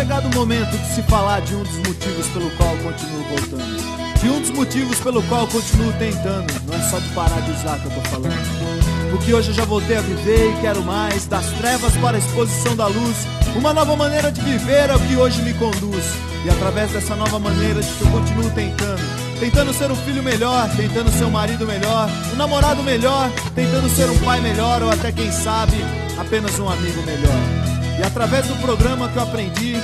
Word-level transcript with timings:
chegado 0.00 0.32
o 0.32 0.34
momento 0.34 0.70
de 0.78 0.94
se 0.94 1.02
falar 1.02 1.40
de 1.42 1.54
um 1.54 1.62
dos 1.62 1.76
motivos 1.76 2.26
pelo 2.28 2.50
qual 2.52 2.74
continuo 2.78 3.22
voltando. 3.24 4.18
De 4.18 4.30
um 4.30 4.40
dos 4.40 4.50
motivos 4.50 4.98
pelo 4.98 5.22
qual 5.24 5.46
continuo 5.46 5.92
tentando. 5.98 6.50
Não 6.66 6.74
é 6.74 6.80
só 6.88 6.98
de 6.98 7.08
parar 7.10 7.38
de 7.42 7.50
usar 7.50 7.78
que 7.78 7.84
eu 7.84 7.90
tô 7.90 8.00
falando. 8.08 9.10
Porque 9.10 9.34
hoje 9.34 9.48
eu 9.50 9.54
já 9.54 9.66
voltei 9.66 9.98
a 9.98 10.00
viver 10.00 10.54
e 10.54 10.60
quero 10.62 10.82
mais. 10.82 11.26
Das 11.26 11.44
trevas 11.52 11.94
para 11.98 12.16
a 12.16 12.18
exposição 12.18 12.74
da 12.74 12.86
luz. 12.86 13.26
Uma 13.54 13.74
nova 13.74 13.94
maneira 13.94 14.32
de 14.32 14.40
viver 14.40 14.88
é 14.88 14.96
o 14.96 15.00
que 15.00 15.16
hoje 15.16 15.42
me 15.42 15.52
conduz. 15.52 16.04
E 16.46 16.48
através 16.48 16.90
dessa 16.92 17.14
nova 17.14 17.38
maneira 17.38 17.82
de 17.82 17.92
que 17.92 18.00
eu 18.00 18.10
continuo 18.10 18.50
tentando. 18.52 19.02
Tentando 19.38 19.74
ser 19.74 19.90
um 19.90 19.96
filho 19.96 20.22
melhor, 20.22 20.66
tentando 20.76 21.10
ser 21.10 21.24
um 21.24 21.30
marido 21.30 21.66
melhor, 21.66 22.08
um 22.32 22.36
namorado 22.36 22.82
melhor, 22.82 23.30
tentando 23.54 23.88
ser 23.90 24.08
um 24.08 24.18
pai 24.20 24.40
melhor 24.40 24.82
ou 24.82 24.90
até 24.90 25.12
quem 25.12 25.30
sabe, 25.30 25.76
apenas 26.18 26.58
um 26.58 26.70
amigo 26.70 27.02
melhor. 27.02 27.69
E 28.00 28.02
através 28.02 28.46
do 28.48 28.56
programa 28.62 29.12
que 29.12 29.18
eu 29.18 29.22
aprendi 29.22 29.74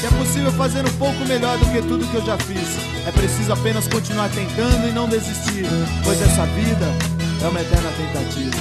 que 0.00 0.06
é 0.06 0.18
possível 0.18 0.50
fazer 0.52 0.80
um 0.80 0.98
pouco 0.98 1.18
melhor 1.28 1.58
do 1.58 1.66
que 1.66 1.86
tudo 1.86 2.10
que 2.10 2.16
eu 2.16 2.24
já 2.24 2.38
fiz. 2.38 2.74
É 3.06 3.12
preciso 3.12 3.52
apenas 3.52 3.86
continuar 3.86 4.30
tentando 4.30 4.88
e 4.88 4.92
não 4.92 5.06
desistir, 5.06 5.66
pois 6.02 6.18
essa 6.22 6.46
vida 6.46 6.86
é 7.44 7.48
uma 7.48 7.60
eterna 7.60 7.90
tentativa. 7.92 8.56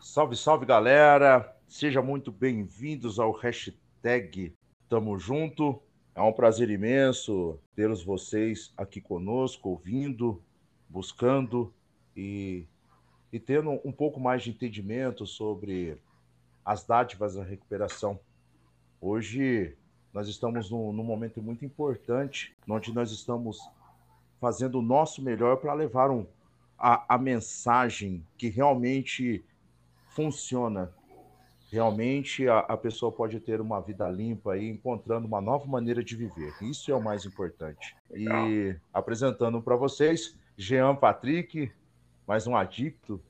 Salve, 0.00 0.36
salve 0.36 0.64
galera! 0.64 1.54
Sejam 1.68 2.02
muito 2.02 2.32
bem-vindos 2.32 3.18
ao 3.18 3.30
hashtag 3.30 4.54
Tamo 4.88 5.18
Junto. 5.18 5.82
É 6.14 6.22
um 6.22 6.32
prazer 6.32 6.70
imenso 6.70 7.58
tê-los 7.74 8.02
vocês 8.02 8.72
aqui 8.74 9.02
conosco, 9.02 9.68
ouvindo, 9.68 10.42
buscando 10.92 11.72
e, 12.14 12.66
e 13.32 13.40
tendo 13.40 13.80
um 13.82 13.90
pouco 13.90 14.20
mais 14.20 14.42
de 14.42 14.50
entendimento 14.50 15.26
sobre 15.26 15.96
as 16.62 16.84
dádivas 16.84 17.34
da 17.34 17.42
recuperação. 17.42 18.20
Hoje 19.00 19.74
nós 20.12 20.28
estamos 20.28 20.70
num, 20.70 20.92
num 20.92 21.02
momento 21.02 21.42
muito 21.42 21.64
importante, 21.64 22.54
onde 22.68 22.92
nós 22.92 23.10
estamos 23.10 23.58
fazendo 24.38 24.78
o 24.78 24.82
nosso 24.82 25.22
melhor 25.22 25.56
para 25.56 25.72
levar 25.72 26.10
um, 26.10 26.26
a, 26.78 27.14
a 27.14 27.18
mensagem 27.18 28.24
que 28.36 28.48
realmente 28.48 29.42
funciona. 30.10 30.92
Realmente 31.70 32.46
a, 32.46 32.58
a, 32.58 32.76
pessoa 32.76 33.10
pode 33.10 33.40
ter 33.40 33.58
uma 33.58 33.80
vida 33.80 34.06
limpa 34.10 34.58
e 34.58 34.68
encontrando 34.68 35.26
uma 35.26 35.40
nova 35.40 35.64
maneira 35.64 36.04
de 36.04 36.14
viver. 36.14 36.52
Isso 36.60 36.90
é 36.90 36.94
o 36.94 37.02
mais 37.02 37.24
importante. 37.24 37.96
E 38.14 38.76
apresentando 38.92 39.62
para 39.62 39.74
vocês 39.74 40.36
Jean 40.56 40.94
Patrick, 40.94 41.72
mais 42.26 42.46
um 42.46 42.54
adicto, 42.54 43.22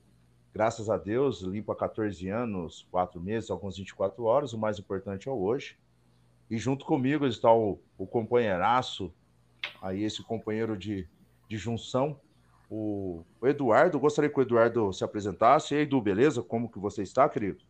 graças 0.52 0.90
a 0.90 0.96
Deus, 0.96 1.40
limpo 1.42 1.72
há 1.72 1.76
14 1.76 2.28
anos, 2.28 2.86
4 2.90 3.20
meses, 3.20 3.50
alguns 3.50 3.76
24 3.76 4.24
horas, 4.24 4.52
o 4.52 4.58
mais 4.58 4.78
importante 4.78 5.28
é 5.28 5.32
hoje. 5.32 5.78
E 6.50 6.58
junto 6.58 6.84
comigo 6.84 7.26
está 7.26 7.52
o, 7.52 7.80
o 7.96 8.06
companheiraço, 8.06 9.14
aí 9.80 10.02
esse 10.02 10.22
companheiro 10.22 10.76
de, 10.76 11.08
de 11.48 11.56
junção, 11.56 12.20
o, 12.68 13.24
o, 13.40 13.46
Eduardo. 13.46 14.00
Gostaria 14.00 14.30
que 14.30 14.38
o 14.38 14.42
Eduardo 14.42 14.92
se 14.92 15.04
apresentasse. 15.04 15.74
E 15.74 15.78
aí, 15.78 15.82
Edu, 15.84 16.00
beleza? 16.00 16.42
Como 16.42 16.70
que 16.70 16.78
você 16.78 17.02
está, 17.02 17.28
querido? 17.28 17.62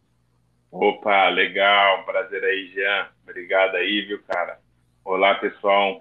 Opa, 0.70 1.28
legal, 1.28 2.04
prazer 2.04 2.42
aí, 2.42 2.72
Jean. 2.72 3.08
Obrigado 3.22 3.74
aí, 3.74 4.02
viu, 4.06 4.22
cara? 4.22 4.60
Olá, 5.04 5.34
pessoal. 5.34 6.00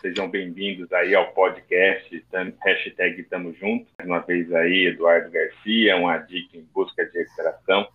Sejam 0.00 0.26
bem-vindos 0.26 0.90
aí 0.90 1.14
ao 1.14 1.32
podcast 1.32 2.24
hashtag 2.64 3.22
Tamo 3.24 3.52
Junto. 3.52 3.86
Mais 3.98 4.08
uma 4.08 4.20
vez 4.20 4.50
aí, 4.54 4.86
Eduardo 4.86 5.30
Garcia, 5.30 5.94
um 5.98 6.08
adicto 6.08 6.56
em 6.56 6.66
busca 6.72 7.04
de 7.04 7.18
recuperação. 7.18 7.86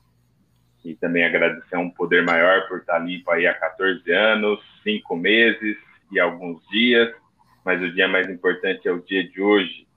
E 0.86 0.94
também 0.94 1.26
agradecer 1.26 1.76
a 1.76 1.80
um 1.80 1.90
poder 1.90 2.24
maior 2.24 2.68
por 2.68 2.78
estar 2.78 3.00
limpo 3.00 3.32
aí 3.32 3.48
há 3.48 3.54
14 3.56 4.10
anos, 4.12 4.60
5 4.84 5.16
meses 5.18 5.76
e 6.12 6.20
alguns 6.20 6.64
dias. 6.68 7.12
Mas 7.66 7.82
o 7.82 7.92
dia 7.92 8.08
mais 8.08 8.30
importante 8.30 8.88
é 8.88 8.92
o 8.92 9.02
dia 9.02 9.28
de 9.28 9.42
hoje. 9.42 9.88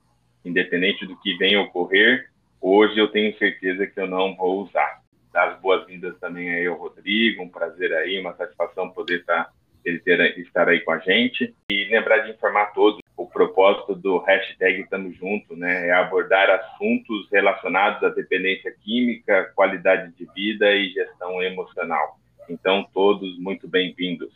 Independente 0.43 1.05
do 1.05 1.15
que 1.17 1.37
venha 1.37 1.61
ocorrer, 1.61 2.31
hoje 2.59 2.97
eu 2.97 3.09
tenho 3.09 3.37
certeza 3.37 3.85
que 3.85 3.99
eu 3.99 4.07
não 4.07 4.35
vou 4.35 4.63
usar. 4.63 5.03
Dar 5.31 5.49
as 5.49 5.61
boas-vindas 5.61 6.17
também 6.17 6.49
aí 6.49 6.65
ao 6.65 6.77
Rodrigo, 6.77 7.43
um 7.43 7.49
prazer 7.49 7.93
aí, 7.93 8.19
uma 8.19 8.35
satisfação 8.35 8.89
poder 8.89 9.19
estar 9.19 9.55
ele 9.87 9.99
ter, 9.99 10.37
estar 10.39 10.67
aí 10.67 10.81
com 10.81 10.91
a 10.91 10.99
gente. 10.99 11.55
E 11.71 11.85
lembrar 11.85 12.19
de 12.19 12.31
informar 12.31 12.73
todos 12.73 12.99
o 13.15 13.25
propósito 13.25 13.95
do 13.95 14.19
hashtag 14.19 14.87
Tamo 14.89 15.11
Junto, 15.13 15.55
né? 15.55 15.87
É 15.87 15.93
abordar 15.93 16.49
assuntos 16.49 17.29
relacionados 17.31 18.03
à 18.03 18.09
dependência 18.09 18.71
química, 18.83 19.51
qualidade 19.55 20.13
de 20.13 20.25
vida 20.35 20.71
e 20.73 20.89
gestão 20.89 21.41
emocional. 21.41 22.19
Então, 22.49 22.87
todos 22.93 23.39
muito 23.39 23.67
bem-vindos. 23.67 24.31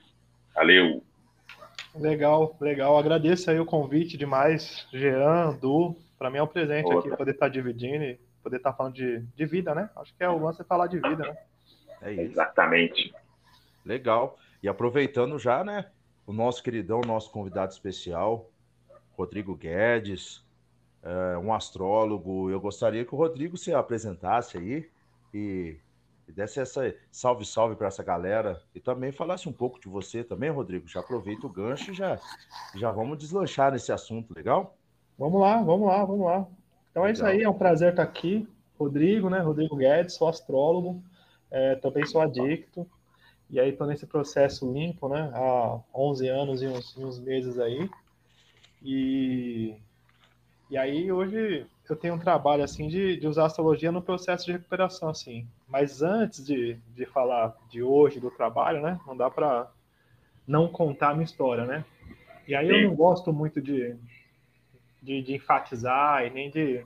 Valeu! 0.56 1.04
Legal, 1.96 2.56
legal. 2.60 2.98
Agradeço 2.98 3.52
aí 3.52 3.60
o 3.60 3.66
convite 3.66 4.18
demais, 4.18 4.88
Jean, 4.94 5.58
Du. 5.62 5.96
Para 6.18 6.30
mim 6.30 6.38
é 6.38 6.44
um 6.44 6.48
presente 6.48 6.86
Outra. 6.86 7.10
aqui 7.10 7.18
poder 7.18 7.32
estar 7.32 7.50
dividindo 7.50 8.04
e 8.04 8.20
poder 8.42 8.58
estar 8.58 8.74
falando 8.74 8.94
de, 8.94 9.20
de 9.36 9.46
vida, 9.46 9.76
né? 9.76 9.90
Acho 9.98 10.16
que 10.16 10.24
é 10.24 10.30
o 10.30 10.38
lance 10.38 10.62
é 10.62 10.66
falar 10.66 10.88
de 10.88 10.98
vida, 10.98 11.18
né? 11.18 11.36
É 12.02 12.12
isso. 12.14 12.22
Exatamente. 12.22 13.14
Legal. 13.86 14.38
E 14.62 14.68
aproveitando 14.68 15.40
já, 15.40 15.64
né, 15.64 15.90
o 16.26 16.34
nosso 16.34 16.62
queridão, 16.62 17.02
nosso 17.02 17.32
convidado 17.32 17.72
especial, 17.72 18.50
Rodrigo 19.18 19.56
Guedes, 19.56 20.44
é, 21.04 21.38
um 21.38 21.54
astrólogo. 21.54 22.50
Eu 22.50 22.60
gostaria 22.60 23.06
que 23.06 23.14
o 23.14 23.18
Rodrigo 23.18 23.58
se 23.58 23.74
apresentasse 23.74 24.58
aí 24.58 24.90
e, 25.34 25.78
e 26.28 26.32
desse 26.32 26.60
essa 26.60 26.94
salve, 27.12 27.46
salve 27.46 27.76
para 27.76 27.88
essa 27.88 28.04
galera 28.04 28.62
e 28.74 28.80
também 28.80 29.12
falasse 29.12 29.50
um 29.50 29.54
pouco 29.54 29.80
de 29.80 29.88
você 29.88 30.24
também, 30.24 30.50
Rodrigo. 30.50 30.88
Já 30.88 31.00
aproveita 31.00 31.46
o 31.46 31.50
gancho 31.50 31.92
e 31.92 31.94
já, 31.94 32.20
já 32.76 32.92
vamos 32.92 33.18
deslanchar 33.18 33.72
nesse 33.72 33.92
assunto, 33.92 34.34
legal? 34.34 34.76
Vamos 35.18 35.42
lá, 35.42 35.62
vamos 35.62 35.88
lá, 35.88 36.06
vamos 36.06 36.26
lá. 36.26 36.48
Então 36.92 37.06
é 37.06 37.12
isso 37.12 37.26
aí, 37.26 37.44
é 37.44 37.50
um 37.50 37.54
prazer 37.54 37.92
estar 37.92 38.04
aqui. 38.04 38.48
Rodrigo, 38.78 39.30
né? 39.30 39.40
Rodrigo 39.40 39.76
Guedes, 39.76 40.16
sou 40.16 40.28
astrólogo, 40.28 41.04
é, 41.52 41.76
também 41.76 42.06
sou 42.06 42.20
adicto. 42.20 42.88
E 43.52 43.60
aí 43.60 43.72
estou 43.72 43.86
nesse 43.86 44.08
processo 44.08 44.72
limpo, 44.72 45.10
né? 45.10 45.30
Há 45.36 45.80
11 45.94 46.28
anos 46.30 46.62
e 46.62 46.68
uns, 46.68 46.96
uns 46.96 47.20
meses 47.20 47.60
aí. 47.60 47.90
E, 48.82 49.76
e 50.70 50.78
aí 50.78 51.12
hoje 51.12 51.68
eu 51.90 51.96
tenho 51.98 52.14
um 52.14 52.20
trabalho 52.20 52.64
assim 52.64 52.88
de, 52.88 53.18
de 53.18 53.28
usar 53.28 53.48
astrologia 53.48 53.92
no 53.92 54.02
processo 54.02 54.46
de 54.46 54.54
recuperação, 54.54 55.10
assim. 55.10 55.46
Mas 55.68 56.02
antes 56.02 56.46
de, 56.46 56.76
de 56.96 57.06
falar 57.06 57.54
de 57.70 57.84
hoje, 57.84 58.22
do 58.22 58.32
trabalho, 58.32 58.82
né? 58.82 58.98
Não 59.06 59.18
dá 59.18 59.30
para 59.30 59.70
não 60.48 60.70
contar 60.70 61.10
a 61.10 61.14
minha 61.14 61.26
história, 61.26 61.66
né? 61.66 61.84
E 62.48 62.56
aí 62.56 62.70
eu 62.70 62.88
não 62.88 62.96
gosto 62.96 63.34
muito 63.34 63.62
de, 63.62 63.98
de, 65.04 65.22
de 65.22 65.36
enfatizar 65.36 66.26
e 66.26 66.30
nem 66.30 66.50
de, 66.50 66.86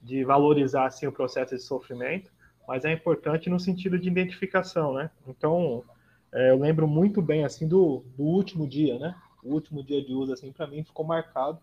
de 0.00 0.24
valorizar 0.24 0.86
assim, 0.86 1.08
o 1.08 1.12
processo 1.12 1.56
de 1.56 1.60
sofrimento 1.60 2.30
mas 2.66 2.84
é 2.84 2.92
importante 2.92 3.50
no 3.50 3.58
sentido 3.58 3.98
de 3.98 4.08
identificação, 4.08 4.94
né? 4.94 5.10
Então, 5.26 5.84
é, 6.32 6.50
eu 6.50 6.58
lembro 6.58 6.86
muito 6.86 7.20
bem, 7.20 7.44
assim, 7.44 7.66
do, 7.66 8.04
do 8.16 8.22
último 8.22 8.66
dia, 8.66 8.98
né? 8.98 9.14
O 9.42 9.52
último 9.52 9.82
dia 9.82 10.02
de 10.04 10.14
uso, 10.14 10.32
assim, 10.32 10.52
para 10.52 10.66
mim 10.66 10.84
ficou 10.84 11.04
marcado 11.04 11.58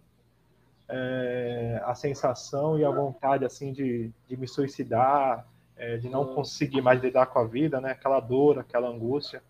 é, 0.87 1.81
a 1.85 1.95
sensação 1.95 2.77
e 2.77 2.83
a 2.83 2.91
vontade, 2.91 3.45
assim, 3.45 3.71
de, 3.71 4.11
de 4.27 4.37
me 4.37 4.47
suicidar, 4.47 5.47
é, 5.77 5.97
de 5.97 6.09
não 6.09 6.35
conseguir 6.35 6.81
mais 6.81 7.01
lidar 7.01 7.27
com 7.27 7.39
a 7.39 7.45
vida, 7.45 7.79
né? 7.79 7.91
Aquela 7.91 8.19
dor, 8.19 8.59
aquela 8.59 8.89
angústia 8.89 9.41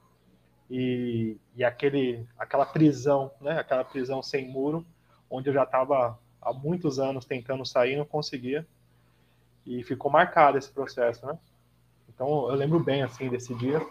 e, 0.69 1.37
e 1.55 1.63
aquele, 1.63 2.27
aquela 2.37 2.65
prisão, 2.65 3.31
né? 3.41 3.59
Aquela 3.59 3.83
prisão 3.83 4.21
sem 4.21 4.47
muro, 4.47 4.85
onde 5.29 5.49
eu 5.49 5.53
já 5.53 5.63
estava 5.63 6.19
há 6.41 6.53
muitos 6.53 6.99
anos 6.99 7.25
tentando 7.25 7.65
sair 7.65 7.93
e 7.93 7.97
não 7.97 8.05
conseguia 8.05 8.65
e 9.65 9.83
ficou 9.83 10.09
marcado 10.11 10.57
esse 10.57 10.71
processo, 10.71 11.25
né? 11.25 11.37
Então 12.19 12.49
eu 12.49 12.55
lembro 12.55 12.81
bem 12.81 13.01
assim 13.01 13.29
desse 13.29 13.55
dia. 13.55 13.81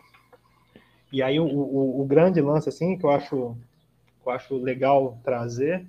E 1.11 1.23
aí 1.23 1.41
o, 1.41 1.47
o, 1.47 2.03
o 2.03 2.05
grande 2.05 2.43
lance 2.43 2.69
assim 2.69 2.99
que 2.99 3.07
eu 3.07 3.11
acho 3.11 3.57
que 4.23 4.29
eu 4.29 4.31
acho 4.31 4.59
legal 4.59 5.19
trazer 5.25 5.87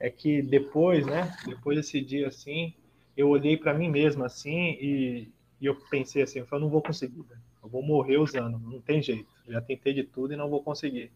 é 0.00 0.08
que 0.08 0.40
depois, 0.40 1.04
né? 1.04 1.30
Depois 1.44 1.76
desse 1.76 2.00
dia 2.00 2.28
assim, 2.28 2.72
eu 3.14 3.28
olhei 3.28 3.58
para 3.58 3.74
mim 3.74 3.90
mesmo 3.90 4.24
assim 4.24 4.78
e, 4.80 5.28
e, 5.60 5.66
eu 5.66 5.74
pensei 5.90 6.22
assim, 6.22 6.38
eu 6.38 6.46
falei, 6.46 6.64
não 6.64 6.70
vou 6.70 6.80
conseguir, 6.80 7.22
eu 7.62 7.68
vou 7.68 7.82
morrer 7.82 8.16
usando, 8.16 8.58
não 8.58 8.80
tem 8.80 9.02
jeito. 9.02 9.28
Já 9.46 9.60
tentei 9.60 9.92
de 9.92 10.04
tudo 10.04 10.32
e 10.32 10.36
não 10.36 10.48
vou 10.48 10.62
conseguir. 10.62 11.12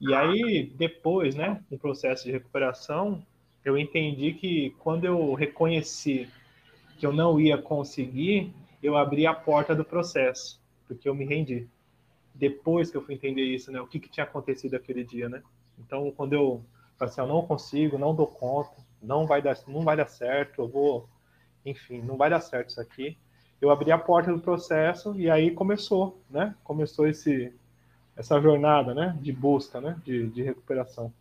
E 0.00 0.14
aí 0.14 0.72
depois, 0.74 1.34
né? 1.34 1.62
No 1.70 1.78
processo 1.78 2.24
de 2.24 2.32
recuperação, 2.32 3.22
eu 3.62 3.76
entendi 3.76 4.32
que 4.32 4.70
quando 4.78 5.04
eu 5.04 5.34
reconheci 5.34 6.30
que 6.98 7.04
eu 7.04 7.12
não 7.12 7.38
ia 7.38 7.58
conseguir, 7.58 8.54
eu 8.82 8.96
abri 8.96 9.26
a 9.26 9.34
porta 9.34 9.74
do 9.74 9.84
processo, 9.84 10.60
porque 10.86 11.08
eu 11.08 11.14
me 11.14 11.24
rendi. 11.24 11.68
Depois 12.34 12.90
que 12.90 12.96
eu 12.96 13.02
fui 13.02 13.14
entender 13.14 13.42
isso, 13.42 13.72
né? 13.72 13.80
O 13.80 13.86
que, 13.86 13.98
que 13.98 14.08
tinha 14.08 14.24
acontecido 14.24 14.74
aquele 14.74 15.04
dia, 15.04 15.28
né? 15.28 15.42
Então, 15.78 16.10
quando 16.12 16.32
eu 16.32 16.62
falei 16.96 17.12
assim, 17.12 17.20
eu 17.20 17.26
não 17.26 17.42
consigo, 17.42 17.98
não 17.98 18.14
dou 18.14 18.26
conta, 18.26 18.76
não 19.02 19.26
vai 19.26 19.42
dar, 19.42 19.56
não 19.66 19.82
vai 19.82 19.96
dar 19.96 20.06
certo, 20.06 20.62
eu 20.62 20.68
vou, 20.68 21.08
enfim, 21.64 22.00
não 22.02 22.16
vai 22.16 22.30
dar 22.30 22.40
certo 22.40 22.70
isso 22.70 22.80
aqui. 22.80 23.16
Eu 23.60 23.70
abri 23.70 23.90
a 23.90 23.98
porta 23.98 24.32
do 24.32 24.40
processo 24.40 25.18
e 25.18 25.28
aí 25.28 25.50
começou, 25.50 26.20
né? 26.30 26.54
Começou 26.62 27.08
esse, 27.08 27.52
essa 28.16 28.40
jornada, 28.40 28.94
né? 28.94 29.16
De 29.20 29.32
busca, 29.32 29.80
né? 29.80 30.00
De, 30.04 30.28
de 30.28 30.42
recuperação. 30.42 31.12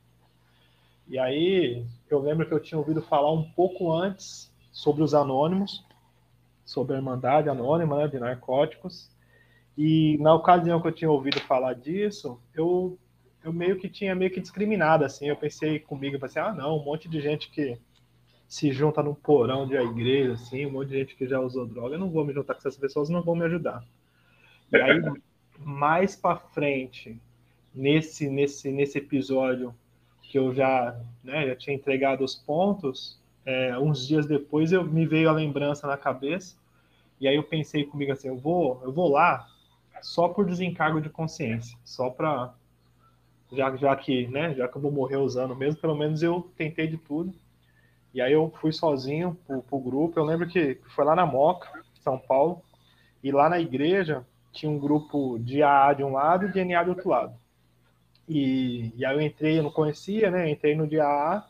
E 1.08 1.18
aí 1.18 1.86
eu 2.10 2.20
lembro 2.20 2.46
que 2.46 2.54
eu 2.54 2.60
tinha 2.60 2.78
ouvido 2.78 3.02
falar 3.02 3.32
um 3.32 3.44
pouco 3.52 3.92
antes 3.92 4.52
sobre 4.72 5.02
os 5.02 5.14
anônimos, 5.14 5.84
sobre 6.68 6.96
a 6.96 6.98
Irmandade 6.98 7.50
Anônima 7.50 7.98
né, 7.98 8.08
de 8.10 8.20
Narcóticos. 8.20 9.10
E 9.78 10.18
na 10.20 10.34
ocasião 10.34 10.82
que 10.82 10.88
eu 10.88 10.92
tinha 10.92 11.10
ouvido 11.10 11.40
falar 11.40 11.74
disso, 11.74 12.40
eu, 12.54 13.00
eu 13.44 13.54
meio 13.54 13.80
que 13.80 13.88
tinha 13.88 14.14
meio 14.14 14.30
que 14.30 14.42
discriminado, 14.42 15.06
assim. 15.06 15.30
Eu 15.30 15.38
pensei 15.38 15.80
comigo, 15.80 16.20
pensei, 16.20 16.42
ah, 16.42 16.54
não, 16.54 16.78
um 16.78 16.84
monte 16.84 17.08
de 17.08 17.22
gente 17.22 17.50
que 17.50 17.80
se 18.48 18.72
junta 18.72 19.02
num 19.02 19.14
porão 19.14 19.66
de 19.66 19.76
igreja, 19.76 20.34
assim, 20.34 20.66
um 20.66 20.72
monte 20.72 20.90
de 20.90 21.00
gente 21.00 21.16
que 21.16 21.26
já 21.26 21.40
usou 21.40 21.66
droga, 21.66 21.96
eu 21.96 22.00
não 22.00 22.10
vou 22.10 22.26
me 22.26 22.34
juntar 22.34 22.54
com 22.54 22.60
essas 22.60 22.78
pessoas, 22.78 23.10
não 23.10 23.24
vão 23.24 23.36
me 23.36 23.46
ajudar. 23.46 23.84
E 24.72 24.78
aí, 24.78 25.02
mais 25.60 26.16
para 26.16 26.38
frente, 26.38 27.18
nesse, 27.74 28.30
nesse, 28.30 28.72
nesse 28.72 28.98
episódio 28.98 29.74
que 30.22 30.38
eu 30.38 30.54
já, 30.54 31.00
né, 31.24 31.48
já 31.48 31.56
tinha 31.56 31.76
entregado 31.76 32.24
os 32.24 32.36
pontos, 32.36 33.18
é, 33.48 33.80
uns 33.80 34.06
dias 34.06 34.26
depois 34.26 34.74
eu 34.74 34.84
me 34.84 35.08
veio 35.08 35.30
a 35.30 35.32
lembrança 35.32 35.88
na 35.88 35.96
cabeça 35.96 36.58
e 37.18 37.30
aí 37.30 37.38
eu 37.38 37.44
pensei 37.44 37.86
comigo 37.86 38.12
assim, 38.12 38.28
eu 38.28 38.38
vou, 38.38 38.82
eu 38.84 38.92
vou 38.92 39.10
lá 39.10 39.48
só 40.02 40.28
por 40.28 40.46
desencargo 40.46 41.00
de 41.00 41.10
consciência, 41.10 41.78
só 41.86 42.10
para 42.10 42.54
já, 43.54 43.74
já 43.78 43.96
que, 43.96 44.28
né, 44.28 44.54
já 44.54 44.68
que 44.68 44.76
eu 44.76 44.82
vou 44.82 44.92
morrer 44.92 45.16
usando 45.16 45.56
mesmo, 45.56 45.80
pelo 45.80 45.96
menos 45.96 46.22
eu 46.22 46.52
tentei 46.58 46.88
de 46.88 46.98
tudo. 46.98 47.34
E 48.14 48.22
aí 48.22 48.34
eu 48.34 48.52
fui 48.60 48.74
sozinho 48.74 49.38
pro, 49.48 49.62
pro 49.62 49.80
grupo. 49.80 50.20
Eu 50.20 50.26
lembro 50.26 50.48
que 50.48 50.80
foi 50.94 51.06
lá 51.06 51.16
na 51.16 51.26
Moca, 51.26 51.70
São 52.02 52.18
Paulo, 52.18 52.62
e 53.24 53.32
lá 53.32 53.48
na 53.48 53.60
igreja 53.60 54.26
tinha 54.52 54.70
um 54.70 54.78
grupo 54.78 55.40
de 55.40 55.64
AA 55.64 55.94
de 55.94 56.04
um 56.04 56.12
lado 56.12 56.48
e 56.48 56.52
de 56.52 56.64
NA 56.66 56.84
do 56.84 56.90
outro 56.90 57.10
lado. 57.10 57.34
E, 58.28 58.92
e 58.98 59.06
aí 59.06 59.16
eu 59.16 59.22
entrei, 59.22 59.60
eu 59.60 59.64
não 59.64 59.72
conhecia, 59.72 60.30
né? 60.30 60.50
Entrei 60.50 60.76
no 60.76 60.86
de 60.86 61.00
AA, 61.00 61.48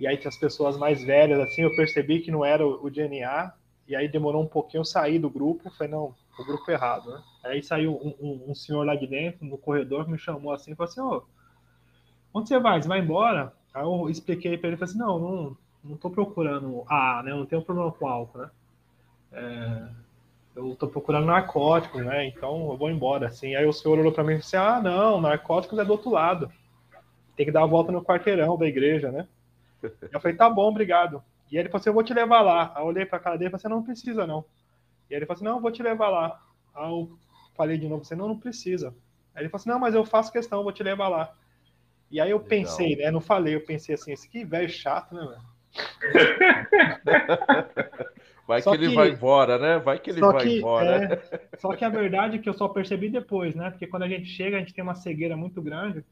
e 0.00 0.06
aí 0.06 0.16
tinha 0.16 0.30
as 0.30 0.38
pessoas 0.38 0.78
mais 0.78 1.04
velhas, 1.04 1.38
assim, 1.38 1.60
eu 1.60 1.76
percebi 1.76 2.20
que 2.20 2.30
não 2.30 2.42
era 2.42 2.66
o, 2.66 2.88
DNA, 2.90 3.52
e 3.86 3.94
aí 3.94 4.08
demorou 4.08 4.42
um 4.42 4.48
pouquinho, 4.48 4.80
eu 4.80 4.84
saí 4.84 5.18
do 5.18 5.28
grupo, 5.28 5.70
falei, 5.76 5.92
não, 5.92 6.14
o 6.38 6.44
grupo 6.44 6.70
errado, 6.70 7.10
né? 7.10 7.22
Aí 7.44 7.62
saiu 7.62 7.92
um, 7.96 8.14
um, 8.18 8.50
um 8.50 8.54
senhor 8.54 8.82
lá 8.86 8.94
de 8.94 9.06
dentro, 9.06 9.44
no 9.44 9.58
corredor, 9.58 10.08
me 10.08 10.18
chamou 10.18 10.54
assim, 10.54 10.74
falou 10.74 10.90
assim, 10.90 11.00
ô, 11.02 11.16
oh, 11.16 11.22
onde 12.32 12.48
você 12.48 12.58
vai? 12.58 12.80
Você 12.80 12.88
vai 12.88 13.00
embora? 13.00 13.52
Aí 13.74 13.82
eu 13.82 14.08
expliquei 14.08 14.56
para 14.56 14.68
ele, 14.68 14.78
falei 14.78 14.90
assim, 14.90 14.98
não, 14.98 15.18
não, 15.18 15.56
não 15.84 15.96
tô 15.98 16.08
procurando 16.08 16.82
A, 16.88 17.22
né? 17.22 17.32
Eu 17.32 17.36
não 17.36 17.46
tenho 17.46 17.62
problema 17.62 17.92
com 17.92 18.08
álcool, 18.08 18.38
né? 18.38 18.50
É, 19.32 19.88
eu 20.56 20.74
tô 20.76 20.88
procurando 20.88 21.26
narcóticos, 21.26 22.02
né? 22.02 22.26
Então 22.26 22.70
eu 22.70 22.76
vou 22.78 22.90
embora, 22.90 23.26
assim. 23.26 23.54
Aí 23.54 23.66
o 23.66 23.72
senhor 23.72 23.98
olhou 23.98 24.12
para 24.12 24.24
mim 24.24 24.34
e 24.34 24.38
disse, 24.38 24.56
ah, 24.56 24.80
não, 24.82 25.20
narcóticos 25.20 25.78
é 25.78 25.84
do 25.84 25.92
outro 25.92 26.10
lado. 26.10 26.50
Tem 27.36 27.44
que 27.44 27.52
dar 27.52 27.64
a 27.64 27.66
volta 27.66 27.92
no 27.92 28.02
quarteirão 28.02 28.56
da 28.56 28.66
igreja, 28.66 29.12
né? 29.12 29.28
Eu 29.82 30.20
falei, 30.20 30.36
tá 30.36 30.48
bom, 30.48 30.68
obrigado. 30.68 31.22
E 31.50 31.56
ele 31.56 31.68
falou 31.68 31.80
assim, 31.80 31.90
eu 31.90 31.94
vou 31.94 32.02
te 32.02 32.14
levar 32.14 32.42
lá. 32.42 32.72
Aí 32.74 32.82
eu 32.82 32.86
olhei 32.86 33.04
pra 33.04 33.18
cara 33.18 33.36
dele 33.36 33.48
e 33.48 33.50
falei 33.50 33.60
assim, 33.60 33.74
não 33.74 33.82
precisa 33.82 34.26
não. 34.26 34.44
E 35.10 35.14
ele 35.14 35.26
falou 35.26 35.36
assim, 35.36 35.44
não, 35.44 35.56
eu 35.56 35.60
vou 35.60 35.72
te 35.72 35.82
levar 35.82 36.08
lá. 36.08 36.40
Aí 36.74 36.88
eu 36.88 37.18
falei 37.56 37.78
de 37.78 37.88
novo, 37.88 38.04
você 38.04 38.14
não, 38.14 38.28
não 38.28 38.38
precisa. 38.38 38.94
Aí 39.34 39.42
ele 39.42 39.48
falou 39.48 39.60
assim, 39.60 39.70
não, 39.70 39.78
mas 39.78 39.94
eu 39.94 40.04
faço 40.04 40.32
questão, 40.32 40.60
eu 40.60 40.64
vou 40.64 40.72
te 40.72 40.82
levar 40.82 41.08
lá. 41.08 41.34
E 42.10 42.20
aí 42.20 42.30
eu 42.30 42.38
Legal. 42.38 42.48
pensei, 42.48 42.96
né, 42.96 43.10
não 43.10 43.20
falei, 43.20 43.54
eu 43.54 43.64
pensei 43.64 43.94
assim, 43.94 44.12
esse 44.12 44.28
que 44.28 44.44
velho 44.44 44.68
chato, 44.68 45.14
né, 45.14 45.26
velho? 45.26 45.50
Vai 48.50 48.60
que, 48.60 48.68
que, 48.68 48.74
ele 48.74 48.94
vai 48.96 49.10
embora, 49.10 49.58
né? 49.58 49.78
Vai 49.78 50.00
que 50.00 50.10
ele 50.10 50.20
vai 50.20 50.42
que, 50.42 50.58
embora. 50.58 51.22
É, 51.30 51.56
só 51.56 51.72
que 51.76 51.84
a 51.84 51.88
verdade 51.88 52.34
é 52.34 52.38
que 52.40 52.48
eu 52.48 52.52
só 52.52 52.66
percebi 52.66 53.08
depois, 53.08 53.54
né? 53.54 53.70
Porque 53.70 53.86
quando 53.86 54.02
a 54.02 54.08
gente 54.08 54.26
chega, 54.26 54.56
a 54.56 54.58
gente 54.58 54.74
tem 54.74 54.82
uma 54.82 54.96
cegueira 54.96 55.36
muito 55.36 55.62
grande. 55.62 56.04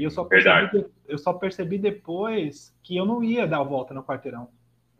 E 0.00 0.04
eu 0.04 0.10
só, 0.10 0.24
percebi, 0.24 0.86
eu 1.06 1.18
só 1.18 1.34
percebi 1.34 1.76
depois 1.76 2.74
que 2.82 2.96
eu 2.96 3.04
não 3.04 3.22
ia 3.22 3.46
dar 3.46 3.58
a 3.58 3.62
volta 3.62 3.92
no 3.92 4.02
quarteirão. 4.02 4.48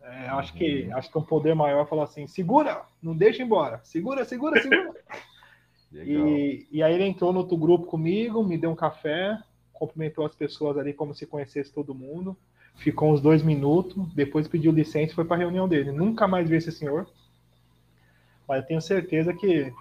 É, 0.02 0.29
acho, 0.29 0.52
que, 0.52 0.82
uhum. 0.82 0.97
acho 0.97 1.11
que 1.11 1.17
um 1.17 1.23
poder 1.23 1.55
maior 1.55 1.88
falou 1.88 2.05
assim: 2.05 2.26
segura, 2.26 2.82
não 3.02 3.17
deixa 3.17 3.43
embora, 3.43 3.81
segura, 3.82 4.26
segura, 4.26 4.61
segura. 4.61 4.93
e, 5.91 6.67
e 6.70 6.82
aí 6.82 6.94
ele 6.94 7.05
entrou 7.05 7.32
no 7.32 7.38
outro 7.38 7.56
grupo 7.56 7.87
comigo, 7.87 8.44
me 8.44 8.58
deu 8.58 8.70
um 8.70 8.76
café, 8.76 9.38
cumprimentou 9.73 10.26
as 10.26 10.35
pessoas 10.35 10.76
ali 10.76 10.93
como 10.93 11.14
se 11.14 11.25
conhecesse 11.25 11.73
todo 11.73 11.94
mundo, 11.94 12.37
ficou 12.76 13.11
uns 13.11 13.23
dois 13.23 13.43
minutos, 13.43 14.12
depois 14.14 14.46
pediu 14.46 14.70
licença 14.70 15.12
e 15.12 15.14
foi 15.14 15.25
para 15.25 15.37
a 15.37 15.41
reunião 15.41 15.67
dele. 15.67 15.93
Nunca 15.93 16.29
mais 16.29 16.46
vi 16.46 16.56
esse 16.56 16.73
senhor, 16.73 17.08
mas 18.46 18.61
eu 18.61 18.67
tenho 18.67 18.82
certeza 18.82 19.32
que 19.32 19.73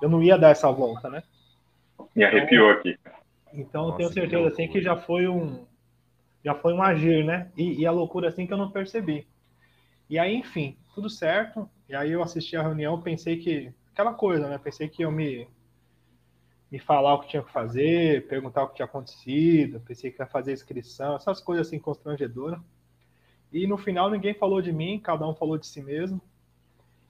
eu 0.00 0.08
não 0.08 0.22
ia 0.22 0.38
dar 0.38 0.50
essa 0.50 0.70
volta, 0.70 1.10
né? 1.10 1.24
Me 2.14 2.22
arrepiou 2.22 2.70
aqui. 2.70 2.96
Então 3.52 3.88
Nossa, 3.88 4.02
eu 4.02 4.10
tenho 4.10 4.28
certeza 4.28 4.48
assim 4.48 4.68
que 4.68 4.80
já 4.80 4.96
foi 4.96 5.28
um 5.28 5.66
já 6.44 6.54
foi 6.54 6.72
um 6.72 6.82
agir, 6.82 7.24
né? 7.24 7.52
E, 7.56 7.80
e, 7.80 7.86
a 7.86 7.92
loucura 7.92 8.28
assim 8.28 8.46
que 8.46 8.52
eu 8.52 8.56
não 8.58 8.70
percebi. 8.70 9.28
E 10.10 10.18
aí, 10.18 10.34
enfim, 10.34 10.76
tudo 10.92 11.08
certo. 11.08 11.70
E 11.88 11.94
aí 11.94 12.10
eu 12.10 12.22
assisti 12.22 12.56
a 12.56 12.62
reunião, 12.62 13.00
pensei 13.00 13.36
que 13.36 13.72
aquela 13.92 14.12
coisa, 14.12 14.48
né? 14.48 14.58
Pensei 14.58 14.88
que 14.88 15.02
eu 15.02 15.10
me 15.12 15.46
me 16.70 16.78
falar 16.78 17.14
o 17.14 17.20
que 17.20 17.28
tinha 17.28 17.42
que 17.42 17.52
fazer, 17.52 18.26
perguntar 18.28 18.64
o 18.64 18.68
que 18.68 18.76
tinha 18.76 18.86
acontecido, 18.86 19.78
pensei 19.80 20.10
que 20.10 20.22
ia 20.22 20.26
fazer 20.26 20.54
inscrição, 20.54 21.16
essas 21.16 21.38
coisas 21.38 21.66
assim 21.66 21.78
constrangedoras. 21.78 22.58
E 23.52 23.66
no 23.66 23.76
final 23.76 24.10
ninguém 24.10 24.32
falou 24.32 24.62
de 24.62 24.72
mim, 24.72 24.98
cada 24.98 25.28
um 25.28 25.34
falou 25.34 25.58
de 25.58 25.66
si 25.66 25.82
mesmo. 25.82 26.18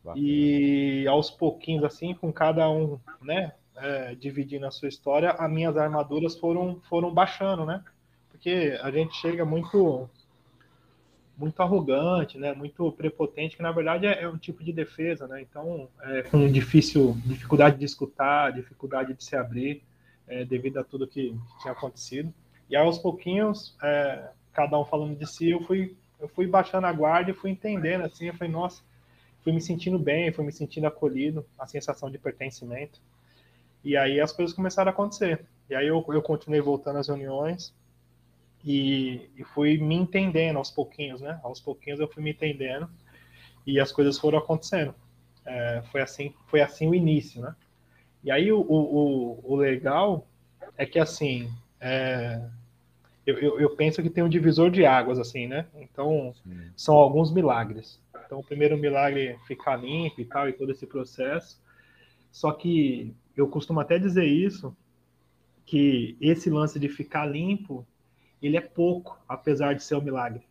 Bacana. 0.02 0.20
E 0.20 1.06
aos 1.06 1.30
pouquinhos, 1.30 1.84
assim, 1.84 2.12
com 2.12 2.32
cada 2.32 2.68
um, 2.68 2.98
né, 3.20 3.54
é, 3.82 4.14
dividindo 4.14 4.64
a 4.64 4.70
sua 4.70 4.88
história, 4.88 5.32
as 5.32 5.50
minhas 5.50 5.76
armaduras 5.76 6.38
foram, 6.38 6.80
foram 6.88 7.12
baixando, 7.12 7.66
né? 7.66 7.82
Porque 8.30 8.78
a 8.80 8.90
gente 8.90 9.14
chega 9.16 9.44
muito 9.44 10.08
muito 11.36 11.60
arrogante, 11.60 12.38
né? 12.38 12.52
Muito 12.52 12.92
prepotente, 12.92 13.56
que 13.56 13.62
na 13.62 13.72
verdade 13.72 14.06
é, 14.06 14.22
é 14.22 14.28
um 14.28 14.38
tipo 14.38 14.62
de 14.62 14.72
defesa, 14.72 15.26
né? 15.26 15.42
Então, 15.42 15.88
é, 16.02 16.22
com 16.22 16.46
difícil, 16.50 17.16
dificuldade 17.24 17.78
de 17.78 17.84
escutar, 17.84 18.52
dificuldade 18.52 19.14
de 19.14 19.24
se 19.24 19.34
abrir, 19.34 19.82
é, 20.28 20.44
devido 20.44 20.78
a 20.78 20.84
tudo 20.84 21.06
que, 21.06 21.30
que, 21.30 21.62
tinha 21.62 21.72
acontecido. 21.72 22.32
E 22.70 22.76
aos 22.76 22.98
pouquinhos, 22.98 23.76
é, 23.82 24.28
cada 24.52 24.78
um 24.78 24.84
falando 24.84 25.18
de 25.18 25.26
si, 25.26 25.50
eu 25.50 25.60
fui, 25.62 25.96
eu 26.20 26.28
fui 26.28 26.46
baixando 26.46 26.86
a 26.86 26.92
guarda 26.92 27.32
e 27.32 27.34
fui 27.34 27.50
entendendo, 27.50 28.04
assim, 28.04 28.26
eu 28.26 28.34
falei, 28.34 28.52
nossa, 28.52 28.82
fui 29.42 29.52
me 29.52 29.60
sentindo 29.60 29.98
bem, 29.98 30.32
fui 30.32 30.44
me 30.44 30.52
sentindo 30.52 30.86
acolhido, 30.86 31.44
a 31.58 31.66
sensação 31.66 32.08
de 32.08 32.18
pertencimento. 32.18 33.00
E 33.84 33.96
aí 33.96 34.20
as 34.20 34.32
coisas 34.32 34.54
começaram 34.54 34.90
a 34.90 34.92
acontecer. 34.92 35.44
E 35.68 35.74
aí 35.74 35.86
eu, 35.86 36.04
eu 36.08 36.22
continuei 36.22 36.60
voltando 36.60 36.98
às 36.98 37.08
reuniões 37.08 37.74
e, 38.64 39.30
e 39.36 39.44
fui 39.44 39.78
me 39.78 39.94
entendendo 39.94 40.56
aos 40.56 40.70
pouquinhos, 40.70 41.20
né? 41.20 41.40
Aos 41.42 41.60
pouquinhos 41.60 41.98
eu 41.98 42.08
fui 42.08 42.22
me 42.22 42.30
entendendo 42.30 42.88
e 43.66 43.80
as 43.80 43.90
coisas 43.90 44.18
foram 44.18 44.38
acontecendo. 44.38 44.94
É, 45.44 45.82
foi 45.90 46.00
assim, 46.00 46.34
foi 46.46 46.60
assim 46.60 46.88
o 46.88 46.94
início, 46.94 47.40
né? 47.40 47.54
E 48.22 48.30
aí 48.30 48.52
o, 48.52 48.60
o, 48.60 49.40
o 49.42 49.56
legal 49.56 50.26
é 50.76 50.86
que 50.86 50.98
assim, 50.98 51.50
é, 51.80 52.40
eu, 53.26 53.38
eu, 53.38 53.60
eu, 53.60 53.70
penso 53.70 54.02
que 54.02 54.10
tem 54.10 54.22
um 54.22 54.28
divisor 54.28 54.70
de 54.70 54.84
águas, 54.84 55.18
assim, 55.18 55.46
né? 55.46 55.66
Então, 55.74 56.32
Sim. 56.44 56.70
são 56.76 56.94
alguns 56.94 57.32
milagres. 57.32 58.00
Então, 58.26 58.40
o 58.40 58.44
primeiro 58.44 58.76
milagre 58.76 59.28
é 59.28 59.38
ficar 59.46 59.76
limpo 59.76 60.20
e 60.20 60.24
tal, 60.24 60.48
e 60.48 60.52
todo 60.52 60.72
esse 60.72 60.86
processo. 60.86 61.60
Só 62.30 62.52
que 62.52 63.14
eu 63.36 63.48
costumo 63.48 63.80
até 63.80 63.98
dizer 63.98 64.24
isso, 64.24 64.76
que 65.64 66.16
esse 66.20 66.50
lance 66.50 66.78
de 66.78 66.88
ficar 66.88 67.26
limpo, 67.26 67.86
ele 68.42 68.56
é 68.56 68.60
pouco, 68.60 69.18
apesar 69.28 69.74
de 69.74 69.82
ser 69.82 69.94
um 69.94 70.02
milagre. 70.02 70.42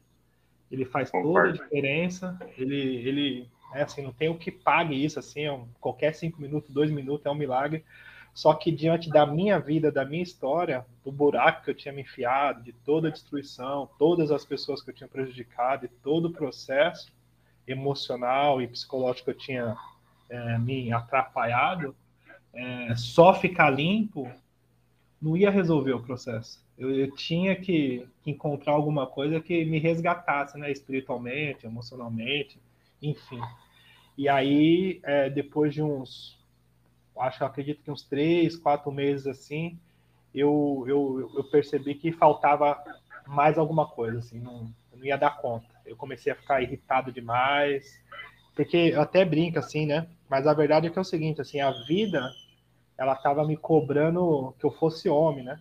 Ele 0.72 0.86
faz 0.86 1.12
toda 1.12 1.50
a 1.50 1.52
diferença, 1.52 2.40
ele, 2.58 2.78
ele 2.78 3.50
é 3.74 3.84
assim, 3.84 4.02
não 4.02 4.14
tem 4.14 4.30
o 4.30 4.38
que 4.38 4.52
pague 4.52 4.96
isso, 4.96 5.20
assim, 5.20 5.48
é 5.48 5.60
qualquer 5.80 6.14
cinco 6.14 6.42
minutos, 6.42 6.70
dois 6.70 6.90
minutos 6.90 7.26
é 7.26 7.30
um 7.30 7.36
milagre. 7.36 7.84
Só 8.34 8.54
que 8.54 8.72
diante 8.72 9.10
da 9.10 9.26
minha 9.26 9.60
vida, 9.60 9.92
da 9.92 10.06
minha 10.06 10.24
história, 10.24 10.86
do 11.04 11.12
buraco 11.12 11.66
que 11.66 11.72
eu 11.72 11.76
tinha 11.76 11.94
me 11.94 12.02
enfiado, 12.02 12.64
de 12.64 12.72
toda 12.72 13.10
a 13.10 13.12
destruição, 13.12 13.90
todas 14.00 14.32
as 14.32 14.46
pessoas 14.46 14.82
que 14.82 14.90
eu 14.90 14.96
tinha 14.96 15.08
prejudicado 15.08 15.86
e 15.86 15.90
todo 15.90 16.30
o 16.30 16.32
processo 16.32 17.12
emocional 17.68 18.62
e 18.62 18.68
psicológico 18.68 19.26
que 19.26 19.32
eu 19.32 19.38
tinha 19.38 19.78
é, 20.30 20.58
me 20.58 20.94
atrapalhado, 20.94 21.94
é, 22.54 22.96
só 22.96 23.34
ficar 23.34 23.70
limpo 23.70 24.30
não 25.22 25.38
ia 25.38 25.52
resolver 25.52 25.94
o 25.94 26.02
processo. 26.02 26.64
Eu, 26.78 26.94
eu 26.94 27.12
tinha 27.12 27.56
que, 27.56 28.08
que, 28.24 28.32
encontrar 28.32 28.74
alguma 28.74 29.06
coisa 29.06 29.40
que 29.40 29.64
me 29.66 29.78
resgatasse, 29.78 30.58
né, 30.58 30.72
espiritualmente, 30.72 31.66
emocionalmente, 31.66 32.60
enfim. 33.02 33.40
E 34.18 34.28
aí, 34.28 35.00
é, 35.04 35.30
depois 35.30 35.74
de 35.74 35.82
uns, 35.82 36.40
acho, 37.18 37.46
acredito 37.46 37.84
que 37.84 37.92
uns 37.92 38.04
três, 38.04 38.56
quatro 38.56 38.92
meses 38.92 39.28
assim, 39.28 39.78
eu, 40.34 40.84
eu, 40.88 41.32
eu 41.36 41.44
percebi 41.46 41.94
que 41.96 42.12
faltava 42.12 42.84
mais 43.28 43.58
alguma 43.58 43.88
coisa, 43.88 44.20
assim, 44.20 44.40
não, 44.40 44.74
não 44.94 45.06
ia 45.06 45.18
dar 45.18 45.38
conta. 45.38 45.68
Eu 45.86 45.96
comecei 45.96 46.32
a 46.32 46.36
ficar 46.36 46.62
irritado 46.62 47.12
demais, 47.12 48.02
porque 48.56 48.78
eu 48.78 49.02
até 49.02 49.24
brinco 49.24 49.60
assim, 49.60 49.86
né? 49.86 50.08
Mas 50.30 50.48
a 50.48 50.54
verdade 50.54 50.88
é 50.88 50.90
que 50.90 50.98
é 50.98 51.02
o 51.02 51.06
seguinte, 51.06 51.42
assim, 51.42 51.60
a 51.60 51.72
vida, 51.86 52.32
ela 53.02 53.16
tava 53.16 53.44
me 53.44 53.58
cobrando 53.58 54.54
que 54.60 54.66
eu 54.66 54.70
fosse 54.70 55.10
homem, 55.10 55.44
né? 55.44 55.60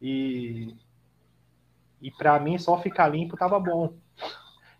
E 0.00 0.76
e 2.02 2.10
para 2.10 2.38
mim 2.38 2.58
só 2.58 2.78
ficar 2.82 3.08
limpo 3.08 3.34
tava 3.34 3.58
bom. 3.58 3.94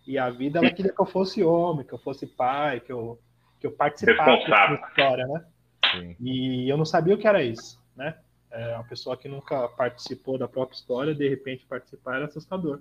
E 0.05 0.15
a 0.19 0.29
vida 0.29 0.59
ela 0.59 0.69
queria 0.69 0.93
que 0.93 1.01
eu 1.01 1.07
fosse 1.07 1.43
homem, 1.43 1.83
que 1.83 1.91
eu 1.91 1.97
fosse 1.97 2.27
pai, 2.27 2.79
que 2.79 2.91
eu 2.91 3.19
que 3.59 3.65
eu 3.65 3.71
participasse 3.71 4.47
da 4.47 4.73
história, 4.75 5.25
né? 5.25 5.45
Sim. 5.91 6.15
E 6.19 6.69
eu 6.69 6.77
não 6.77 6.85
sabia 6.85 7.15
o 7.15 7.17
que 7.17 7.27
era 7.27 7.41
isso, 7.41 7.81
né? 7.95 8.15
É, 8.51 8.75
uma 8.75 8.83
pessoa 8.83 9.17
que 9.17 9.27
nunca 9.27 9.67
participou 9.69 10.37
da 10.37 10.47
própria 10.47 10.75
história, 10.75 11.15
de 11.15 11.27
repente 11.27 11.65
participar 11.65 12.17
era 12.17 12.25
assustador. 12.25 12.79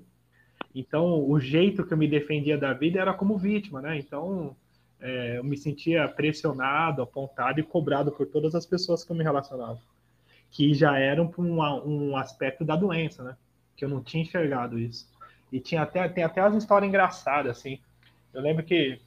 Então, 0.75 1.26
o 1.26 1.41
jeito 1.41 1.87
que 1.87 1.95
eu 1.95 1.97
me 1.97 2.07
defendia 2.07 2.59
da 2.59 2.75
vida 2.75 3.00
era 3.00 3.14
como 3.14 3.38
vítima, 3.38 3.81
né? 3.81 3.99
Então, 3.99 4.55
é, 5.00 5.38
eu 5.38 5.44
me 5.44 5.56
sentia 5.56 6.08
pressionado, 6.08 7.02
apontado 7.02 7.60
e 7.60 7.62
cobrado 7.62 8.10
por 8.12 8.26
todas 8.26 8.54
as 8.54 8.64
pessoas 8.64 9.04
que 9.04 9.12
eu 9.12 9.16
me 9.16 9.24
relacionava, 9.24 9.78
que 10.50 10.72
já 10.74 10.98
eram 10.98 11.28
por 11.28 11.44
um, 11.44 11.60
um 11.60 12.16
aspecto 12.16 12.64
da 12.64 12.76
doença, 12.76 13.22
né? 13.22 13.36
Que 13.76 13.84
eu 13.84 13.88
não 13.88 14.02
tinha 14.02 14.22
enxergado 14.22 14.78
isso. 14.78 15.12
E 15.52 15.60
tinha 15.60 15.82
até, 15.82 16.08
tem 16.08 16.24
até 16.24 16.40
as 16.40 16.54
histórias 16.54 16.88
engraçadas, 16.88 17.58
assim. 17.58 17.80
Eu 18.32 18.42
lembro 18.42 18.64
que, 18.64 19.00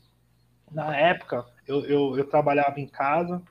na 0.72 0.96
época, 0.96 1.46
eu, 1.67 1.84
eu, 1.86 2.17
eu 2.17 2.29
trabalhava 2.29 2.79
em 2.79 2.88
casa 2.88 3.41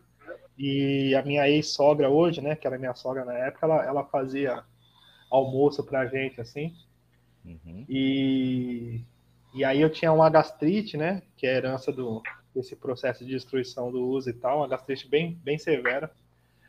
e 0.56 1.14
a 1.14 1.22
minha 1.22 1.48
ex-sogra 1.48 2.08
hoje, 2.08 2.40
né? 2.40 2.54
Que 2.56 2.66
era 2.66 2.78
minha 2.78 2.94
sogra 2.94 3.24
na 3.24 3.34
época, 3.34 3.66
ela, 3.66 3.84
ela 3.84 4.04
fazia 4.04 4.62
almoço 5.30 5.84
pra 5.84 6.06
gente, 6.06 6.40
assim. 6.40 6.74
Uhum. 7.44 7.84
E, 7.88 9.00
e 9.56 9.64
aí 9.64 9.80
eu 9.80 9.88
tinha 9.88 10.12
uma 10.12 10.28
gastrite, 10.28 10.98
né? 10.98 11.22
Que 11.34 11.46
é 11.46 11.54
a 11.54 11.56
herança 11.56 11.90
do, 11.90 12.22
desse 12.54 12.76
processo 12.76 13.24
de 13.24 13.30
destruição 13.30 13.90
do 13.90 14.06
uso 14.06 14.28
e 14.28 14.34
tal, 14.34 14.58
uma 14.58 14.68
gastrite 14.68 15.08
bem, 15.08 15.40
bem 15.42 15.56
severa. 15.56 16.10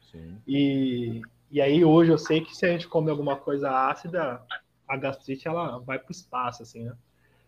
Sim. 0.09 0.37
E, 0.47 1.21
e 1.51 1.59
aí 1.59 1.83
hoje 1.83 2.11
eu 2.11 2.17
sei 2.17 2.39
que 2.39 2.55
se 2.55 2.65
a 2.65 2.69
gente 2.69 2.87
come 2.87 3.11
alguma 3.11 3.35
coisa 3.35 3.69
ácida, 3.69 4.41
a 4.87 4.95
gastrite 4.95 5.49
ela 5.49 5.79
vai 5.79 5.99
para 5.99 6.07
o 6.07 6.13
espaço, 6.13 6.63
assim, 6.63 6.85
né? 6.85 6.95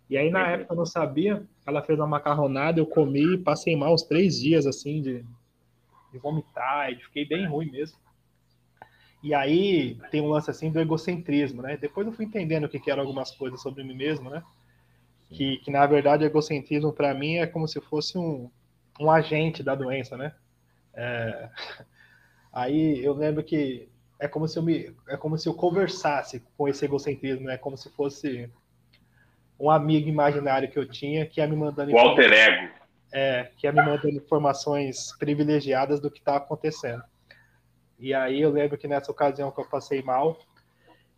E 0.09 0.17
aí 0.17 0.29
na 0.29 0.45
época 0.45 0.73
eu 0.73 0.77
não 0.77 0.85
sabia, 0.85 1.47
ela 1.65 1.81
fez 1.81 1.97
uma 1.97 2.07
macarronada, 2.07 2.81
eu 2.81 2.85
comi, 2.85 3.37
passei 3.37 3.77
mal 3.77 3.93
uns 3.93 4.03
três 4.03 4.41
dias, 4.41 4.67
assim, 4.67 5.01
de, 5.01 5.23
de 6.11 6.17
vomitar, 6.17 6.91
e 6.91 6.97
fiquei 6.97 7.25
bem 7.25 7.47
ruim 7.47 7.71
mesmo. 7.71 7.97
E 9.23 9.33
aí 9.33 9.97
tem 10.11 10.19
um 10.19 10.29
lance 10.29 10.49
assim 10.49 10.69
do 10.69 10.81
egocentrismo, 10.81 11.61
né? 11.61 11.77
Depois 11.77 12.05
eu 12.05 12.11
fui 12.11 12.25
entendendo 12.25 12.65
o 12.65 12.69
que, 12.69 12.79
que 12.79 12.91
eram 12.91 13.03
algumas 13.03 13.31
coisas 13.31 13.61
sobre 13.61 13.85
mim 13.85 13.95
mesmo, 13.95 14.29
né? 14.29 14.43
Que, 15.29 15.57
que 15.57 15.69
na 15.69 15.85
verdade 15.85 16.25
egocentrismo 16.25 16.91
para 16.91 17.13
mim 17.13 17.37
é 17.37 17.45
como 17.45 17.67
se 17.67 17.79
fosse 17.79 18.17
um, 18.17 18.49
um 18.99 19.11
agente 19.11 19.61
da 19.61 19.75
doença, 19.75 20.17
né? 20.17 20.33
É... 20.93 21.49
Aí 22.51 23.03
eu 23.03 23.13
lembro 23.13 23.43
que 23.43 23.87
é 24.19 24.27
como 24.27 24.47
se 24.47 24.57
eu 24.57 24.63
me 24.63 24.91
é 25.07 25.15
como 25.15 25.37
se 25.37 25.47
eu 25.47 25.53
conversasse 25.53 26.43
com 26.57 26.67
esse 26.67 26.83
egocentrismo, 26.83 27.45
né? 27.45 27.57
Como 27.57 27.77
se 27.77 27.89
fosse 27.91 28.51
um 29.59 29.69
amigo 29.69 30.09
imaginário 30.09 30.69
que 30.69 30.79
eu 30.79 30.87
tinha 30.87 31.25
que 31.25 31.39
ia 31.39 31.47
me 31.47 31.55
mandando 31.55 31.91
o 31.91 31.97
alter 31.97 32.31
ego. 32.31 32.73
É, 33.11 33.51
que 33.57 33.65
ia 33.67 33.71
me 33.71 33.81
mandando 33.81 34.09
informações 34.09 35.15
privilegiadas 35.17 35.99
do 35.99 36.11
que 36.11 36.19
está 36.19 36.35
acontecendo. 36.37 37.03
E 37.99 38.13
aí 38.13 38.41
eu 38.41 38.49
lembro 38.49 38.77
que 38.77 38.87
nessa 38.87 39.11
ocasião 39.11 39.51
que 39.51 39.59
eu 39.59 39.65
passei 39.65 40.01
mal, 40.01 40.39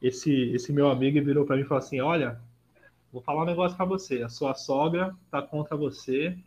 esse, 0.01 0.51
esse 0.53 0.73
meu 0.73 0.89
amigo 0.89 1.23
virou 1.23 1.45
para 1.45 1.55
mim 1.55 1.61
e 1.61 1.65
falou 1.65 1.83
assim: 1.83 2.01
Olha, 2.01 2.39
vou 3.11 3.21
falar 3.21 3.43
um 3.43 3.45
negócio 3.45 3.75
para 3.75 3.85
você. 3.85 4.23
A 4.23 4.29
sua 4.29 4.53
sogra 4.53 5.15
tá 5.29 5.41
contra 5.41 5.75
você. 5.75 6.37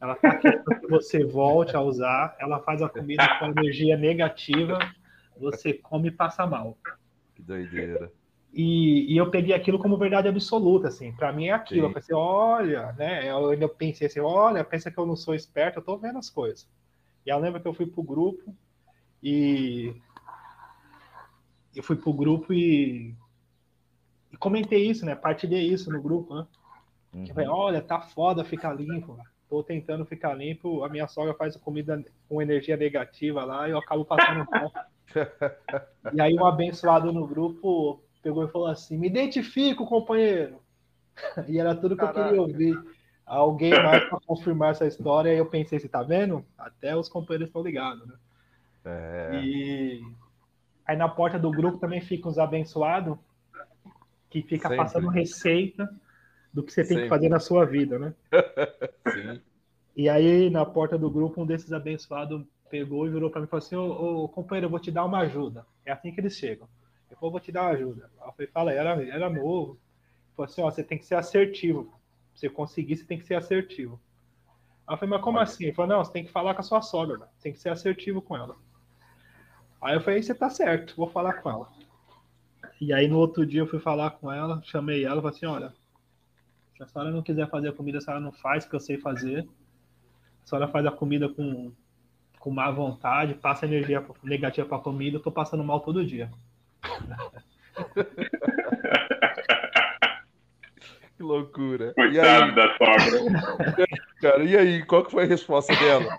Ela 0.00 0.14
tá 0.14 0.36
querendo 0.36 0.64
que 0.64 0.86
você 0.86 1.24
volte 1.24 1.76
a 1.76 1.80
usar. 1.80 2.36
Ela 2.38 2.60
faz 2.60 2.82
a 2.82 2.88
comida 2.88 3.26
com 3.38 3.46
energia 3.46 3.96
negativa. 3.96 4.78
Você 5.38 5.72
come 5.74 6.08
e 6.08 6.12
passa 6.12 6.46
mal. 6.46 6.76
Que 7.34 7.42
doideira. 7.42 8.10
E, 8.52 9.12
e 9.12 9.16
eu 9.16 9.30
peguei 9.30 9.54
aquilo 9.54 9.78
como 9.78 9.98
verdade 9.98 10.28
absoluta, 10.28 10.88
assim. 10.88 11.12
Para 11.12 11.32
mim 11.32 11.46
é 11.46 11.52
aquilo. 11.52 11.82
Sim. 11.82 11.88
Eu 11.88 11.94
pensei, 11.94 12.14
olha, 12.14 12.92
né? 12.92 13.30
Eu 13.30 13.50
ainda 13.50 13.68
pensei 13.68 14.06
assim, 14.06 14.20
olha, 14.20 14.64
pensa 14.64 14.90
que 14.90 14.98
eu 14.98 15.06
não 15.06 15.16
sou 15.16 15.34
esperto, 15.34 15.78
eu 15.78 15.84
tô 15.84 15.96
vendo 15.96 16.18
as 16.18 16.30
coisas. 16.30 16.68
E 17.24 17.30
eu 17.30 17.38
lembro 17.38 17.60
que 17.60 17.68
eu 17.68 17.74
fui 17.74 17.86
pro 17.86 18.02
grupo, 18.02 18.54
e 19.22 19.94
eu 21.74 21.82
fui 21.82 21.96
pro 21.96 22.12
grupo 22.12 22.52
e 22.52 23.14
comentei 24.38 24.86
isso, 24.86 25.04
né? 25.04 25.14
Partilhei 25.14 25.66
isso 25.66 25.90
no 25.90 26.00
grupo, 26.00 26.34
né? 26.34 26.46
Uhum. 27.12 27.26
falei, 27.28 27.48
olha, 27.48 27.80
tá 27.82 28.00
foda 28.00 28.44
ficar 28.44 28.72
limpo. 28.74 29.18
Tô 29.48 29.62
tentando 29.62 30.04
ficar 30.04 30.34
limpo, 30.34 30.84
a 30.84 30.88
minha 30.88 31.08
sogra 31.08 31.32
faz 31.34 31.56
comida 31.56 32.04
com 32.28 32.42
energia 32.42 32.76
negativa 32.76 33.44
lá 33.44 33.66
e 33.66 33.70
eu 33.70 33.78
acabo 33.78 34.04
passando 34.04 34.46
mal. 34.50 34.72
e 36.12 36.20
aí 36.20 36.34
um 36.34 36.44
abençoado 36.44 37.12
no 37.12 37.26
grupo 37.26 38.02
pegou 38.22 38.44
e 38.44 38.48
falou 38.48 38.68
assim, 38.68 38.98
me 38.98 39.08
identifico, 39.08 39.86
companheiro. 39.86 40.60
e 41.48 41.58
era 41.58 41.74
tudo 41.74 41.96
que 41.96 42.04
Caraca. 42.04 42.20
eu 42.20 42.26
queria 42.26 42.42
ouvir. 42.42 42.98
Alguém 43.24 43.70
mais 43.70 44.04
para 44.04 44.20
confirmar 44.26 44.70
essa 44.70 44.86
história, 44.86 45.34
e 45.34 45.36
eu 45.36 45.44
pensei, 45.44 45.78
você 45.78 45.86
tá 45.86 46.02
vendo? 46.02 46.42
Até 46.56 46.96
os 46.96 47.10
companheiros 47.10 47.48
estão 47.48 47.62
ligados, 47.62 48.06
né? 48.06 48.14
É. 48.86 49.40
E 49.42 50.02
aí 50.86 50.96
na 50.96 51.08
porta 51.08 51.38
do 51.38 51.50
grupo 51.50 51.76
também 51.76 52.00
ficam 52.00 52.30
os 52.30 52.38
abençoados 52.38 53.18
que 54.30 54.42
fica 54.42 54.68
Sempre. 54.68 54.76
passando 54.76 55.08
receita 55.08 55.88
do 56.52 56.62
que 56.62 56.72
você 56.72 56.82
tem 56.82 56.88
Sempre. 56.88 57.02
que 57.04 57.08
fazer 57.08 57.28
na 57.28 57.40
sua 57.40 57.64
vida, 57.64 57.98
né? 57.98 58.14
Sim. 59.12 59.40
E 59.96 60.08
aí 60.08 60.50
na 60.50 60.64
porta 60.64 60.96
do 60.96 61.10
grupo 61.10 61.42
um 61.42 61.46
desses 61.46 61.72
abençoados 61.72 62.44
pegou 62.70 63.06
e 63.06 63.10
virou 63.10 63.30
para 63.30 63.40
mim 63.40 63.46
e 63.46 63.50
falou 63.50 63.64
assim: 63.64 63.76
ô, 63.76 64.24
ô, 64.24 64.28
companheiro, 64.28 64.66
eu 64.66 64.70
vou 64.70 64.80
te 64.80 64.90
dar 64.90 65.04
uma 65.04 65.20
ajuda. 65.20 65.66
É 65.84 65.92
assim 65.92 66.12
que 66.12 66.20
eles 66.20 66.36
chegam. 66.36 66.68
Eu 67.10 67.16
falei, 67.16 67.32
vou 67.32 67.40
te 67.40 67.50
dar 67.50 67.62
uma 67.62 67.70
ajuda. 67.70 68.10
Eu 68.24 68.32
falei, 68.32 68.46
fala, 68.48 68.72
era, 68.72 69.02
era 69.04 69.30
novo. 69.30 69.72
Ele 69.72 70.36
falou 70.36 70.50
assim: 70.50 70.62
ó, 70.62 70.70
você 70.70 70.84
tem 70.84 70.98
que 70.98 71.06
ser 71.06 71.16
assertivo. 71.16 71.84
Pra 71.84 71.92
você 72.34 72.48
conseguir, 72.48 72.96
você 72.96 73.04
tem 73.04 73.18
que 73.18 73.26
ser 73.26 73.34
assertivo. 73.34 74.00
Aí 74.86 74.94
eu 74.94 74.98
falei, 74.98 75.10
mas 75.10 75.22
como 75.22 75.36
Olha. 75.36 75.44
assim? 75.44 75.64
Ele 75.64 75.74
falou, 75.74 75.96
não, 75.96 76.04
você 76.04 76.12
tem 76.12 76.24
que 76.24 76.32
falar 76.32 76.54
com 76.54 76.60
a 76.60 76.64
sua 76.64 76.80
sogra, 76.80 77.28
você 77.36 77.42
tem 77.42 77.52
que 77.52 77.58
ser 77.58 77.68
assertivo 77.68 78.22
com 78.22 78.34
ela. 78.34 78.56
Aí 79.80 79.94
eu 79.94 80.00
falei, 80.00 80.22
você 80.22 80.34
tá 80.34 80.48
certo, 80.48 80.96
vou 80.96 81.06
falar 81.06 81.34
com 81.34 81.50
ela. 81.50 81.68
E 82.80 82.92
aí 82.92 83.08
no 83.08 83.18
outro 83.18 83.44
dia 83.44 83.60
eu 83.60 83.66
fui 83.66 83.80
falar 83.80 84.12
com 84.12 84.32
ela, 84.32 84.62
chamei 84.62 85.04
ela 85.04 85.18
e 85.18 85.22
falei 85.22 85.36
assim, 85.36 85.46
olha, 85.46 85.72
se 86.76 86.82
a 86.82 86.86
senhora 86.86 87.10
não 87.10 87.22
quiser 87.22 87.50
fazer 87.50 87.68
a 87.68 87.72
comida, 87.72 87.98
a 87.98 88.00
senhora 88.00 88.22
não 88.22 88.30
faz, 88.30 88.64
que 88.64 88.74
eu 88.74 88.80
sei 88.80 88.96
fazer. 88.98 89.48
A 90.44 90.46
senhora 90.46 90.68
faz 90.68 90.86
a 90.86 90.92
comida 90.92 91.28
com, 91.28 91.72
com 92.38 92.50
má 92.50 92.70
vontade, 92.70 93.34
passa 93.34 93.66
energia 93.66 94.04
negativa 94.22 94.68
pra 94.68 94.78
comida, 94.78 95.16
eu 95.16 95.22
tô 95.22 95.32
passando 95.32 95.64
mal 95.64 95.80
todo 95.80 96.06
dia. 96.06 96.30
que 101.16 101.22
loucura. 101.22 101.94
Coitado 101.94 102.54
da 102.54 102.76
sogra. 102.76 103.88
Cara, 104.22 104.44
e 104.44 104.56
aí, 104.56 104.84
qual 104.84 105.04
que 105.04 105.10
foi 105.10 105.24
a 105.24 105.28
resposta 105.28 105.74
dela? 105.76 106.18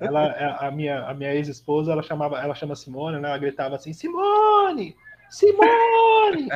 Ela, 0.00 0.56
a 0.58 0.70
minha, 0.70 1.06
a 1.06 1.14
minha 1.14 1.34
ex-esposa, 1.34 1.92
ela 1.92 2.02
chamava, 2.02 2.38
ela 2.38 2.54
chama 2.54 2.74
Simone, 2.74 3.18
né? 3.18 3.28
Ela 3.28 3.38
gritava 3.38 3.76
assim, 3.76 3.92
Simone! 3.92 4.96
Simone! 5.30 6.48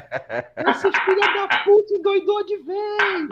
Essa 0.56 0.92
filha 0.92 1.34
da 1.34 1.48
puta 1.64 1.94
endoidou 1.94 2.44
de 2.44 2.56
vez! 2.58 3.28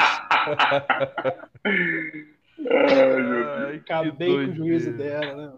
Ai, 2.71 3.77
Acabei 3.77 4.47
com 4.47 4.51
o 4.51 4.55
juízo 4.55 4.93
dela, 4.93 5.37
né? 5.37 5.53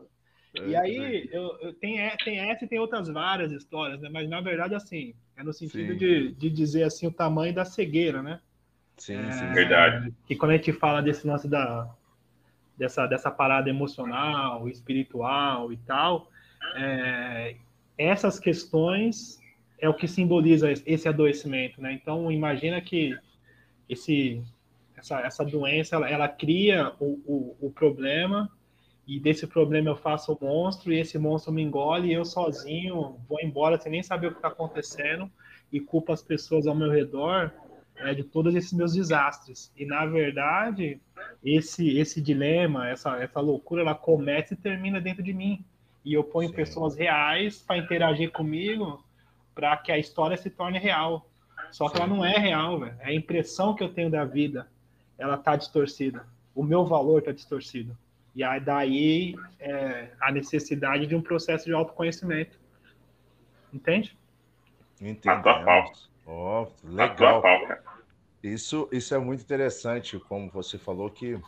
E 0.67 0.75
aí, 0.75 1.29
eu, 1.33 1.57
eu, 1.61 1.73
tem, 1.75 1.97
tem 2.25 2.39
essa 2.41 2.65
e 2.65 2.69
tem 2.69 2.79
outras 2.79 3.09
várias 3.09 3.53
histórias, 3.53 4.01
né? 4.01 4.09
Mas 4.13 4.29
na 4.29 4.41
verdade, 4.41 4.75
assim, 4.75 5.15
é 5.37 5.45
no 5.45 5.53
sentido 5.53 5.97
de, 5.97 6.33
de 6.33 6.51
dizer 6.51 6.83
assim 6.83 7.07
o 7.07 7.13
tamanho 7.13 7.55
da 7.55 7.65
cegueira, 7.65 8.21
né? 8.23 8.41
Sim, 8.97 9.17
é, 9.17 9.31
sim. 9.31 9.53
Verdade. 9.53 10.13
E 10.29 10.35
quando 10.35 10.51
a 10.53 10.57
gente 10.57 10.73
fala 10.73 11.01
desse 11.01 11.27
lance 11.27 11.49
da, 11.49 11.89
dessa, 12.77 13.07
dessa 13.07 13.31
parada 13.31 13.71
emocional, 13.71 14.69
espiritual 14.69 15.73
e 15.73 15.77
tal, 15.79 16.29
é, 16.75 17.57
essas 17.97 18.41
questões 18.41 19.40
é 19.81 19.89
o 19.89 19.95
que 19.95 20.07
simboliza 20.07 20.71
esse 20.87 21.09
adoecimento, 21.09 21.81
né? 21.81 21.93
Então, 21.93 22.31
imagina 22.31 22.81
que 22.81 23.17
esse, 23.89 24.43
essa, 24.97 25.21
essa 25.21 25.45
doença, 25.45 25.97
ela, 25.97 26.09
ela 26.09 26.29
cria 26.29 26.93
o, 27.01 27.21
o, 27.27 27.57
o, 27.67 27.71
problema 27.71 28.51
e 29.07 29.19
desse 29.19 29.47
problema 29.47 29.89
eu 29.89 29.97
faço 29.97 30.33
o 30.33 30.39
monstro 30.45 30.93
e 30.93 31.01
esse 31.01 31.19
monstro 31.19 31.53
me 31.53 31.63
engole 31.63 32.09
e 32.09 32.13
eu 32.13 32.25
sozinho 32.25 33.19
vou 33.29 33.41
embora 33.43 33.81
sem 33.81 33.91
nem 33.91 34.03
saber 34.03 34.29
o 34.29 34.31
que 34.31 34.39
está 34.39 34.49
acontecendo 34.49 35.31
e 35.73 35.81
culpo 35.81 36.13
as 36.13 36.23
pessoas 36.23 36.67
ao 36.67 36.75
meu 36.75 36.91
redor 36.91 37.51
é, 37.97 38.15
de 38.15 38.23
todos 38.23 38.55
esses 38.55 38.73
meus 38.73 38.93
desastres. 38.93 39.73
E 39.77 39.85
na 39.85 40.07
verdade, 40.07 41.01
esse 41.43 41.99
esse 41.99 42.21
dilema, 42.21 42.89
essa 42.89 43.17
essa 43.17 43.41
loucura, 43.41 43.83
ela 43.83 43.95
começa 43.95 44.55
e 44.55 44.57
termina 44.57 45.01
dentro 45.01 45.23
de 45.23 45.33
mim. 45.33 45.65
E 46.05 46.15
eu 46.15 46.25
ponho 46.25 46.49
Sim. 46.49 46.55
pessoas 46.55 46.97
reais 46.97 47.63
para 47.63 47.77
interagir 47.77 48.31
comigo, 48.31 49.05
para 49.55 49.77
que 49.77 49.93
a 49.93 49.99
história 49.99 50.37
se 50.37 50.51
torne 50.51 50.79
real. 50.79 51.29
Só 51.71 51.89
que 51.89 51.97
ela 51.97 52.07
não 52.07 52.25
é 52.25 52.37
real, 52.37 52.81
velho. 52.81 52.97
É 53.01 53.09
a 53.09 53.15
impressão 53.15 53.75
que 53.75 53.83
eu 53.83 53.93
tenho 53.93 54.11
da 54.11 54.25
vida. 54.25 54.69
Ela 55.19 55.37
tá 55.37 55.57
distorcida. 55.57 56.27
O 56.55 56.63
meu 56.63 56.85
valor 56.85 57.23
tá 57.23 57.33
distorcido. 57.33 57.97
E 58.35 58.43
aí 58.43 58.61
daí 58.61 59.35
é, 59.59 60.11
a 60.21 60.31
necessidade 60.33 61.07
de 61.07 61.15
um 61.15 61.23
processo 61.23 61.65
de 61.65 61.73
autoconhecimento. 61.73 62.59
Entende? 63.73 64.17
Entendo. 65.01 65.43
Oh, 66.27 66.67
legal. 66.85 67.43
Isso, 68.43 68.89
isso 68.91 69.15
é 69.15 69.19
muito 69.19 69.43
interessante, 69.43 70.19
como 70.19 70.51
você 70.51 70.79
falou 70.79 71.11
que 71.11 71.39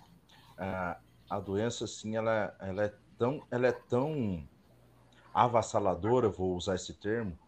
a, 0.59 0.99
a 1.30 1.40
doença, 1.40 1.85
assim, 1.85 2.16
ela, 2.16 2.54
ela 2.61 2.85
é 2.85 2.94
tão, 3.18 3.42
ela 3.50 3.66
é 3.68 3.73
tão 3.73 4.47
avassaladora, 5.32 6.28
vou 6.28 6.54
usar 6.54 6.75
esse 6.75 6.92
termo, 6.92 7.38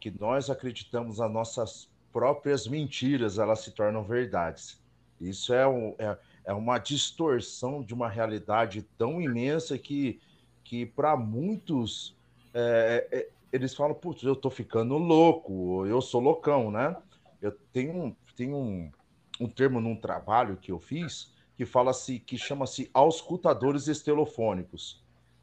que 0.00 0.10
nós 0.18 0.48
acreditamos 0.48 1.18
nas 1.18 1.30
nossas 1.30 1.88
próprias 2.12 2.66
mentiras, 2.66 3.38
elas 3.38 3.60
se 3.60 3.70
tornam 3.70 4.02
verdades. 4.02 4.80
Isso 5.20 5.52
é, 5.52 5.68
um, 5.68 5.94
é, 5.98 6.18
é 6.46 6.52
uma 6.54 6.78
distorção 6.78 7.82
de 7.82 7.92
uma 7.92 8.08
realidade 8.08 8.82
tão 8.96 9.20
imensa 9.20 9.76
que, 9.76 10.18
que 10.64 10.86
para 10.86 11.16
muitos, 11.16 12.16
é, 12.54 13.06
é, 13.12 13.28
eles 13.52 13.74
falam, 13.74 13.94
putz, 13.94 14.22
eu 14.22 14.34
tô 14.34 14.48
ficando 14.48 14.96
louco, 14.96 15.86
eu 15.86 16.00
sou 16.00 16.20
loucão, 16.20 16.70
né? 16.70 16.96
Eu 17.42 17.52
tenho, 17.72 18.16
tenho 18.34 18.56
um, 18.56 18.90
um 19.38 19.48
termo 19.48 19.80
num 19.80 19.94
trabalho 19.94 20.56
que 20.56 20.72
eu 20.72 20.80
fiz 20.80 21.32
que 21.56 21.66
fala-se, 21.66 22.18
que 22.18 22.38
chama-se 22.38 22.90
auscultadores 22.94 23.86
estelofônicos 23.86 24.99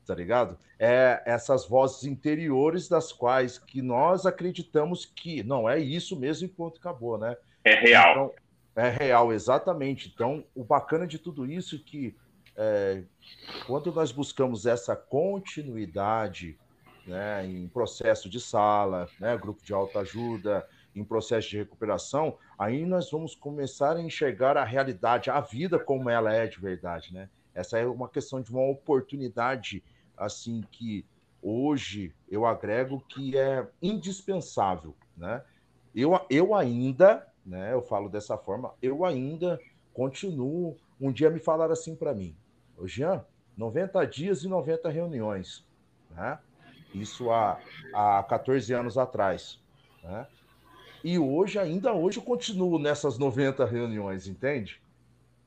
tá 0.08 0.16
ligado? 0.16 0.58
É 0.80 1.22
essas 1.26 1.68
vozes 1.68 2.06
interiores 2.06 2.88
das 2.88 3.12
quais 3.12 3.60
que 3.60 3.82
nós 3.82 4.26
acreditamos 4.26 5.06
que 5.06 5.44
não 5.44 5.70
é 5.70 5.78
isso 5.78 6.18
mesmo 6.18 6.46
e 6.46 6.50
ponto 6.50 6.80
acabou, 6.80 7.18
né? 7.18 7.36
É 7.64 7.76
real. 7.76 8.12
Então, 8.12 8.34
é 8.76 8.90
real, 8.90 9.34
exatamente. 9.34 10.12
Então, 10.14 10.44
o 10.56 10.64
bacana 10.64 11.06
de 11.06 11.20
tudo 11.20 11.46
isso 11.46 11.76
é 11.76 11.80
que 11.80 12.16
é, 12.56 13.04
quando 13.66 13.92
nós 13.92 14.12
buscamos 14.12 14.66
essa 14.66 14.96
continuidade 14.96 16.58
né, 17.06 17.46
em 17.46 17.68
processo 17.68 18.30
de 18.30 18.40
sala, 18.40 19.08
né, 19.20 19.38
grupo 19.38 19.64
de 19.64 19.74
autoajuda, 19.74 20.68
em 20.96 21.04
processo 21.04 21.50
de 21.50 21.58
recuperação, 21.58 22.38
aí 22.58 22.86
nós 22.86 23.12
vamos 23.12 23.36
começar 23.36 23.96
a 23.96 24.02
enxergar 24.02 24.58
a 24.58 24.64
realidade, 24.64 25.30
a 25.30 25.40
vida 25.40 25.78
como 25.78 26.10
ela 26.10 26.34
é 26.34 26.48
de 26.48 26.60
verdade, 26.60 27.14
né? 27.14 27.30
Essa 27.54 27.80
é 27.80 27.86
uma 27.86 28.08
questão 28.08 28.42
de 28.42 28.52
uma 28.52 28.68
oportunidade 28.70 29.84
assim 30.18 30.64
que 30.72 31.06
hoje 31.42 32.14
eu 32.30 32.46
agrego 32.46 33.00
que 33.08 33.38
é 33.38 33.68
indispensável, 33.82 34.96
né? 35.16 35.44
Eu, 35.96 36.20
eu 36.30 36.54
ainda, 36.54 37.26
né? 37.46 37.74
Eu 37.74 37.82
falo 37.82 38.10
dessa 38.10 38.38
forma, 38.38 38.74
eu 38.82 39.06
ainda 39.06 39.60
continuo. 39.94 40.76
Um 41.00 41.12
dia 41.12 41.30
me 41.30 41.40
falaram 41.40 41.74
assim 41.74 41.96
para 41.96 42.14
mim, 42.14 42.36
ô 42.76 42.88
Jean, 42.88 43.24
90 43.56 44.06
dias 44.06 44.44
e 44.44 44.48
90 44.48 44.90
reuniões, 44.90 45.66
né? 46.12 46.40
Isso 46.94 47.32
há, 47.32 47.60
há 47.94 48.24
14 48.24 48.74
anos 48.74 48.98
atrás, 48.98 49.60
né? 50.04 50.28
E 51.04 51.20
hoje, 51.20 51.60
ainda 51.60 51.94
hoje, 51.94 52.18
eu 52.18 52.24
continuo 52.24 52.80
nessas 52.80 53.18
90 53.18 53.66
reuniões, 53.66 54.28
entende? 54.28 54.82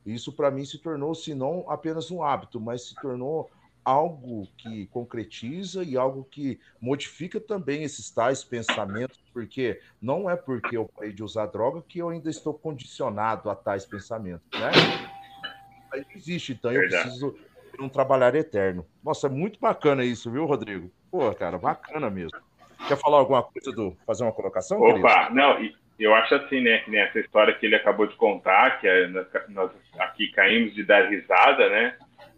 Isso 0.07 0.33
para 0.33 0.50
mim 0.50 0.65
se 0.65 0.79
tornou, 0.79 1.15
se 1.15 1.35
não 1.35 1.69
apenas 1.69 2.11
um 2.11 2.23
hábito, 2.23 2.61
mas 2.61 2.89
se 2.89 2.95
tornou 2.95 3.50
algo 3.85 4.47
que 4.59 4.87
concretiza 4.87 5.83
e 5.83 5.97
algo 5.97 6.25
que 6.31 6.61
modifica 6.81 7.41
também 7.41 7.83
esses 7.83 8.11
tais 8.11 8.45
pensamentos, 8.45 9.19
porque 9.33 9.81
não 10.01 10.29
é 10.29 10.37
porque 10.37 10.77
eu 10.77 10.89
parei 10.95 11.13
de 11.13 11.23
usar 11.23 11.47
droga 11.47 11.83
que 11.87 11.99
eu 11.99 12.09
ainda 12.09 12.31
estou 12.31 12.54
condicionado 12.54 13.50
a 13.50 13.54
tais 13.54 13.85
pensamentos, 13.85 14.47
né? 14.59 14.71
Aí 15.93 16.04
existe, 16.15 16.52
então 16.52 16.73
eu 16.73 16.83
preciso 16.83 17.37
de 17.76 17.83
um 17.83 17.89
trabalhar 17.89 18.35
eterno. 18.35 18.87
Nossa, 19.02 19.26
é 19.26 19.31
muito 19.31 19.59
bacana 19.59 20.04
isso, 20.04 20.31
viu, 20.31 20.45
Rodrigo? 20.45 20.91
Pô, 21.11 21.33
cara, 21.35 21.59
bacana 21.59 22.09
mesmo. 22.11 22.39
Quer 22.87 22.97
falar 22.97 23.19
alguma 23.19 23.43
coisa 23.43 23.73
do 23.73 23.97
fazer 24.07 24.25
uma 24.25 24.33
colocação? 24.33 24.81
Opa, 24.81 25.26
querido? 25.26 25.35
não, 25.35 25.71
eu 25.99 26.15
acho 26.15 26.35
assim, 26.35 26.61
né, 26.61 26.78
que 26.78 26.91
nessa 26.91 27.19
história 27.19 27.54
que 27.54 27.67
ele 27.67 27.76
acabou 27.76 28.07
de 28.07 28.17
contar, 28.17 28.81
que 28.81 28.89
é, 28.89 29.07
nós 29.49 29.71
aqui 29.99 30.28
caímos 30.28 30.75
de 30.75 30.83
dar 30.85 31.09
risada, 31.09 31.69
né? 31.69 31.97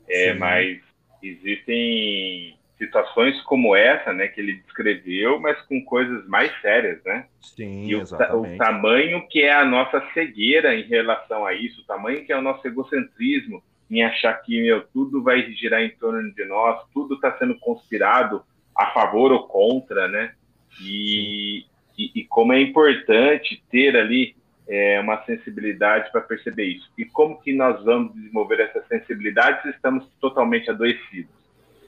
É, 0.08 0.34
mas 0.34 0.80
existem 1.22 2.56
situações 2.78 3.40
como 3.42 3.76
essa, 3.76 4.12
né, 4.12 4.26
que 4.26 4.40
ele 4.40 4.54
descreveu, 4.54 5.38
mas 5.38 5.60
com 5.62 5.84
coisas 5.84 6.26
mais 6.26 6.50
sérias, 6.60 7.02
né? 7.04 7.26
Sim, 7.40 7.86
e 7.86 7.94
o, 7.94 8.00
exatamente. 8.00 8.54
o 8.54 8.58
tamanho 8.58 9.28
que 9.28 9.42
é 9.42 9.52
a 9.52 9.64
nossa 9.64 10.02
cegueira 10.12 10.74
em 10.74 10.82
relação 10.82 11.46
a 11.46 11.54
isso, 11.54 11.80
o 11.80 11.84
tamanho 11.84 12.24
que 12.24 12.32
é 12.32 12.36
o 12.36 12.42
nosso 12.42 12.66
egocentrismo 12.66 13.62
em 13.88 14.02
achar 14.02 14.34
que 14.42 14.60
meu, 14.60 14.82
tudo 14.92 15.22
vai 15.22 15.42
girar 15.52 15.82
em 15.82 15.90
torno 15.90 16.32
de 16.32 16.44
nós, 16.46 16.82
tudo 16.92 17.14
está 17.14 17.36
sendo 17.38 17.56
conspirado 17.58 18.42
a 18.76 18.86
favor 18.86 19.30
ou 19.30 19.46
contra, 19.46 20.08
né? 20.08 20.32
E, 20.80 21.66
e, 21.96 22.10
e, 22.14 22.24
como 22.24 22.54
é 22.54 22.60
importante 22.60 23.62
ter 23.70 23.94
ali 23.96 24.34
é, 24.68 25.00
uma 25.00 25.22
sensibilidade 25.24 26.10
para 26.10 26.20
perceber 26.20 26.64
isso. 26.64 26.90
E 26.96 27.04
como 27.04 27.40
que 27.40 27.52
nós 27.52 27.82
vamos 27.84 28.14
desenvolver 28.14 28.60
essa 28.60 28.82
sensibilidade 28.88 29.62
se 29.62 29.70
estamos 29.70 30.06
totalmente 30.20 30.70
adoecidos? 30.70 31.42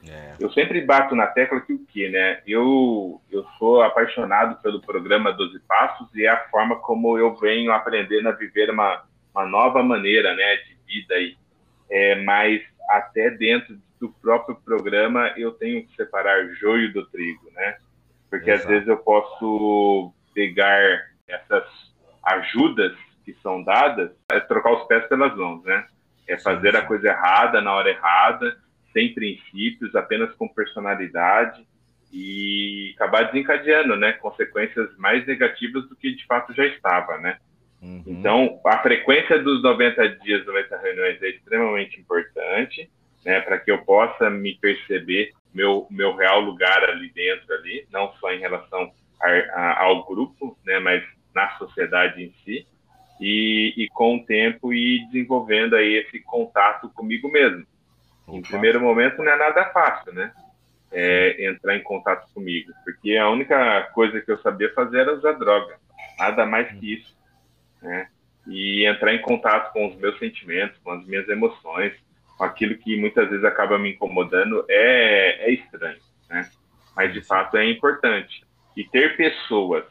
É. 0.07 0.35
Eu 0.39 0.51
sempre 0.51 0.81
bato 0.81 1.15
na 1.15 1.27
tecla 1.27 1.61
que 1.61 1.73
o 1.73 1.85
que, 1.85 2.09
né? 2.09 2.41
Eu, 2.45 3.19
eu 3.31 3.43
sou 3.57 3.81
apaixonado 3.81 4.61
pelo 4.61 4.81
programa 4.81 5.31
12 5.31 5.59
Passos 5.61 6.07
e 6.13 6.25
é 6.25 6.29
a 6.29 6.47
forma 6.49 6.75
como 6.77 7.17
eu 7.17 7.35
venho 7.35 7.71
aprendendo 7.71 8.29
a 8.29 8.33
viver 8.33 8.69
uma, 8.69 9.03
uma 9.33 9.45
nova 9.45 9.81
maneira 9.81 10.35
né, 10.35 10.57
de 10.57 10.77
vida 10.85 11.15
aí. 11.15 11.35
É, 11.89 12.21
mas 12.21 12.61
até 12.89 13.31
dentro 13.31 13.77
do 13.99 14.09
próprio 14.09 14.55
programa 14.55 15.33
eu 15.37 15.51
tenho 15.51 15.85
que 15.87 15.95
separar 15.95 16.47
joio 16.55 16.93
do 16.93 17.05
trigo, 17.07 17.49
né? 17.53 17.77
Porque 18.29 18.51
Exato. 18.51 18.67
às 18.67 18.69
vezes 18.69 18.87
eu 18.87 18.97
posso 18.97 20.13
pegar 20.33 21.09
essas 21.27 21.94
ajudas 22.25 22.95
que 23.23 23.33
são 23.41 23.63
dadas 23.63 24.11
é 24.29 24.39
trocar 24.39 24.73
os 24.73 24.87
pés 24.87 25.07
pelas 25.07 25.35
mãos, 25.35 25.63
né? 25.63 25.85
É 26.27 26.37
fazer 26.37 26.75
a 26.75 26.81
coisa 26.81 27.07
errada 27.07 27.61
na 27.61 27.73
hora 27.73 27.89
errada, 27.89 28.57
sem 28.93 29.13
princípios, 29.13 29.95
apenas 29.95 30.33
com 30.35 30.47
personalidade 30.47 31.65
e 32.11 32.93
acabar 32.95 33.23
desencadeando, 33.23 33.95
né? 33.95 34.13
Consequências 34.13 34.95
mais 34.97 35.25
negativas 35.27 35.87
do 35.89 35.95
que 35.95 36.15
de 36.15 36.25
fato 36.25 36.53
já 36.53 36.65
estava, 36.65 37.17
né? 37.17 37.37
Uhum. 37.81 38.03
Então, 38.07 38.59
a 38.65 38.79
frequência 38.79 39.37
dos 39.39 39.61
90 39.61 40.09
dias, 40.19 40.45
90 40.45 40.77
reuniões 40.77 41.21
é 41.21 41.29
extremamente 41.29 41.99
importante, 41.99 42.89
né? 43.25 43.41
Para 43.41 43.59
que 43.59 43.71
eu 43.71 43.79
possa 43.79 44.29
me 44.29 44.55
perceber 44.55 45.31
meu 45.53 45.87
meu 45.89 46.15
real 46.15 46.39
lugar 46.41 46.83
ali 46.89 47.09
dentro 47.11 47.53
ali, 47.53 47.85
não 47.91 48.13
só 48.13 48.31
em 48.31 48.39
relação 48.39 48.91
a, 49.21 49.29
a, 49.29 49.83
ao 49.83 50.05
grupo, 50.05 50.57
né? 50.65 50.79
Mas 50.79 51.03
na 51.35 51.49
sociedade 51.57 52.23
em 52.23 52.33
si 52.43 52.65
e, 53.19 53.73
e 53.77 53.89
com 53.89 54.15
o 54.15 54.25
tempo 54.25 54.73
ir 54.73 55.05
desenvolvendo 55.07 55.75
aí 55.75 55.95
esse 55.95 56.19
contato 56.21 56.89
comigo 56.89 57.29
mesmo. 57.29 57.65
Opa. 58.25 58.37
Em 58.37 58.41
primeiro 58.41 58.79
momento 58.79 59.21
não 59.21 59.31
é 59.31 59.37
nada 59.37 59.65
fácil, 59.65 60.13
né? 60.13 60.31
É, 60.91 61.47
entrar 61.47 61.75
em 61.75 61.83
contato 61.83 62.31
comigo, 62.33 62.71
porque 62.85 63.17
a 63.17 63.29
única 63.29 63.81
coisa 63.93 64.21
que 64.21 64.31
eu 64.31 64.37
sabia 64.37 64.73
fazer 64.73 64.99
era 64.99 65.13
usar 65.13 65.33
droga, 65.33 65.77
nada 66.17 66.45
mais 66.45 66.71
que 66.79 66.93
isso, 66.93 67.17
né? 67.81 68.07
E 68.47 68.85
entrar 68.85 69.13
em 69.13 69.21
contato 69.21 69.73
com 69.73 69.87
os 69.87 69.95
meus 69.97 70.17
sentimentos, 70.19 70.77
com 70.83 70.91
as 70.91 71.05
minhas 71.05 71.27
emoções, 71.27 71.93
com 72.37 72.43
aquilo 72.43 72.77
que 72.77 72.97
muitas 72.97 73.29
vezes 73.29 73.43
acaba 73.43 73.77
me 73.77 73.91
incomodando 73.91 74.63
é, 74.69 75.49
é 75.49 75.51
estranho, 75.51 75.99
né? 76.29 76.49
Mas 76.95 77.13
de 77.13 77.21
fato 77.21 77.57
é 77.57 77.69
importante. 77.69 78.45
E 78.77 78.83
ter 78.85 79.17
pessoas 79.17 79.85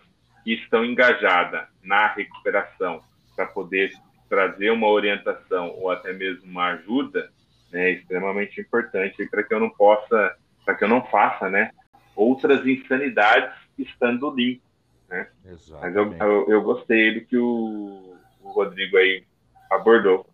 que 0.44 0.52
estão 0.54 0.84
engajadas 0.84 1.66
na 1.82 2.06
recuperação 2.08 3.02
para 3.34 3.46
poder 3.46 3.92
trazer 4.28 4.70
uma 4.70 4.88
orientação 4.88 5.70
ou 5.70 5.90
até 5.90 6.12
mesmo 6.12 6.44
uma 6.44 6.72
ajuda 6.72 7.30
né, 7.72 7.90
é 7.90 7.92
extremamente 7.94 8.60
importante 8.60 9.26
para 9.26 9.42
que 9.42 9.52
eu 9.52 9.58
não 9.58 9.70
possa, 9.70 10.36
para 10.64 10.74
que 10.74 10.84
eu 10.84 10.88
não 10.88 11.04
faça, 11.06 11.50
né, 11.50 11.70
outras 12.14 12.64
insanidades 12.66 13.52
estando 13.76 14.30
limpo, 14.30 14.62
né? 15.08 15.28
Mas 15.44 15.96
eu, 15.96 16.14
eu, 16.14 16.48
eu, 16.48 16.62
gostei 16.62 17.18
do 17.18 17.26
que 17.26 17.36
o, 17.36 18.16
o 18.40 18.50
Rodrigo 18.52 18.96
aí 18.96 19.24
abordou 19.70 20.26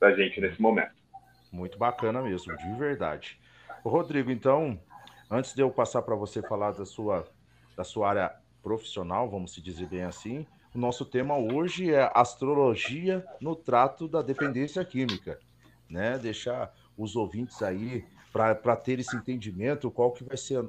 para 0.00 0.08
a 0.08 0.16
gente 0.16 0.40
nesse 0.40 0.60
momento. 0.60 0.92
Muito 1.52 1.78
bacana 1.78 2.20
mesmo, 2.20 2.56
de 2.56 2.74
verdade. 2.74 3.38
Rodrigo, 3.84 4.30
então, 4.30 4.78
antes 5.30 5.54
de 5.54 5.62
eu 5.62 5.70
passar 5.70 6.02
para 6.02 6.14
você 6.14 6.42
falar 6.42 6.72
da 6.72 6.84
sua, 6.84 7.26
da 7.76 7.84
sua 7.84 8.10
área 8.10 8.36
profissional, 8.68 9.30
vamos 9.30 9.54
se 9.54 9.62
dizer 9.62 9.88
bem 9.88 10.02
assim. 10.02 10.46
O 10.74 10.78
nosso 10.78 11.06
tema 11.06 11.38
hoje 11.38 11.90
é 11.90 12.10
astrologia 12.14 13.24
no 13.40 13.56
trato 13.56 14.06
da 14.06 14.20
dependência 14.20 14.84
química, 14.84 15.40
né? 15.88 16.18
Deixar 16.18 16.70
os 16.94 17.16
ouvintes 17.16 17.62
aí 17.62 18.04
para 18.30 18.76
ter 18.76 18.98
esse 18.98 19.16
entendimento, 19.16 19.90
qual 19.90 20.12
que 20.12 20.22
vai 20.22 20.36
ser 20.36 20.62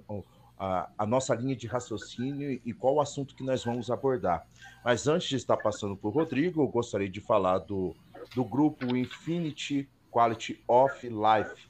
a, 0.58 0.90
a, 0.98 1.06
nossa 1.06 1.36
linha 1.36 1.58
de 1.58 1.68
raciocínio 1.68 2.62
e 2.64 2.74
qual 2.74 2.96
o 2.96 3.02
assunto 3.02 3.36
que 3.36 3.44
nós 3.44 3.66
vamos 3.66 3.92
abordar. 3.92 4.48
Mas 4.84 5.06
antes 5.06 5.28
de 5.28 5.36
estar 5.36 5.58
passando 5.58 5.98
por 5.98 6.14
Rodrigo, 6.14 6.62
eu 6.62 6.68
gostaria 6.70 7.10
de 7.10 7.20
falar 7.20 7.58
do, 7.58 7.94
do 8.34 8.46
grupo 8.46 8.96
Infinity 8.96 9.90
Quality 10.10 10.64
of 10.66 11.06
Life. 11.06 11.68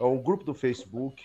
É 0.00 0.04
o 0.04 0.18
grupo 0.18 0.44
do 0.44 0.54
Facebook, 0.54 1.22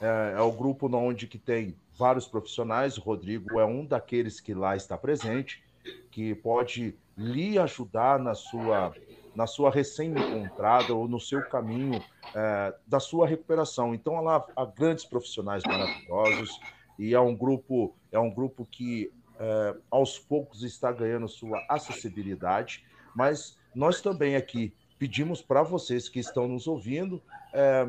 é, 0.00 0.34
é 0.36 0.40
o 0.40 0.50
grupo 0.50 0.88
onde 0.96 1.26
que 1.26 1.38
tem 1.38 1.76
vários 1.98 2.26
profissionais. 2.26 2.96
O 2.96 3.02
Rodrigo 3.02 3.60
é 3.60 3.64
um 3.66 3.84
daqueles 3.84 4.40
que 4.40 4.54
lá 4.54 4.74
está 4.74 4.96
presente, 4.96 5.62
que 6.10 6.34
pode 6.34 6.96
lhe 7.16 7.58
ajudar 7.58 8.18
na 8.18 8.34
sua 8.34 8.94
na 9.32 9.46
sua 9.46 9.70
recém-encontrada 9.70 10.92
ou 10.92 11.06
no 11.06 11.20
seu 11.20 11.40
caminho 11.48 12.02
é, 12.34 12.74
da 12.84 12.98
sua 12.98 13.28
recuperação. 13.28 13.94
Então, 13.94 14.20
lá 14.20 14.44
há 14.56 14.64
grandes 14.64 15.04
profissionais 15.04 15.62
maravilhosos 15.64 16.60
e 16.98 17.14
é 17.14 17.20
um 17.20 17.34
grupo 17.36 17.94
é 18.10 18.18
um 18.18 18.30
grupo 18.30 18.66
que 18.68 19.12
é, 19.38 19.76
aos 19.90 20.18
poucos 20.18 20.62
está 20.64 20.90
ganhando 20.90 21.28
sua 21.28 21.64
acessibilidade, 21.68 22.84
mas 23.14 23.56
nós 23.74 24.00
também 24.00 24.34
aqui 24.34 24.74
pedimos 24.98 25.40
para 25.40 25.62
vocês 25.62 26.08
que 26.08 26.18
estão 26.18 26.48
nos 26.48 26.66
ouvindo, 26.66 27.22
é, 27.52 27.88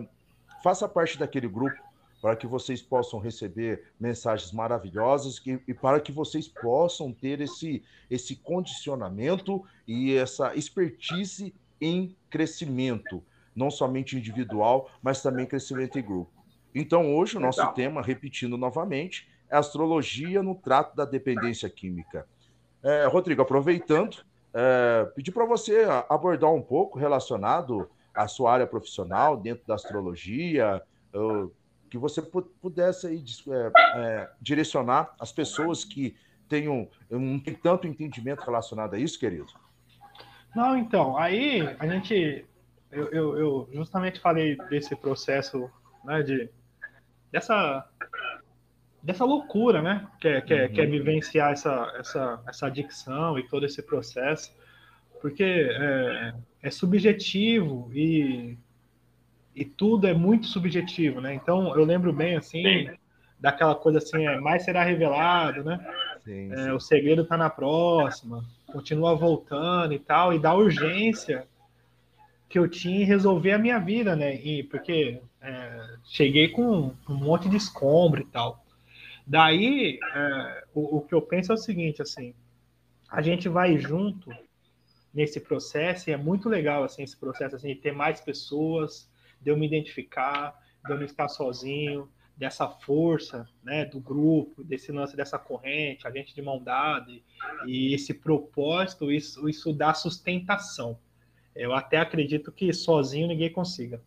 faça 0.63 0.87
parte 0.87 1.17
daquele 1.17 1.47
grupo 1.47 1.90
para 2.21 2.35
que 2.35 2.45
vocês 2.45 2.81
possam 2.81 3.19
receber 3.19 3.83
mensagens 3.99 4.51
maravilhosas 4.51 5.41
e, 5.45 5.59
e, 5.67 5.73
para 5.73 5.99
que 5.99 6.11
vocês 6.11 6.47
possam 6.47 7.11
ter 7.11 7.41
esse, 7.41 7.83
esse 8.09 8.35
condicionamento 8.35 9.63
e 9.87 10.15
essa 10.15 10.55
expertise 10.55 11.53
em 11.81 12.15
crescimento, 12.29 13.23
não 13.55 13.71
somente 13.71 14.15
individual, 14.15 14.89
mas 15.01 15.21
também 15.23 15.47
crescimento 15.47 15.97
em 15.97 16.03
grupo. 16.03 16.31
Então, 16.75 17.13
hoje, 17.15 17.37
o 17.37 17.39
nosso 17.39 17.59
Legal. 17.59 17.73
tema, 17.73 18.01
repetindo 18.01 18.55
novamente, 18.55 19.27
é 19.49 19.57
astrologia 19.57 20.43
no 20.43 20.55
trato 20.55 20.95
da 20.95 21.03
dependência 21.03 21.69
química. 21.69 22.25
É, 22.83 23.05
Rodrigo, 23.07 23.41
aproveitando, 23.41 24.17
é, 24.53 25.05
pedir 25.15 25.31
para 25.31 25.45
você 25.45 25.85
abordar 26.07 26.53
um 26.53 26.61
pouco 26.61 26.99
relacionado 26.99 27.89
à 28.13 28.27
sua 28.27 28.53
área 28.53 28.67
profissional 28.67 29.35
dentro 29.35 29.65
da 29.65 29.75
astrologia, 29.75 30.81
que 31.91 31.97
você 31.97 32.21
pudesse 32.21 33.05
aí, 33.05 33.21
é, 33.49 33.71
é, 33.99 34.29
direcionar 34.41 35.13
as 35.19 35.29
pessoas 35.29 35.83
que 35.83 36.15
tenham 36.47 36.87
um 37.11 37.37
tanto 37.61 37.85
entendimento 37.85 38.43
relacionado 38.43 38.93
a 38.93 38.99
isso, 38.99 39.19
querido. 39.19 39.47
Não, 40.55 40.77
então, 40.77 41.17
aí 41.17 41.61
a 41.77 41.85
gente, 41.85 42.45
eu, 42.89 43.09
eu, 43.09 43.37
eu 43.37 43.69
justamente 43.73 44.21
falei 44.21 44.55
desse 44.69 44.95
processo, 44.95 45.69
né, 46.05 46.23
de 46.23 46.49
dessa 47.29 47.87
dessa 49.03 49.25
loucura, 49.25 49.81
né? 49.81 50.07
Que 50.19 50.27
é, 50.27 50.41
que 50.41 50.53
é, 50.53 50.65
uhum. 50.65 50.73
que 50.73 50.81
é 50.81 50.85
vivenciar 50.85 51.51
essa, 51.51 51.93
essa, 51.97 52.43
essa 52.47 52.67
adicção 52.67 53.37
e 53.37 53.47
todo 53.47 53.65
esse 53.65 53.81
processo, 53.81 54.55
porque 55.21 55.43
é, 55.43 56.33
é 56.61 56.69
subjetivo 56.69 57.89
e, 57.93 58.57
e 59.55 59.65
tudo 59.65 60.07
é 60.07 60.13
muito 60.13 60.47
subjetivo, 60.47 61.19
né? 61.21 61.33
Então 61.33 61.75
eu 61.75 61.83
lembro 61.83 62.13
bem 62.13 62.35
assim 62.37 62.63
sim. 62.63 62.89
daquela 63.39 63.75
coisa 63.75 63.97
assim, 63.97 64.25
é, 64.25 64.39
mais 64.39 64.63
será 64.63 64.83
revelado, 64.83 65.63
né? 65.63 65.79
Sim, 66.23 66.51
é, 66.51 66.63
sim. 66.63 66.71
o 66.71 66.79
segredo 66.79 67.23
está 67.23 67.35
na 67.35 67.49
próxima, 67.49 68.43
continua 68.67 69.15
voltando 69.15 69.93
e 69.93 69.99
tal, 69.99 70.33
e 70.33 70.39
da 70.39 70.53
urgência 70.53 71.47
que 72.47 72.59
eu 72.59 72.67
tinha 72.67 73.01
em 73.01 73.05
resolver 73.05 73.53
a 73.53 73.57
minha 73.57 73.79
vida, 73.79 74.15
né? 74.15 74.35
E 74.35 74.63
porque 74.63 75.21
é, 75.41 75.95
cheguei 76.03 76.49
com 76.49 76.93
um 77.09 77.13
monte 77.13 77.49
de 77.49 77.57
escombro 77.57 78.21
e 78.21 78.25
tal. 78.25 78.63
Daí, 79.25 79.99
é, 80.13 80.63
o, 80.73 80.97
o, 80.97 81.01
que 81.01 81.13
eu 81.15 81.21
penso 81.21 81.51
é 81.51 81.55
o 81.55 81.57
seguinte, 81.57 82.01
assim, 82.01 82.33
a 83.09 83.21
gente 83.21 83.47
vai 83.47 83.77
junto 83.77 84.29
nesse 85.13 85.39
processo 85.39 86.09
e 86.09 86.13
é 86.13 86.17
muito 86.17 86.49
legal, 86.49 86.83
assim, 86.83 87.03
esse 87.03 87.17
processo, 87.17 87.55
assim, 87.55 87.69
de 87.69 87.75
ter 87.75 87.93
mais 87.93 88.19
pessoas, 88.21 89.09
de 89.41 89.49
eu 89.49 89.57
me 89.57 89.65
identificar, 89.65 90.53
de 90.85 90.91
eu 90.91 90.97
não 90.97 91.05
estar 91.05 91.27
sozinho, 91.27 92.09
dessa 92.41 92.67
força, 92.67 93.47
né, 93.63 93.85
do 93.85 93.99
grupo, 93.99 94.63
desse 94.63 94.91
lance 94.91 95.15
dessa 95.15 95.37
corrente, 95.37 96.07
a 96.07 96.11
gente 96.11 96.33
de 96.33 96.41
mão 96.41 96.61
dada, 96.61 97.11
e, 97.11 97.23
e 97.67 97.93
esse 97.93 98.13
propósito, 98.13 99.11
isso, 99.11 99.47
isso 99.47 99.71
dá 99.71 99.93
sustentação. 99.93 100.97
Eu 101.55 101.73
até 101.73 101.97
acredito 101.97 102.51
que 102.51 102.73
sozinho 102.73 103.27
ninguém 103.27 103.51
consiga, 103.51 104.01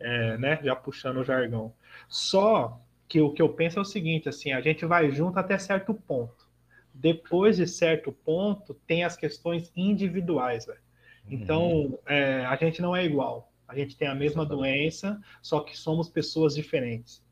é, 0.00 0.38
né, 0.38 0.60
já 0.62 0.74
puxando 0.74 1.18
o 1.18 1.24
jargão. 1.24 1.74
Só 2.08 2.80
que 3.06 3.20
o 3.20 3.30
que 3.32 3.42
eu 3.42 3.50
penso 3.50 3.78
é 3.78 3.82
o 3.82 3.84
seguinte, 3.84 4.28
assim, 4.28 4.52
a 4.52 4.60
gente 4.60 4.86
vai 4.86 5.10
junto 5.10 5.38
até 5.38 5.58
certo 5.58 5.92
ponto. 5.92 6.48
Depois 6.92 7.56
de 7.56 7.66
certo 7.66 8.12
ponto, 8.12 8.72
tem 8.86 9.04
as 9.04 9.16
questões 9.16 9.70
individuais, 9.76 10.64
velho. 10.64 10.80
Então, 11.28 11.70
uhum. 11.70 11.98
é, 12.06 12.44
a 12.46 12.56
gente 12.56 12.80
não 12.80 12.94
é 12.94 13.04
igual. 13.04 13.52
A 13.66 13.74
gente 13.74 13.96
tem 13.96 14.08
a 14.08 14.14
mesma 14.14 14.42
Exatamente. 14.42 14.72
doença, 14.72 15.20
só 15.42 15.60
que 15.60 15.76
somos 15.76 16.08
pessoas 16.08 16.54
diferentes. 16.54 17.22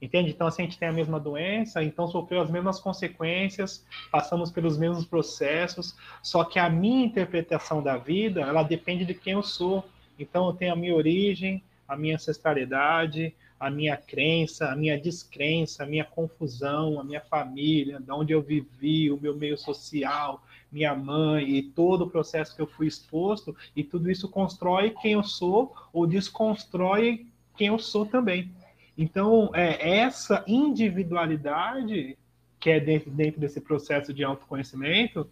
Entende? 0.00 0.30
Então, 0.30 0.46
assim, 0.46 0.62
a 0.62 0.64
gente 0.64 0.78
tem 0.78 0.88
a 0.88 0.92
mesma 0.92 1.18
doença, 1.18 1.82
então 1.82 2.06
sofreu 2.06 2.40
as 2.40 2.50
mesmas 2.50 2.78
consequências, 2.78 3.84
passamos 4.12 4.50
pelos 4.50 4.78
mesmos 4.78 5.04
processos, 5.04 5.96
só 6.22 6.44
que 6.44 6.58
a 6.58 6.70
minha 6.70 7.04
interpretação 7.04 7.82
da 7.82 7.96
vida, 7.96 8.42
ela 8.42 8.62
depende 8.62 9.04
de 9.04 9.14
quem 9.14 9.32
eu 9.32 9.42
sou. 9.42 9.84
Então, 10.16 10.46
eu 10.46 10.52
tenho 10.52 10.72
a 10.72 10.76
minha 10.76 10.94
origem, 10.94 11.62
a 11.88 11.96
minha 11.96 12.14
ancestralidade, 12.14 13.34
a 13.58 13.70
minha 13.70 13.96
crença, 13.96 14.70
a 14.70 14.76
minha 14.76 15.00
descrença, 15.00 15.82
a 15.82 15.86
minha 15.86 16.04
confusão, 16.04 17.00
a 17.00 17.04
minha 17.04 17.20
família, 17.20 17.98
de 17.98 18.12
onde 18.12 18.32
eu 18.32 18.40
vivi, 18.40 19.10
o 19.10 19.20
meu 19.20 19.34
meio 19.34 19.58
social, 19.58 20.40
minha 20.70 20.94
mãe 20.94 21.48
e 21.48 21.62
todo 21.62 22.02
o 22.02 22.10
processo 22.10 22.54
que 22.54 22.62
eu 22.62 22.66
fui 22.66 22.86
exposto, 22.86 23.56
e 23.74 23.82
tudo 23.82 24.10
isso 24.10 24.28
constrói 24.28 24.94
quem 25.00 25.12
eu 25.12 25.22
sou 25.22 25.74
ou 25.92 26.06
desconstrói 26.06 27.26
quem 27.56 27.68
eu 27.68 27.78
sou 27.78 28.06
também. 28.06 28.52
Então, 28.96 29.50
é 29.54 29.98
essa 29.98 30.44
individualidade 30.46 32.18
que 32.58 32.70
é 32.70 32.80
dentro, 32.80 33.10
dentro 33.10 33.40
desse 33.40 33.60
processo 33.60 34.12
de 34.12 34.24
autoconhecimento 34.24 35.28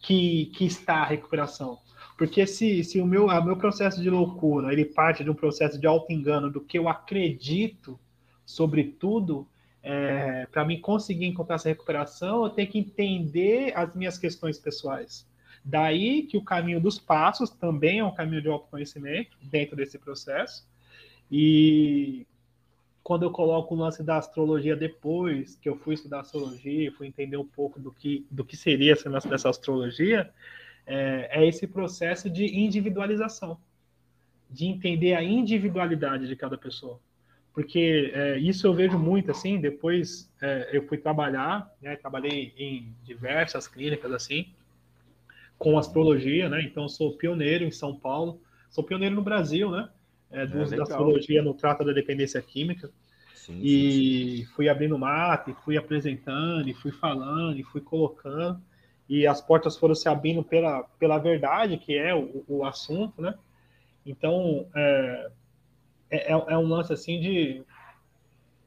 que, 0.00 0.46
que 0.54 0.64
está 0.64 0.96
a 0.96 1.06
recuperação. 1.06 1.78
Porque 2.16 2.46
se, 2.46 2.82
se 2.84 3.00
o 3.00 3.06
meu, 3.06 3.26
o 3.26 3.44
meu 3.44 3.56
processo 3.56 4.00
de 4.00 4.10
loucura 4.10 4.72
ele 4.72 4.84
parte 4.84 5.22
de 5.22 5.30
um 5.30 5.34
processo 5.34 5.78
de 5.78 5.86
auto-engano 5.86 6.50
do 6.50 6.60
que 6.60 6.78
eu 6.78 6.88
acredito 6.88 7.98
sobre 8.44 8.84
tudo, 8.84 9.46
é, 9.82 10.46
para 10.46 10.64
mim 10.64 10.80
conseguir 10.80 11.26
encontrar 11.26 11.56
essa 11.56 11.68
recuperação, 11.68 12.44
eu 12.44 12.50
tenho 12.50 12.68
que 12.68 12.78
entender 12.78 13.72
as 13.76 13.94
minhas 13.94 14.18
questões 14.18 14.58
pessoais. 14.58 15.26
Daí 15.64 16.22
que 16.22 16.36
o 16.36 16.42
caminho 16.42 16.80
dos 16.80 16.98
passos 16.98 17.50
também 17.50 17.98
é 17.98 18.04
um 18.04 18.14
caminho 18.14 18.42
de 18.42 18.48
autoconhecimento 18.48 19.36
dentro 19.42 19.76
desse 19.76 19.98
processo. 19.98 20.66
E 21.30 22.26
quando 23.02 23.22
eu 23.22 23.30
coloco 23.30 23.74
o 23.74 23.78
lance 23.78 24.02
da 24.02 24.18
astrologia 24.18 24.76
depois, 24.76 25.56
que 25.56 25.68
eu 25.68 25.76
fui 25.76 25.94
estudar 25.94 26.20
astrologia, 26.20 26.92
fui 26.92 27.06
entender 27.06 27.36
um 27.36 27.46
pouco 27.46 27.80
do 27.80 27.92
que, 27.92 28.26
do 28.30 28.44
que 28.44 28.56
seria 28.56 28.92
esse 28.92 29.08
lance 29.08 29.28
dessa 29.28 29.48
astrologia, 29.48 30.30
é, 30.86 31.28
é 31.30 31.46
esse 31.46 31.66
processo 31.66 32.28
de 32.28 32.44
individualização, 32.44 33.58
de 34.50 34.66
entender 34.66 35.14
a 35.14 35.22
individualidade 35.22 36.26
de 36.26 36.36
cada 36.36 36.56
pessoa. 36.56 37.00
Porque 37.58 38.12
é, 38.14 38.38
isso 38.38 38.68
eu 38.68 38.72
vejo 38.72 38.96
muito, 38.96 39.32
assim, 39.32 39.60
depois 39.60 40.32
é, 40.40 40.70
eu 40.72 40.86
fui 40.86 40.96
trabalhar, 40.96 41.68
né, 41.82 41.96
trabalhei 41.96 42.54
em 42.56 42.94
diversas 43.02 43.66
clínicas, 43.66 44.12
assim, 44.12 44.54
com 45.58 45.76
astrologia, 45.76 46.48
né, 46.48 46.62
então 46.62 46.88
sou 46.88 47.16
pioneiro 47.16 47.64
em 47.64 47.72
São 47.72 47.98
Paulo, 47.98 48.40
sou 48.70 48.84
pioneiro 48.84 49.16
no 49.16 49.22
Brasil, 49.22 49.72
né, 49.72 49.88
é, 50.30 50.46
do 50.46 50.56
é, 50.56 50.62
uso 50.62 50.76
da 50.76 50.84
astrologia 50.84 51.42
no 51.42 51.52
trato 51.52 51.84
da 51.84 51.92
dependência 51.92 52.40
química, 52.40 52.92
sim, 53.34 53.58
e 53.60 53.66
sim, 53.66 54.36
sim. 54.36 54.52
fui 54.54 54.68
abrindo 54.68 54.96
mapa, 54.96 55.50
e 55.50 55.54
fui 55.64 55.76
apresentando, 55.76 56.68
e 56.68 56.74
fui 56.74 56.92
falando, 56.92 57.58
e 57.58 57.64
fui 57.64 57.80
colocando, 57.80 58.62
e 59.08 59.26
as 59.26 59.40
portas 59.40 59.76
foram 59.76 59.96
se 59.96 60.08
abrindo 60.08 60.44
pela, 60.44 60.84
pela 60.96 61.18
verdade, 61.18 61.76
que 61.76 61.98
é 61.98 62.14
o, 62.14 62.44
o 62.46 62.64
assunto, 62.64 63.20
né? 63.20 63.34
Então, 64.06 64.68
é, 64.76 65.30
é, 66.10 66.32
é, 66.32 66.58
um 66.58 66.66
lance 66.66 66.92
assim 66.92 67.20
de. 67.20 67.62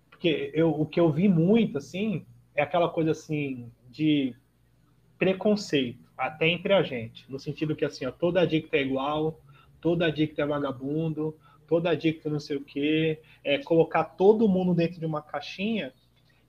Porque 0.09 0.51
eu, 0.53 0.69
o 0.69 0.85
que 0.85 0.99
eu 0.99 1.11
vi 1.11 1.27
muito, 1.27 1.77
assim, 1.77 2.25
é 2.55 2.61
aquela 2.61 2.89
coisa 2.89 3.11
assim 3.11 3.71
de 3.89 4.35
preconceito, 5.17 6.03
até 6.17 6.47
entre 6.47 6.73
a 6.73 6.81
gente, 6.81 7.29
no 7.29 7.39
sentido 7.39 7.75
que 7.75 7.85
assim, 7.85 8.05
ó, 8.05 8.11
toda 8.11 8.41
adicta 8.41 8.77
é 8.77 8.81
igual, 8.81 9.39
toda 9.79 10.07
adicta 10.07 10.41
é 10.41 10.45
vagabundo, 10.45 11.37
toda 11.67 11.91
adicta 11.91 12.29
não 12.29 12.39
sei 12.39 12.57
o 12.57 12.63
quê, 12.63 13.21
é 13.43 13.57
colocar 13.59 14.03
todo 14.03 14.47
mundo 14.47 14.73
dentro 14.73 14.99
de 14.99 15.05
uma 15.05 15.21
caixinha 15.21 15.93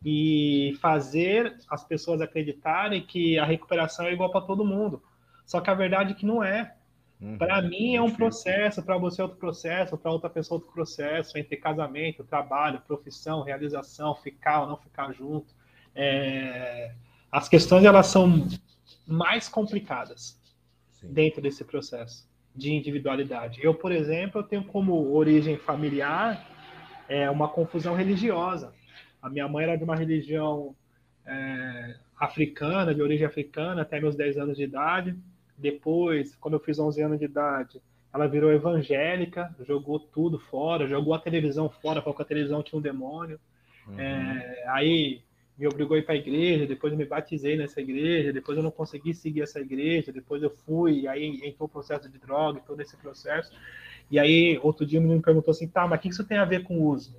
e 0.04 0.76
fazer 0.80 1.56
as 1.68 1.84
pessoas 1.84 2.20
acreditarem 2.20 3.04
que 3.06 3.38
a 3.38 3.44
recuperação 3.44 4.06
é 4.06 4.12
igual 4.12 4.30
para 4.30 4.40
todo 4.40 4.64
mundo. 4.64 5.02
Só 5.46 5.60
que 5.60 5.70
a 5.70 5.74
verdade 5.74 6.12
é 6.12 6.14
que 6.16 6.26
não 6.26 6.42
é. 6.42 6.74
Uhum. 7.22 7.38
Para 7.38 7.62
mim 7.62 7.94
é 7.94 8.02
um 8.02 8.10
processo, 8.10 8.82
para 8.82 8.98
você 8.98 9.20
é 9.20 9.24
outro 9.24 9.38
processo, 9.38 9.96
para 9.96 10.10
outra 10.10 10.28
pessoa 10.28 10.58
outro 10.58 10.72
processo, 10.74 11.38
entre 11.38 11.56
casamento, 11.56 12.24
trabalho, 12.24 12.80
profissão, 12.80 13.44
realização, 13.44 14.16
ficar 14.16 14.62
ou 14.62 14.66
não 14.66 14.76
ficar 14.76 15.12
junto. 15.12 15.54
É... 15.94 16.92
As 17.30 17.48
questões 17.48 17.84
elas 17.84 18.08
são 18.08 18.48
mais 19.06 19.48
complicadas 19.48 20.36
Sim. 20.90 21.12
dentro 21.12 21.40
desse 21.40 21.64
processo 21.64 22.28
de 22.56 22.72
individualidade. 22.72 23.60
Eu, 23.62 23.72
por 23.72 23.92
exemplo, 23.92 24.40
eu 24.40 24.44
tenho 24.44 24.64
como 24.64 25.14
origem 25.14 25.56
familiar 25.56 26.44
é, 27.08 27.30
uma 27.30 27.48
confusão 27.48 27.94
religiosa. 27.94 28.74
A 29.22 29.30
minha 29.30 29.46
mãe 29.46 29.62
era 29.62 29.76
de 29.76 29.84
uma 29.84 29.94
religião 29.94 30.74
é, 31.24 31.94
africana, 32.18 32.92
de 32.92 33.00
origem 33.00 33.26
africana, 33.26 33.82
até 33.82 34.00
meus 34.00 34.16
10 34.16 34.38
anos 34.38 34.56
de 34.56 34.64
idade. 34.64 35.16
Depois, 35.62 36.34
quando 36.34 36.54
eu 36.54 36.60
fiz 36.60 36.76
11 36.76 37.00
anos 37.00 37.18
de 37.20 37.24
idade, 37.24 37.80
ela 38.12 38.26
virou 38.26 38.52
evangélica, 38.52 39.54
jogou 39.64 40.00
tudo 40.00 40.36
fora, 40.36 40.88
jogou 40.88 41.14
a 41.14 41.20
televisão 41.20 41.70
fora, 41.70 42.02
porque 42.02 42.20
a 42.20 42.24
televisão 42.24 42.62
tinha 42.62 42.78
um 42.78 42.82
demônio. 42.82 43.38
Uhum. 43.86 43.98
É, 43.98 44.64
aí 44.66 45.22
me 45.56 45.66
obrigou 45.68 45.94
a 45.94 46.00
ir 46.00 46.02
para 46.02 46.14
a 46.14 46.18
igreja, 46.18 46.66
depois 46.66 46.92
eu 46.92 46.98
me 46.98 47.04
batizei 47.04 47.56
nessa 47.56 47.80
igreja, 47.80 48.32
depois 48.32 48.58
eu 48.58 48.64
não 48.64 48.72
consegui 48.72 49.14
seguir 49.14 49.42
essa 49.42 49.60
igreja, 49.60 50.12
depois 50.12 50.42
eu 50.42 50.50
fui, 50.50 51.06
aí 51.06 51.24
entrou 51.44 51.68
o 51.68 51.68
processo 51.68 52.08
de 52.08 52.18
droga, 52.18 52.60
todo 52.66 52.80
esse 52.80 52.96
processo. 52.96 53.52
E 54.10 54.18
aí, 54.18 54.58
outro 54.62 54.84
dia, 54.84 54.98
o 54.98 55.02
menino 55.02 55.18
me 55.18 55.24
perguntou 55.24 55.52
assim, 55.52 55.68
tá, 55.68 55.86
mas 55.86 56.00
o 56.00 56.02
que 56.02 56.08
isso 56.08 56.24
tem 56.24 56.38
a 56.38 56.44
ver 56.44 56.64
com 56.64 56.78
o 56.78 56.88
uso? 56.88 57.16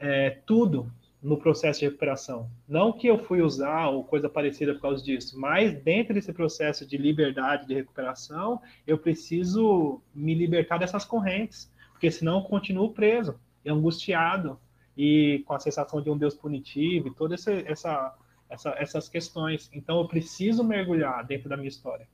É, 0.00 0.30
tudo 0.44 0.90
no 1.22 1.36
processo 1.36 1.80
de 1.80 1.86
recuperação. 1.86 2.50
Não 2.66 2.92
que 2.92 3.06
eu 3.06 3.16
fui 3.16 3.40
usar 3.40 3.88
ou 3.88 4.02
coisa 4.02 4.28
parecida 4.28 4.74
por 4.74 4.82
causa 4.82 5.04
disso, 5.04 5.38
mas 5.38 5.72
dentro 5.72 6.12
desse 6.12 6.32
processo 6.32 6.84
de 6.84 6.96
liberdade, 6.96 7.66
de 7.66 7.74
recuperação, 7.74 8.60
eu 8.86 8.98
preciso 8.98 10.02
me 10.12 10.34
libertar 10.34 10.78
dessas 10.78 11.04
correntes, 11.04 11.72
porque 11.92 12.10
senão 12.10 12.38
eu 12.38 12.44
continuo 12.44 12.92
preso, 12.92 13.38
angustiado 13.64 14.58
e 14.96 15.44
com 15.46 15.54
a 15.54 15.60
sensação 15.60 16.02
de 16.02 16.10
um 16.10 16.18
Deus 16.18 16.34
punitivo 16.34 17.06
e 17.06 17.14
todas 17.14 17.46
essa, 17.46 17.52
essa, 17.70 18.14
essa, 18.50 18.70
essas 18.76 19.08
questões. 19.08 19.70
Então 19.72 20.00
eu 20.00 20.08
preciso 20.08 20.64
mergulhar 20.64 21.24
dentro 21.24 21.48
da 21.48 21.56
minha 21.56 21.68
história. 21.68 22.08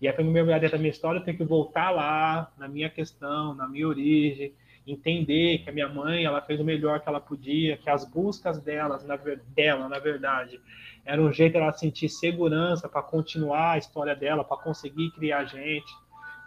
E 0.00 0.06
aí, 0.06 0.12
para 0.12 0.24
mergulhar 0.24 0.60
dentro 0.60 0.76
da 0.76 0.80
minha 0.80 0.90
história, 0.90 1.18
eu 1.18 1.24
tenho 1.24 1.36
que 1.36 1.44
voltar 1.44 1.90
lá, 1.90 2.52
na 2.56 2.68
minha 2.68 2.88
questão, 2.88 3.54
na 3.54 3.66
minha 3.66 3.86
origem, 3.86 4.52
entender 4.92 5.58
que 5.58 5.70
a 5.70 5.72
minha 5.72 5.88
mãe 5.88 6.24
ela 6.24 6.40
fez 6.40 6.60
o 6.60 6.64
melhor 6.64 7.00
que 7.00 7.08
ela 7.08 7.20
podia, 7.20 7.76
que 7.76 7.90
as 7.90 8.04
buscas 8.04 8.60
delas, 8.60 9.04
na, 9.04 9.16
dela, 9.16 9.88
na 9.88 9.98
verdade, 9.98 10.60
era 11.04 11.20
um 11.20 11.32
jeito 11.32 11.56
ela 11.56 11.72
sentir 11.72 12.08
segurança 12.08 12.88
para 12.88 13.02
continuar 13.02 13.72
a 13.72 13.78
história 13.78 14.14
dela, 14.14 14.44
para 14.44 14.56
conseguir 14.56 15.10
criar 15.12 15.44
gente. 15.44 15.92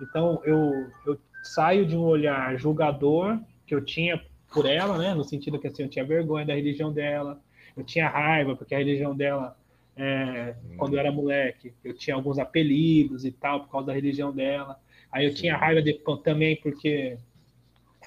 Então 0.01 0.41
eu, 0.43 0.89
eu 1.05 1.19
saio 1.43 1.85
de 1.85 1.95
um 1.95 2.03
olhar 2.03 2.55
julgador 2.57 3.39
que 3.65 3.73
eu 3.73 3.83
tinha 3.83 4.21
por 4.53 4.65
ela, 4.65 4.97
né, 4.97 5.13
no 5.13 5.23
sentido 5.23 5.59
que 5.59 5.67
assim, 5.67 5.83
eu 5.83 5.89
tinha 5.89 6.05
vergonha 6.05 6.45
da 6.45 6.53
religião 6.53 6.91
dela, 6.91 7.39
eu 7.75 7.83
tinha 7.83 8.09
raiva 8.09 8.55
porque 8.55 8.75
a 8.75 8.79
religião 8.79 9.15
dela 9.15 9.55
é, 9.95 10.55
quando 10.77 10.93
eu 10.93 10.99
era 10.99 11.11
moleque, 11.11 11.73
eu 11.83 11.93
tinha 11.93 12.15
alguns 12.15 12.39
apelidos 12.39 13.25
e 13.25 13.31
tal 13.31 13.61
por 13.61 13.71
causa 13.71 13.87
da 13.87 13.93
religião 13.93 14.33
dela. 14.33 14.79
Aí 15.11 15.25
eu 15.25 15.33
tinha 15.33 15.57
raiva 15.57 15.81
de, 15.81 15.93
também 16.23 16.55
porque 16.55 17.17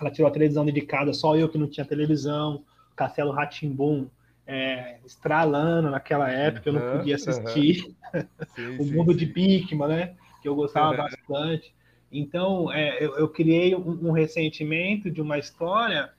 ela 0.00 0.10
tirou 0.10 0.28
a 0.28 0.32
televisão 0.32 0.64
dedicada, 0.64 1.12
só 1.12 1.36
eu 1.36 1.48
que 1.48 1.58
não 1.58 1.68
tinha 1.68 1.86
televisão, 1.86 2.64
Castelo 2.96 3.32
Ratimbum 3.32 4.08
é, 4.46 4.98
estralando 5.04 5.90
naquela 5.90 6.30
época, 6.30 6.70
uhum, 6.70 6.76
eu 6.76 6.82
não 6.84 6.98
podia 6.98 7.14
assistir. 7.14 7.94
Uhum. 8.56 8.76
o 8.78 8.86
mundo 8.86 9.12
sim. 9.12 9.18
de 9.18 9.26
Bikman, 9.26 9.88
né? 9.88 10.14
Que 10.40 10.48
eu 10.48 10.54
gostava 10.54 10.96
bastante. 10.96 11.74
Então, 12.12 12.72
é, 12.72 13.02
eu, 13.04 13.18
eu, 13.18 13.28
criei 13.28 13.74
um, 13.74 14.08
um, 14.08 14.12
ressentimento 14.12 15.10
de 15.10 15.20
uma 15.20 15.36
história 15.36 16.10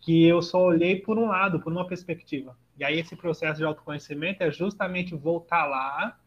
que 0.00 0.26
eu 0.26 0.42
só 0.42 0.60
olhei 0.60 0.96
por 0.96 1.16
um 1.16 1.28
lado, 1.28 1.60
por 1.60 1.72
uma 1.72 1.86
perspectiva. 1.86 2.56
E 2.76 2.82
aí, 2.82 2.98
esse 2.98 3.14
processo 3.14 3.58
de 3.58 3.64
autoconhecimento 3.64 4.42
é 4.42 4.50
justamente 4.50 5.14
voltar 5.14 5.66
lá 5.66 6.18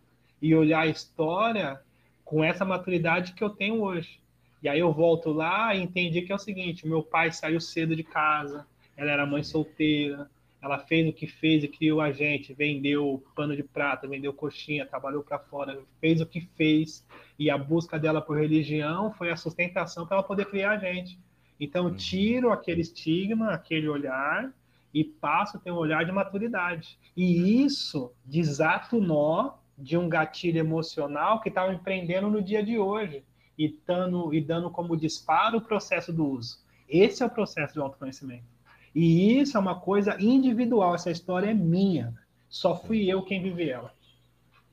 e 0.41 0.55
olhar 0.55 0.81
a 0.81 0.87
história 0.87 1.81
com 2.23 2.41
essa 2.41 2.63
maturidade 2.63 3.33
que 3.33 3.43
eu 3.43 3.49
tenho 3.49 3.81
hoje. 3.81 4.21
E 4.61 4.67
aí 4.67 4.79
eu 4.79 4.91
volto 4.91 5.31
lá 5.31 5.75
e 5.75 5.81
entendi 5.81 6.21
que 6.21 6.31
é 6.31 6.35
o 6.35 6.39
seguinte: 6.39 6.87
meu 6.87 7.03
pai 7.03 7.31
saiu 7.31 7.59
cedo 7.59 7.95
de 7.95 8.03
casa, 8.03 8.65
ela 8.95 9.11
era 9.11 9.25
mãe 9.25 9.43
solteira, 9.43 10.29
ela 10.61 10.79
fez 10.79 11.07
o 11.07 11.13
que 11.13 11.27
fez 11.27 11.63
e 11.63 11.67
criou 11.67 12.01
a 12.01 12.11
gente, 12.11 12.53
vendeu 12.53 13.23
pano 13.35 13.55
de 13.55 13.63
prata, 13.63 14.07
vendeu 14.07 14.33
coxinha, 14.33 14.85
trabalhou 14.85 15.23
para 15.23 15.39
fora, 15.39 15.79
fez 16.01 16.19
o 16.19 16.25
que 16.25 16.41
fez, 16.55 17.05
e 17.37 17.49
a 17.49 17.57
busca 17.57 17.99
dela 17.99 18.21
por 18.21 18.37
religião 18.37 19.13
foi 19.13 19.29
a 19.29 19.35
sustentação 19.35 20.05
para 20.07 20.17
ela 20.17 20.23
poder 20.23 20.45
criar 20.45 20.71
a 20.71 20.77
gente. 20.77 21.19
Então, 21.59 21.85
uhum. 21.85 21.95
tiro 21.95 22.51
aquele 22.51 22.81
estigma, 22.81 23.51
aquele 23.51 23.87
olhar, 23.87 24.51
e 24.93 25.03
passo 25.03 25.57
a 25.57 25.59
ter 25.59 25.71
um 25.71 25.75
olhar 25.75 26.03
de 26.05 26.11
maturidade. 26.11 26.97
E 27.15 27.63
isso 27.63 28.11
desata 28.25 28.95
o 28.95 29.01
nó 29.01 29.53
de 29.77 29.95
um 29.95 30.09
gatilho 30.09 30.57
emocional 30.57 31.39
que 31.39 31.49
estava 31.49 31.71
empreendendo 31.73 32.29
no 32.29 32.41
dia 32.41 32.63
de 32.63 32.79
hoje 32.79 33.23
e 33.57 33.75
dando, 33.85 34.33
e 34.33 34.41
dando 34.41 34.69
como 34.69 34.95
disparo 34.95 35.57
o 35.57 35.61
processo 35.61 36.13
do 36.13 36.25
uso. 36.25 36.59
Esse 36.87 37.23
é 37.23 37.25
o 37.25 37.29
processo 37.29 37.75
do 37.75 37.83
autoconhecimento. 37.83 38.45
E 38.93 39.39
isso 39.39 39.57
é 39.57 39.59
uma 39.59 39.79
coisa 39.79 40.15
individual, 40.19 40.95
essa 40.95 41.11
história 41.11 41.51
é 41.51 41.53
minha. 41.53 42.13
Só 42.49 42.75
fui 42.75 43.05
eu 43.11 43.23
quem 43.23 43.41
vive 43.41 43.69
ela. 43.69 43.93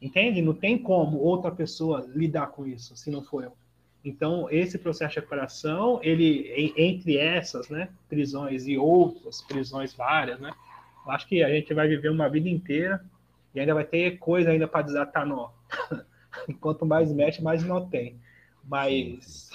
Entende? 0.01 0.42
Não 0.42 0.55
tem 0.55 0.79
como 0.79 1.18
outra 1.18 1.51
pessoa 1.51 2.07
lidar 2.14 2.49
com 2.49 2.66
isso, 2.66 2.97
se 2.97 3.11
não 3.11 3.23
for 3.23 3.44
eu. 3.44 3.53
Então, 4.05 4.49
esse 4.51 4.79
processo 4.79 5.14
de 5.14 5.20
recuperação, 5.20 5.99
ele, 6.03 6.73
entre 6.77 7.16
essas 7.16 7.70
né, 7.70 7.88
prisões 8.07 8.66
e 8.66 8.77
outras 8.77 9.40
prisões 9.40 9.94
várias, 9.94 10.38
né, 10.38 10.53
eu 11.07 11.11
acho 11.11 11.27
que 11.27 11.42
a 11.42 11.49
gente 11.49 11.73
vai 11.73 11.88
viver 11.88 12.11
uma 12.11 12.29
vida 12.29 12.49
inteira 12.49 13.03
e 13.55 13.61
ainda 13.61 13.73
vai 13.73 13.85
ter 13.85 14.18
coisa 14.18 14.51
ainda 14.51 14.68
para 14.68 14.83
desatar 14.83 15.27
nó. 15.27 15.51
Quanto 16.61 16.85
mais 16.85 17.11
mexe, 17.12 17.42
mais 17.42 17.64
nó 17.64 17.81
tem. 17.81 18.20
Mas 18.66 19.50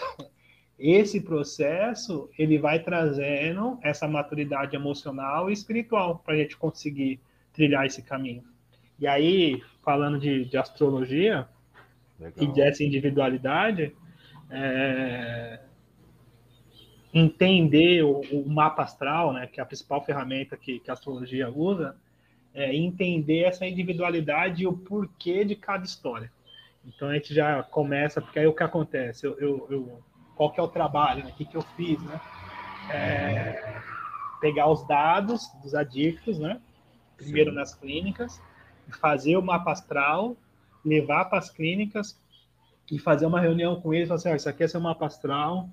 esse 0.78 1.20
processo 1.22 2.30
ele 2.38 2.58
vai 2.58 2.80
trazendo 2.82 3.78
essa 3.82 4.08
maturidade 4.08 4.76
emocional 4.76 5.50
e 5.50 5.54
espiritual 5.54 6.20
para 6.20 6.36
a 6.36 6.38
gente 6.38 6.56
conseguir 6.56 7.20
trilhar 7.52 7.86
esse 7.86 8.02
caminho. 8.02 8.44
E 8.98 9.08
aí, 9.08 9.62
falando 9.84 10.20
de, 10.20 10.46
de 10.46 10.58
astrologia 10.58 11.48
Legal. 12.20 12.34
e 12.44 12.54
dessa 12.54 12.84
individualidade, 12.84 13.96
é, 14.50 15.60
entender 17.14 18.04
o, 18.04 18.22
o, 18.32 18.50
mapa 18.50 18.84
astral, 18.84 19.34
né, 19.34 19.48
que 19.48 19.60
é 19.60 19.64
a 19.64 19.66
principal 19.66 20.04
ferramenta 20.04 20.56
que, 20.56 20.80
que 20.80 20.90
a 20.90 20.94
astrologia 20.94 21.50
usa, 21.50 21.96
é 22.54 22.76
entender 22.76 23.44
essa 23.44 23.66
individualidade 23.66 24.64
e 24.64 24.68
o 24.68 24.74
porquê 24.74 25.46
de 25.46 25.56
cada 25.56 25.86
história. 25.86 26.32
Então 26.86 27.10
a 27.10 27.14
gente 27.14 27.34
já 27.34 27.62
começa, 27.64 28.22
porque 28.22 28.40
aí 28.40 28.48
o 28.48 28.54
que 28.54 28.64
acontece? 28.64 29.26
Eu, 29.26 29.38
eu, 29.40 29.68
eu 29.70 30.04
qual 30.36 30.52
que 30.52 30.60
é 30.60 30.64
o 30.64 30.68
trabalho? 30.68 31.24
Né? 31.24 31.32
O 31.32 31.36
que, 31.36 31.46
que 31.46 31.58
eu 31.58 31.62
fiz? 31.62 32.02
Né? 32.02 32.22
É, 32.90 33.82
pegar 34.40 34.70
os 34.70 34.88
dados 34.88 35.42
dos 35.62 35.76
adictos, 35.76 36.40
né? 36.40 36.60
primeiro 37.20 37.52
Sim. 37.52 37.56
nas 37.58 37.76
clínicas, 37.76 38.42
fazer 39.00 39.36
o 39.36 39.42
mapa 39.42 39.72
astral, 39.72 40.36
levar 40.84 41.26
para 41.26 41.40
as 41.40 41.50
clínicas 41.50 42.18
e 42.90 42.98
fazer 42.98 43.26
uma 43.26 43.42
reunião 43.42 43.80
com 43.80 43.94
eles, 43.94 44.08
falar 44.08 44.18
assim, 44.18 44.34
isso 44.34 44.50
aqui 44.50 44.64
é 44.64 44.68
seu 44.68 44.80
mapa 44.80 45.06
astral, 45.06 45.70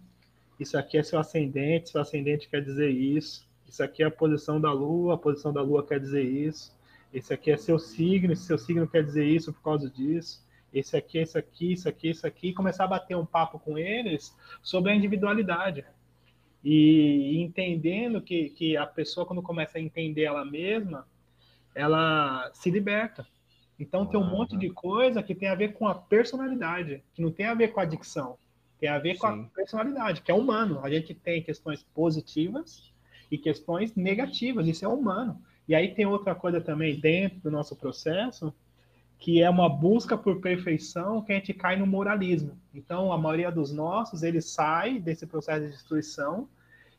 isso 0.58 0.76
aqui 0.76 0.98
é 0.98 1.02
seu 1.02 1.18
ascendente, 1.18 1.90
seu 1.90 2.00
ascendente 2.00 2.48
quer 2.48 2.62
dizer 2.62 2.90
isso, 2.90 3.46
isso 3.66 3.82
aqui 3.82 4.02
é 4.02 4.06
a 4.06 4.10
posição 4.10 4.60
da 4.60 4.72
Lua, 4.72 5.14
a 5.14 5.18
posição 5.18 5.52
da 5.52 5.62
Lua 5.62 5.86
quer 5.86 6.00
dizer 6.00 6.22
isso, 6.22 6.76
esse 7.14 7.32
aqui 7.32 7.50
é 7.50 7.56
seu 7.56 7.78
signo, 7.78 8.32
esse 8.32 8.42
seu 8.42 8.58
signo 8.58 8.86
quer 8.86 9.04
dizer 9.04 9.24
isso 9.24 9.52
por 9.52 9.62
causa 9.62 9.88
disso, 9.88 10.44
esse 10.78 10.96
aqui, 10.96 11.18
esse 11.18 11.38
aqui, 11.38 11.72
isso 11.72 11.88
aqui, 11.88 12.10
isso 12.10 12.26
aqui, 12.26 12.48
e 12.48 12.54
começar 12.54 12.84
a 12.84 12.88
bater 12.88 13.16
um 13.16 13.24
papo 13.24 13.58
com 13.58 13.78
eles 13.78 14.36
sobre 14.62 14.92
a 14.92 14.94
individualidade. 14.94 15.84
E 16.62 17.40
entendendo 17.40 18.20
que, 18.20 18.50
que 18.50 18.76
a 18.76 18.86
pessoa, 18.86 19.24
quando 19.24 19.40
começa 19.40 19.78
a 19.78 19.80
entender 19.80 20.24
ela 20.24 20.44
mesma, 20.44 21.06
ela 21.74 22.50
se 22.52 22.70
liberta. 22.70 23.26
Então 23.78 24.04
tem 24.04 24.18
um 24.20 24.28
monte 24.28 24.56
de 24.56 24.68
coisa 24.70 25.22
que 25.22 25.34
tem 25.34 25.48
a 25.48 25.54
ver 25.54 25.72
com 25.74 25.86
a 25.86 25.94
personalidade, 25.94 27.02
que 27.14 27.22
não 27.22 27.30
tem 27.30 27.46
a 27.46 27.54
ver 27.54 27.68
com 27.68 27.80
a 27.80 27.82
adicção, 27.82 28.38
tem 28.78 28.88
a 28.88 28.98
ver 28.98 29.14
Sim. 29.14 29.20
com 29.20 29.26
a 29.26 29.44
personalidade, 29.54 30.22
que 30.22 30.30
é 30.30 30.34
humano. 30.34 30.80
A 30.82 30.90
gente 30.90 31.14
tem 31.14 31.42
questões 31.42 31.82
positivas 31.82 32.92
e 33.30 33.38
questões 33.38 33.94
negativas, 33.94 34.66
isso 34.66 34.84
é 34.84 34.88
humano. 34.88 35.40
E 35.68 35.74
aí 35.74 35.94
tem 35.94 36.06
outra 36.06 36.34
coisa 36.34 36.60
também 36.60 36.98
dentro 36.98 37.40
do 37.40 37.50
nosso 37.50 37.74
processo, 37.76 38.52
que 39.18 39.42
é 39.42 39.48
uma 39.48 39.68
busca 39.68 40.16
por 40.16 40.40
perfeição 40.40 41.22
que 41.22 41.32
a 41.32 41.36
gente 41.36 41.54
cai 41.54 41.76
no 41.76 41.86
moralismo. 41.86 42.58
Então, 42.74 43.12
a 43.12 43.18
maioria 43.18 43.50
dos 43.50 43.72
nossos, 43.72 44.22
ele 44.22 44.40
sai 44.40 44.98
desse 44.98 45.26
processo 45.26 45.64
de 45.64 45.72
destruição 45.72 46.48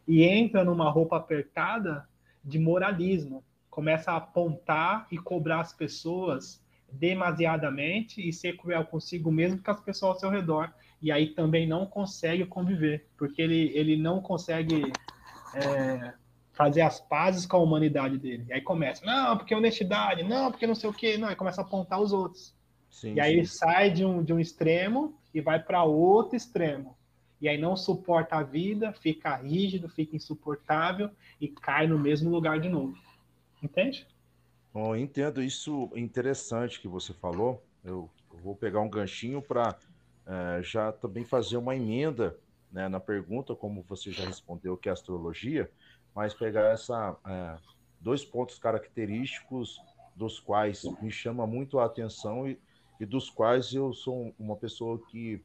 e 0.07 0.23
entra 0.23 0.63
numa 0.63 0.89
roupa 0.89 1.17
apertada 1.17 2.07
de 2.43 2.57
moralismo. 2.57 3.43
Começa 3.69 4.11
a 4.11 4.17
apontar 4.17 5.07
e 5.11 5.17
cobrar 5.17 5.59
as 5.59 5.73
pessoas 5.73 6.61
demasiadamente 6.91 8.27
e 8.27 8.31
ser 8.31 8.57
cruel 8.57 8.85
consigo 8.85 9.31
mesmo 9.31 9.61
com 9.61 9.69
as 9.69 9.81
pessoas 9.81 10.13
ao 10.13 10.19
seu 10.19 10.29
redor. 10.29 10.73
e 11.01 11.11
aí 11.11 11.27
também 11.27 11.67
não 11.67 11.85
consegue 11.85 12.43
conviver, 12.45 13.07
porque 13.17 13.39
ele, 13.39 13.71
ele 13.75 13.95
não 13.95 14.19
consegue 14.19 14.91
é, 15.53 16.13
fazer 16.57 16.81
as 16.81 16.99
pazes 16.99 17.45
com 17.45 17.55
a 17.55 17.59
humanidade 17.61 18.17
dele. 18.17 18.45
E 18.49 18.53
aí 18.53 18.61
começa, 18.61 19.05
não, 19.05 19.37
porque 19.37 19.53
honestidade, 19.53 20.23
não, 20.23 20.49
porque 20.49 20.65
não 20.65 20.73
sei 20.73 20.89
o 20.89 20.93
quê, 20.93 21.15
não, 21.15 21.27
aí 21.27 21.35
começa 21.35 21.61
a 21.61 21.63
apontar 21.63 22.01
os 22.01 22.11
outros. 22.11 22.55
Sim, 22.89 23.13
e 23.13 23.19
aí 23.19 23.31
sim. 23.31 23.37
ele 23.37 23.45
sai 23.45 23.91
de 23.91 24.03
um, 24.03 24.23
de 24.23 24.33
um 24.33 24.39
extremo 24.39 25.15
e 25.31 25.39
vai 25.39 25.61
para 25.61 25.83
outro 25.83 26.35
extremo. 26.35 26.97
E 27.39 27.47
aí 27.47 27.59
não 27.59 27.77
suporta 27.77 28.37
a 28.37 28.43
vida, 28.43 28.91
fica 28.91 29.35
rígido, 29.35 29.87
fica 29.87 30.15
insuportável 30.15 31.11
e 31.39 31.47
cai 31.47 31.85
no 31.85 31.99
mesmo 31.99 32.31
lugar 32.31 32.59
de 32.59 32.67
novo. 32.67 32.97
Entende? 33.61 34.07
Bom, 34.73 34.95
entendo 34.95 35.43
isso 35.43 35.91
interessante 35.95 36.81
que 36.81 36.87
você 36.87 37.13
falou. 37.13 37.63
Eu 37.85 38.09
vou 38.43 38.55
pegar 38.55 38.81
um 38.81 38.89
ganchinho 38.89 39.43
para 39.43 39.77
é, 40.25 40.63
já 40.63 40.91
também 40.91 41.23
fazer 41.23 41.57
uma 41.57 41.75
emenda 41.75 42.35
né, 42.71 42.87
na 42.87 42.99
pergunta, 42.99 43.55
como 43.55 43.83
você 43.83 44.11
já 44.11 44.25
respondeu, 44.25 44.75
que 44.75 44.89
é 44.89 44.91
astrologia, 44.91 45.69
mas 46.17 46.33
pegar 46.33 46.71
essa 46.71 47.15
é, 47.27 47.57
dois 48.01 48.25
pontos 48.25 48.57
característicos 48.57 49.79
dos 50.15 50.39
quais 50.39 50.83
me 50.99 51.11
chama 51.11 51.45
muito 51.45 51.77
a 51.77 51.85
atenção 51.85 52.47
e, 52.47 52.59
e 52.99 53.05
dos 53.05 53.29
quais 53.29 53.71
eu 53.71 53.93
sou 53.93 54.33
uma 54.39 54.55
pessoa 54.55 54.99
que 55.11 55.39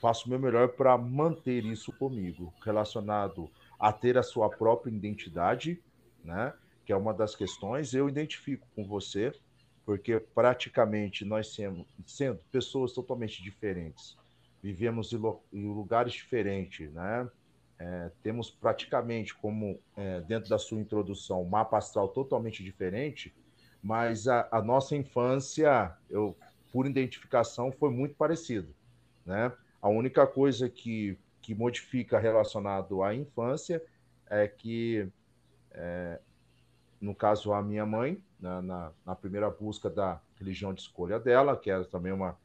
faço 0.00 0.26
o 0.26 0.30
meu 0.30 0.40
melhor 0.40 0.70
para 0.70 0.98
manter 0.98 1.64
isso 1.64 1.92
comigo, 1.92 2.52
relacionado 2.64 3.48
a 3.78 3.92
ter 3.92 4.18
a 4.18 4.22
sua 4.24 4.50
própria 4.50 4.90
identidade, 4.90 5.80
né? 6.24 6.52
Que 6.84 6.92
é 6.92 6.96
uma 6.96 7.14
das 7.14 7.36
questões. 7.36 7.94
Eu 7.94 8.08
identifico 8.08 8.66
com 8.74 8.84
você, 8.84 9.32
porque 9.86 10.18
praticamente 10.18 11.24
nós 11.24 11.54
sendo, 11.54 11.86
sendo 12.04 12.40
pessoas 12.50 12.92
totalmente 12.92 13.40
diferentes, 13.40 14.18
vivemos 14.60 15.12
em 15.12 15.72
lugares 15.72 16.12
diferentes, 16.12 16.92
né? 16.92 17.30
É, 17.78 18.10
temos 18.22 18.50
praticamente, 18.50 19.34
como 19.34 19.78
é, 19.96 20.20
dentro 20.22 20.50
da 20.50 20.58
sua 20.58 20.80
introdução, 20.80 21.42
um 21.42 21.48
mapa 21.48 21.78
astral 21.78 22.08
totalmente 22.08 22.62
diferente, 22.62 23.34
mas 23.82 24.26
a, 24.26 24.48
a 24.50 24.60
nossa 24.60 24.96
infância, 24.96 25.96
eu 26.10 26.36
por 26.72 26.86
identificação, 26.86 27.72
foi 27.72 27.90
muito 27.90 28.14
parecido, 28.14 28.74
né? 29.24 29.52
A 29.80 29.88
única 29.88 30.26
coisa 30.26 30.68
que, 30.68 31.16
que 31.40 31.54
modifica 31.54 32.18
relacionado 32.18 33.02
à 33.02 33.14
infância 33.14 33.82
é 34.28 34.46
que, 34.46 35.08
é, 35.70 36.20
no 37.00 37.14
caso, 37.14 37.52
a 37.52 37.62
minha 37.62 37.86
mãe, 37.86 38.22
na, 38.40 38.60
na, 38.60 38.92
na, 39.06 39.14
primeira 39.14 39.48
busca 39.48 39.88
da 39.88 40.20
religião 40.36 40.74
de 40.74 40.82
escolha 40.82 41.18
dela, 41.18 41.56
que 41.56 41.70
era 41.70 41.84
também 41.84 42.12
uma, 42.12 42.36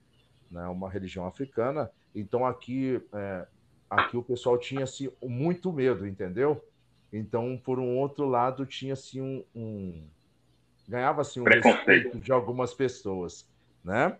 né, 0.50 0.66
uma 0.68 0.90
religião 0.90 1.26
africana, 1.26 1.92
então 2.16 2.46
aqui, 2.46 3.02
é, 3.14 3.48
aqui 3.96 4.18
o 4.18 4.24
pessoal 4.24 4.58
tinha 4.58 4.84
assim, 4.84 5.10
muito 5.22 5.72
medo, 5.72 6.08
entendeu? 6.08 6.64
Então, 7.12 7.60
por 7.64 7.80
um 7.80 7.98
outro 7.98 8.28
lado, 8.28 8.66
tinha 8.66 8.94
assim 8.94 9.22
um, 9.22 9.44
um 9.56 10.04
ganhava 10.88 11.22
assim 11.22 11.40
um 11.40 11.44
respeito 11.44 12.20
de 12.20 12.32
algumas 12.32 12.74
pessoas, 12.74 13.48
né? 13.84 14.18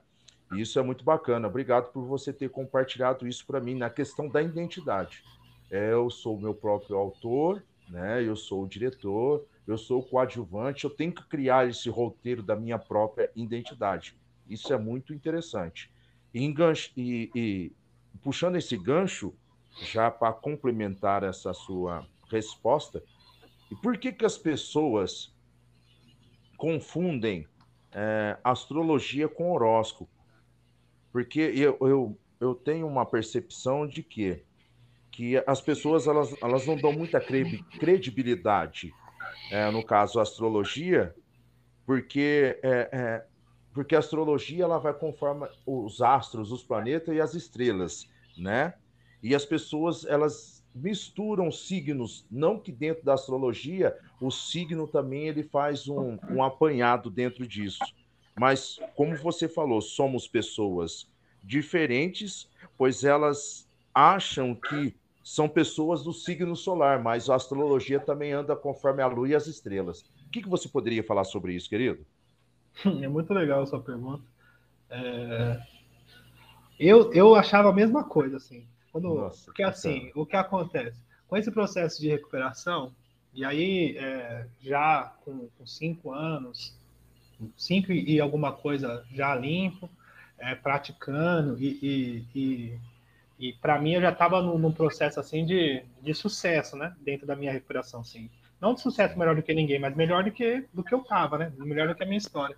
E 0.54 0.62
isso 0.62 0.78
é 0.78 0.84
muito 0.84 1.04
bacana. 1.04 1.48
Obrigado 1.48 1.92
por 1.92 2.04
você 2.06 2.32
ter 2.32 2.50
compartilhado 2.50 3.28
isso 3.28 3.46
para 3.46 3.60
mim 3.60 3.76
na 3.76 3.90
questão 3.90 4.28
da 4.28 4.42
identidade. 4.42 5.24
É, 5.72 5.92
eu 5.92 6.10
sou 6.10 6.38
o 6.38 6.42
meu 6.42 6.54
próprio 6.54 6.96
autor, 6.96 7.64
né? 7.90 8.24
Eu 8.24 8.36
sou 8.36 8.64
o 8.64 8.68
diretor, 8.68 9.44
eu 9.66 9.78
sou 9.78 10.00
o 10.00 10.04
coadjuvante, 10.04 10.84
eu 10.84 10.90
tenho 10.90 11.12
que 11.12 11.24
criar 11.28 11.68
esse 11.68 11.90
roteiro 11.90 12.44
da 12.44 12.56
minha 12.56 12.78
própria 12.78 13.32
identidade. 13.36 14.16
Isso 14.48 14.72
é 14.74 14.78
muito 14.78 15.14
interessante. 15.14 15.92
E, 16.34 16.46
e, 16.96 17.32
e 17.34 17.72
puxando 18.22 18.56
esse 18.56 18.78
gancho, 18.78 19.34
já 19.82 20.12
para 20.12 20.34
complementar 20.34 21.24
essa 21.24 21.54
sua 21.54 22.06
resposta, 22.30 23.04
e 23.72 23.76
por 23.76 23.98
que, 23.98 24.12
que 24.12 24.26
as 24.26 24.38
pessoas 24.38 25.34
confundem 26.58 27.48
é, 27.92 28.38
astrologia 28.44 29.28
com 29.28 29.52
horóscopo? 29.52 30.12
Porque 31.12 31.40
eu, 31.40 31.78
eu, 31.82 32.18
eu 32.40 32.56
tenho 32.56 32.88
uma 32.88 33.06
percepção 33.06 33.88
de 33.88 34.04
que, 34.04 34.44
que 35.12 35.38
as 35.48 35.62
pessoas 35.62 36.08
elas, 36.08 36.36
elas 36.42 36.66
não 36.66 36.76
dão 36.76 36.92
muita 36.92 37.20
credibilidade, 37.80 38.94
é, 39.52 39.70
no 39.72 39.84
caso 39.84 40.20
astrologia, 40.20 41.16
porque, 41.86 42.60
é, 42.64 42.90
é, 42.92 43.26
porque 43.74 43.96
a 43.96 44.00
astrologia 44.00 44.64
ela 44.64 44.78
vai 44.78 44.94
conforme 44.94 45.48
os 45.66 46.02
astros, 46.02 46.52
os 46.52 46.64
planetas 46.64 47.16
e 47.16 47.22
as 47.22 47.34
estrelas, 47.34 48.08
né? 48.38 48.74
E 49.24 49.34
as 49.34 49.46
pessoas 49.46 50.06
elas 50.06 50.62
misturam 50.76 51.52
signos, 51.52 52.26
não 52.30 52.60
que 52.60 52.72
dentro 52.72 53.06
da 53.06 53.14
astrologia 53.14 53.96
o 54.20 54.30
signo 54.30 54.88
também 54.88 55.28
ele 55.28 55.44
faz 55.44 55.88
um, 55.88 56.18
um 56.30 56.44
apanhado 56.44 57.10
dentro 57.10 57.48
disso. 57.48 57.84
Mas, 58.38 58.80
como 58.96 59.16
você 59.16 59.48
falou, 59.48 59.82
somos 59.82 60.28
pessoas 60.28 61.08
diferentes, 61.44 62.50
pois 62.78 63.04
elas 63.04 63.70
acham 63.94 64.56
que 64.56 64.96
são 65.24 65.48
pessoas 65.48 66.04
do 66.04 66.12
signo 66.12 66.56
solar, 66.56 67.02
mas 67.02 67.30
a 67.30 67.36
astrologia 67.36 68.00
também 68.00 68.34
anda 68.34 68.56
conforme 68.56 69.02
a 69.02 69.08
lua 69.08 69.30
e 69.30 69.36
as 69.36 69.48
estrelas. 69.48 70.02
O 70.28 70.32
que, 70.32 70.42
que 70.42 70.50
você 70.50 70.68
poderia 70.68 71.04
falar 71.04 71.24
sobre 71.24 71.54
isso, 71.54 71.70
querido? 71.70 72.06
É 72.84 73.08
muito 73.08 73.34
legal 73.34 73.62
a 73.62 73.66
sua 73.66 73.80
pergunta. 73.80 74.24
É... 74.90 75.62
Eu, 76.80 77.14
eu 77.14 77.36
achava 77.36 77.70
a 77.70 77.74
mesma 77.74 78.04
coisa, 78.04 78.38
assim. 78.38 78.66
Quando... 78.94 79.16
Nossa, 79.16 79.46
Porque, 79.46 79.64
assim, 79.64 80.12
o 80.14 80.24
que 80.24 80.36
acontece? 80.36 81.02
Com 81.28 81.36
esse 81.36 81.52
processo 81.52 82.00
de 82.00 82.10
recuperação, 82.10 82.94
e 83.34 83.44
aí, 83.44 83.98
é, 83.98 84.46
já 84.62 85.12
com, 85.26 85.50
com 85.58 85.66
cinco 85.66 86.14
anos, 86.14 86.78
cinco 87.58 87.92
e 87.92 88.20
alguma 88.22 88.52
coisa 88.54 89.04
já 89.12 89.34
limpo, 89.34 89.90
é, 90.38 90.54
praticando, 90.54 91.58
e, 91.60 91.80
e, 91.82 92.26
e, 92.36 92.80
e 93.40 93.54
para 93.54 93.80
mim 93.82 93.94
eu 93.94 94.02
já 94.02 94.12
estava 94.12 94.40
num, 94.44 94.60
num, 94.60 94.72
processo 94.72 95.20
assim 95.20 95.44
de, 95.44 95.84
de 96.00 96.14
sucesso, 96.14 96.76
né? 96.78 96.96
Dentro 97.02 97.26
da 97.26 97.36
minha 97.36 97.52
recuperação, 97.52 98.02
assim. 98.02 98.30
Não 98.62 98.76
de 98.76 98.82
sucesso 98.82 99.18
melhor 99.18 99.36
do 99.36 99.42
que 99.42 99.56
ninguém, 99.56 99.80
mas 99.80 99.96
melhor 99.96 100.24
do 100.24 100.32
que, 100.32 100.66
do 100.72 100.84
que 100.84 100.94
eu 100.94 101.02
estava, 101.02 101.40
né? 101.40 101.52
Melhor 101.58 101.88
do 101.88 101.96
que 101.96 102.04
a 102.04 102.06
minha 102.06 102.20
história. 102.20 102.56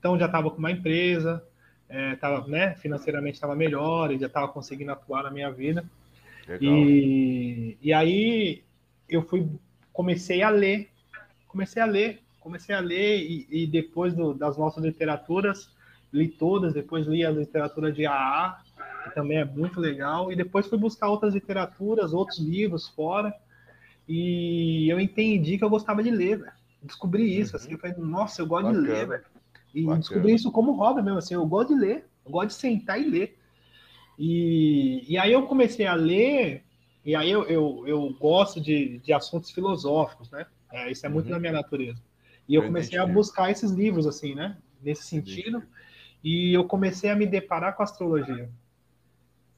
Então 0.00 0.18
já 0.18 0.26
estava 0.26 0.50
com 0.50 0.58
uma 0.58 0.72
empresa, 0.72 1.44
é, 1.88 2.16
tava, 2.16 2.46
né, 2.46 2.74
financeiramente 2.76 3.34
estava 3.34 3.54
melhor, 3.54 4.12
e 4.12 4.18
já 4.18 4.26
estava 4.26 4.48
conseguindo 4.48 4.92
atuar 4.92 5.24
na 5.24 5.30
minha 5.30 5.50
vida. 5.50 5.84
Legal. 6.46 6.74
E, 6.74 7.78
e 7.82 7.92
aí 7.92 8.62
eu 9.08 9.22
fui, 9.22 9.48
comecei 9.92 10.42
a 10.42 10.50
ler, 10.50 10.88
comecei 11.46 11.82
a 11.82 11.86
ler 11.86 12.22
comecei 12.48 12.74
a 12.74 12.80
ler 12.80 13.18
e, 13.20 13.46
e 13.50 13.66
depois 13.66 14.14
do, 14.14 14.32
das 14.32 14.56
nossas 14.56 14.82
literaturas, 14.82 15.70
li 16.10 16.28
todas, 16.28 16.72
depois 16.72 17.06
li 17.06 17.24
a 17.24 17.30
literatura 17.30 17.92
de 17.92 18.06
AA, 18.06 18.58
que 19.04 19.14
também 19.14 19.38
é 19.38 19.44
muito 19.44 19.78
legal, 19.78 20.32
e 20.32 20.36
depois 20.36 20.66
fui 20.66 20.78
buscar 20.78 21.08
outras 21.08 21.34
literaturas, 21.34 22.14
outros 22.14 22.38
livros 22.38 22.88
fora, 22.88 23.34
e 24.08 24.88
eu 24.90 24.98
entendi 24.98 25.58
que 25.58 25.64
eu 25.64 25.68
gostava 25.68 26.02
de 26.02 26.10
ler, 26.10 26.38
velho. 26.38 26.52
Descobri 26.82 27.38
isso, 27.38 27.54
uhum. 27.54 27.62
assim, 27.62 27.72
eu 27.72 27.78
falei, 27.78 27.96
nossa, 27.98 28.40
eu 28.40 28.46
gosto 28.46 28.66
Bacana. 28.66 28.82
de 28.82 28.92
ler, 28.92 29.06
velho. 29.06 29.24
E 29.74 29.82
Bacana. 29.82 30.00
descobri 30.00 30.34
isso 30.34 30.50
como 30.50 30.72
hobby 30.72 31.02
mesmo, 31.02 31.18
assim, 31.18 31.34
eu 31.34 31.46
gosto 31.46 31.74
de 31.74 31.80
ler, 31.80 32.06
eu 32.24 32.30
gosto 32.30 32.48
de 32.48 32.54
sentar 32.54 33.00
e 33.00 33.04
ler. 33.04 33.38
E, 34.18 35.04
e 35.08 35.16
aí 35.16 35.32
eu 35.32 35.46
comecei 35.46 35.86
a 35.86 35.94
ler, 35.94 36.64
e 37.04 37.14
aí 37.14 37.30
eu, 37.30 37.44
eu, 37.44 37.84
eu 37.86 38.16
gosto 38.18 38.60
de, 38.60 38.98
de 38.98 39.12
assuntos 39.12 39.50
filosóficos, 39.50 40.30
né? 40.30 40.46
É, 40.72 40.90
isso 40.90 41.06
é 41.06 41.08
muito 41.08 41.26
uhum. 41.26 41.32
na 41.32 41.38
minha 41.38 41.52
natureza. 41.52 42.02
E 42.48 42.54
eu 42.54 42.62
comecei 42.62 42.98
a 42.98 43.06
buscar 43.06 43.50
esses 43.50 43.70
livros, 43.70 44.06
assim, 44.06 44.34
né? 44.34 44.56
Nesse 44.82 45.04
sentido. 45.04 45.62
E 46.24 46.52
eu 46.52 46.64
comecei 46.64 47.10
a 47.10 47.16
me 47.16 47.26
deparar 47.26 47.76
com 47.76 47.82
a 47.82 47.84
astrologia. 47.84 48.50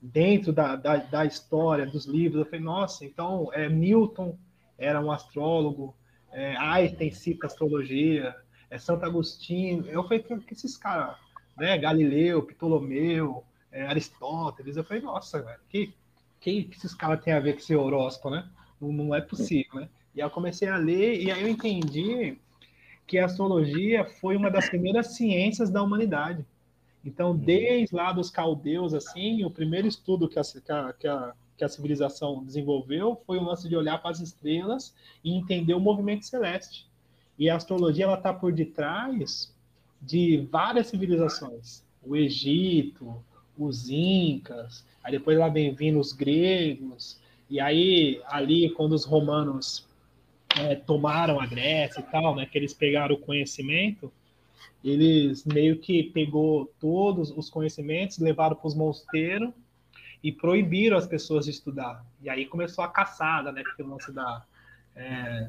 Dentro 0.03 0.53
da, 0.53 0.77
da, 0.77 0.97
da 0.97 1.25
história, 1.25 1.87
dos 1.87 2.07
livros, 2.07 2.41
eu 2.41 2.45
falei, 2.45 2.61
nossa, 2.61 3.05
então 3.05 3.51
é, 3.53 3.69
Newton 3.69 4.37
era 4.77 5.01
um 5.01 5.13
astrólogo, 5.13 5.95
é, 6.33 6.57
Einstein 6.57 7.11
cita 7.11 7.47
astrologia, 7.47 8.35
é 8.71 8.79
Santo 8.79 9.05
Agostinho. 9.05 9.85
Eu 9.87 10.03
falei, 10.05 10.21
que, 10.21 10.37
que 10.39 10.55
esses 10.55 10.77
caras, 10.77 11.17
né? 11.57 11.77
Galileu, 11.77 12.43
Ptolomeu, 12.43 13.45
é, 13.73 13.87
Aristóteles. 13.87 14.77
Eu 14.77 14.85
falei, 14.85 15.03
nossa, 15.03 15.43
velho, 15.43 15.61
que, 15.69 15.93
que, 16.41 16.65
que 16.65 16.77
esses 16.77 16.95
caras 16.95 17.23
têm 17.23 17.35
a 17.35 17.41
ver 17.41 17.55
com 17.55 17.59
esse 17.59 17.75
horóscopo, 17.75 18.31
né? 18.31 18.49
Não, 18.81 18.93
não 18.93 19.15
é 19.15 19.21
possível, 19.21 19.81
né? 19.81 19.89
E 20.15 20.21
aí 20.21 20.27
eu 20.27 20.31
comecei 20.31 20.69
a 20.69 20.77
ler, 20.77 21.21
e 21.21 21.31
aí 21.31 21.43
eu 21.43 21.49
entendi 21.49 22.39
que 23.07 23.19
a 23.19 23.27
astrologia 23.27 24.05
foi 24.05 24.37
uma 24.37 24.51
das 24.51 24.69
primeiras 24.69 25.09
ciências 25.15 25.69
da 25.69 25.83
humanidade. 25.83 26.45
Então, 27.05 27.31
uhum. 27.31 27.37
desde 27.37 27.95
lá 27.95 28.13
dos 28.13 28.31
caldeus, 28.31 28.95
assim, 28.95 29.45
o 29.45 29.51
primeiro 29.51 29.87
estudo 29.87 30.29
que 30.29 30.39
a, 30.39 30.43
que 30.93 31.09
a, 31.09 31.35
que 31.57 31.65
a 31.65 31.69
civilização 31.69 32.45
desenvolveu 32.45 33.21
foi 33.27 33.39
o 33.39 33.43
lance 33.43 33.69
de 33.69 33.77
olhar 33.77 33.99
para 33.99 34.11
as 34.11 34.21
estrelas 34.21 34.95
e 35.23 35.35
entender 35.35 35.75
o 35.75 35.81
movimento 35.81 36.25
celeste. 36.25 36.90
E 37.41 37.49
a 37.49 37.57
astrologia 37.57 38.05
ela 38.05 38.19
está 38.19 38.35
por 38.35 38.53
detrás 38.53 39.51
de 39.99 40.47
várias 40.53 40.89
civilizações. 40.89 41.83
O 42.03 42.15
Egito, 42.15 43.17
os 43.57 43.89
incas, 43.89 44.85
aí 45.03 45.13
depois 45.13 45.39
lá 45.39 45.49
vem 45.49 45.75
vindo 45.75 45.99
os 45.99 46.13
gregos, 46.13 47.19
e 47.49 47.59
aí 47.59 48.21
ali 48.27 48.69
quando 48.75 48.93
os 48.93 49.07
romanos 49.07 49.89
é, 50.55 50.75
tomaram 50.75 51.41
a 51.41 51.47
Grécia 51.47 52.01
e 52.01 52.03
tal, 52.03 52.37
né, 52.37 52.45
que 52.45 52.59
eles 52.59 52.75
pegaram 52.75 53.15
o 53.15 53.21
conhecimento, 53.21 54.13
eles 54.85 55.43
meio 55.47 55.79
que 55.79 56.03
pegou 56.03 56.71
todos 56.79 57.31
os 57.31 57.49
conhecimentos, 57.49 58.19
levaram 58.19 58.55
para 58.55 58.69
os 58.69 58.75
mosteiros 58.75 59.51
e 60.23 60.31
proibiram 60.31 60.99
as 60.99 61.07
pessoas 61.07 61.47
de 61.47 61.53
estudar. 61.53 62.05
E 62.23 62.29
aí 62.29 62.45
começou 62.45 62.85
a 62.85 62.89
caçada, 62.89 63.51
né, 63.51 63.63
que 63.75 63.83
lance 63.83 64.13
da 64.13 64.45
é, 64.95 65.49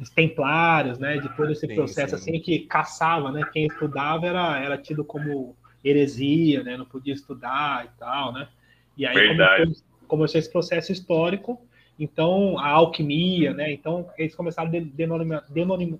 dos 0.00 0.10
templários, 0.10 0.98
né, 0.98 1.18
de 1.18 1.28
todo 1.36 1.52
esse 1.52 1.66
sim, 1.66 1.74
processo 1.76 2.16
sim. 2.16 2.30
assim 2.30 2.40
que 2.40 2.60
caçava, 2.60 3.30
né, 3.30 3.48
quem 3.52 3.66
estudava 3.66 4.26
era 4.26 4.58
era 4.58 4.76
tido 4.76 5.04
como 5.04 5.54
heresia, 5.84 6.64
né, 6.64 6.76
não 6.76 6.86
podia 6.86 7.14
estudar 7.14 7.84
e 7.84 7.98
tal, 7.98 8.32
né. 8.32 8.48
E 8.96 9.06
aí 9.06 9.28
começou, 9.28 9.84
começou 10.08 10.38
esse 10.38 10.50
processo 10.50 10.90
histórico 10.90 11.60
então, 12.00 12.58
a 12.58 12.68
alquimia, 12.68 13.52
né? 13.52 13.70
Então, 13.70 14.08
eles 14.16 14.34
começaram 14.34 14.68
a 14.68 14.72
denominar, 14.72 15.44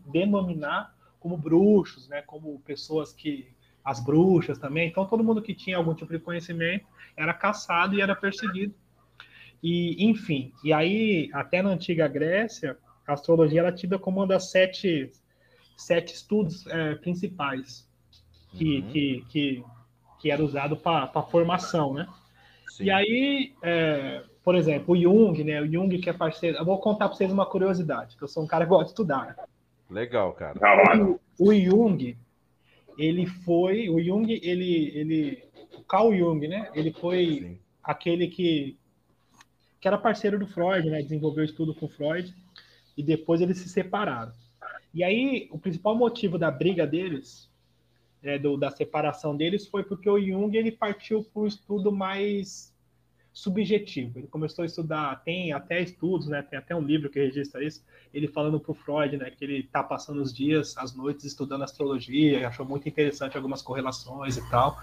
denominar 0.07 0.94
como 1.20 1.36
bruxos, 1.36 2.09
né? 2.09 2.22
Como 2.22 2.59
pessoas 2.61 3.12
que 3.12 3.46
as 3.84 4.03
bruxas 4.03 4.59
também. 4.59 4.88
Então, 4.88 5.05
todo 5.05 5.22
mundo 5.22 5.42
que 5.42 5.53
tinha 5.55 5.76
algum 5.76 5.92
tipo 5.92 6.11
de 6.11 6.18
conhecimento 6.18 6.86
era 7.14 7.34
caçado 7.34 7.94
e 7.94 8.01
era 8.01 8.16
perseguido. 8.16 8.74
E, 9.62 10.03
enfim, 10.09 10.55
e 10.64 10.72
aí, 10.72 11.28
até 11.34 11.61
na 11.61 11.68
antiga 11.68 12.09
Grécia, 12.09 12.78
a 13.11 13.14
astrologia 13.14 13.61
era 13.61 13.72
tida 13.72 13.98
como 13.98 14.20
uma 14.20 14.26
das 14.26 14.50
sete, 14.50 15.11
sete 15.76 16.14
estudos 16.14 16.66
é, 16.68 16.94
principais 16.94 17.88
que, 18.52 18.78
uhum. 18.78 18.88
que, 18.88 19.24
que, 19.28 19.64
que, 20.20 20.30
era 20.30 20.42
usado 20.42 20.76
para 20.76 21.22
formação, 21.22 21.92
né? 21.92 22.06
Sim. 22.68 22.84
E 22.84 22.90
aí, 22.90 23.52
é, 23.62 24.22
por 24.44 24.54
exemplo, 24.54 24.94
o 24.94 25.00
Jung, 25.00 25.42
né? 25.42 25.61
O 25.61 25.70
Jung 25.70 25.98
que 25.98 26.08
é 26.08 26.12
parceiro. 26.12 26.58
Eu 26.58 26.64
vou 26.64 26.78
contar 26.78 27.08
para 27.08 27.16
vocês 27.16 27.32
uma 27.32 27.46
curiosidade, 27.46 28.16
que 28.16 28.22
eu 28.22 28.28
sou 28.28 28.42
um 28.42 28.46
cara 28.46 28.64
que 28.64 28.70
gosta 28.70 28.84
de 28.84 28.90
estudar. 28.90 29.36
Legal, 29.90 30.32
cara. 30.32 30.58
O, 31.38 31.48
o 31.48 31.54
Jung, 31.54 32.16
ele 32.96 33.26
foi. 33.26 33.88
O 33.88 34.00
Jung, 34.00 34.32
ele. 34.32 34.92
ele 34.94 35.44
o 35.76 35.82
Carl 35.84 36.14
Jung, 36.14 36.46
né? 36.46 36.70
Ele 36.74 36.92
foi 36.92 37.26
Sim. 37.26 37.58
aquele 37.82 38.28
que, 38.28 38.76
que 39.80 39.88
era 39.88 39.98
parceiro 39.98 40.38
do 40.38 40.46
Freud, 40.46 40.88
né? 40.88 41.02
Desenvolveu 41.02 41.44
estudo 41.44 41.74
com 41.74 41.88
Freud. 41.88 42.32
E 42.97 43.03
depois 43.03 43.41
eles 43.41 43.59
se 43.59 43.68
separaram. 43.68 44.32
E 44.93 45.05
aí, 45.05 45.49
o 45.51 45.59
principal 45.59 45.95
motivo 45.95 46.36
da 46.36 46.51
briga 46.51 46.86
deles, 46.86 47.49
é, 48.22 48.38
do, 48.38 48.57
da 48.57 48.70
separação 48.70 49.36
deles, 49.36 49.66
foi 49.66 49.82
porque 49.84 50.11
o 50.11 50.20
Jung 50.20 50.57
ele 50.57 50.72
partiu 50.72 51.22
para 51.22 51.43
um 51.43 51.47
estudo 51.47 51.93
mais 51.93 52.70
subjetivo. 53.32 54.18
Ele 54.18 54.26
começou 54.26 54.62
a 54.62 54.66
estudar, 54.66 55.22
tem 55.24 55.53
até 55.53 55.80
estudos, 55.80 56.26
né? 56.26 56.43
Tem 56.43 56.59
até 56.59 56.74
um 56.74 56.80
livro 56.80 57.09
que 57.09 57.18
registra 57.18 57.64
isso. 57.64 57.82
Ele 58.12 58.26
falando 58.26 58.59
para 58.59 58.72
o 58.72 58.74
Freud, 58.74 59.16
né? 59.16 59.30
Que 59.30 59.45
ele 59.45 59.61
está 59.61 59.82
passando 59.82 60.20
os 60.20 60.34
dias, 60.34 60.76
as 60.76 60.95
noites 60.95 61.24
estudando 61.24 61.62
astrologia, 61.62 62.49
achou 62.49 62.66
muito 62.66 62.88
interessante 62.88 63.36
algumas 63.36 63.62
correlações 63.62 64.36
e 64.36 64.51
tal, 64.51 64.76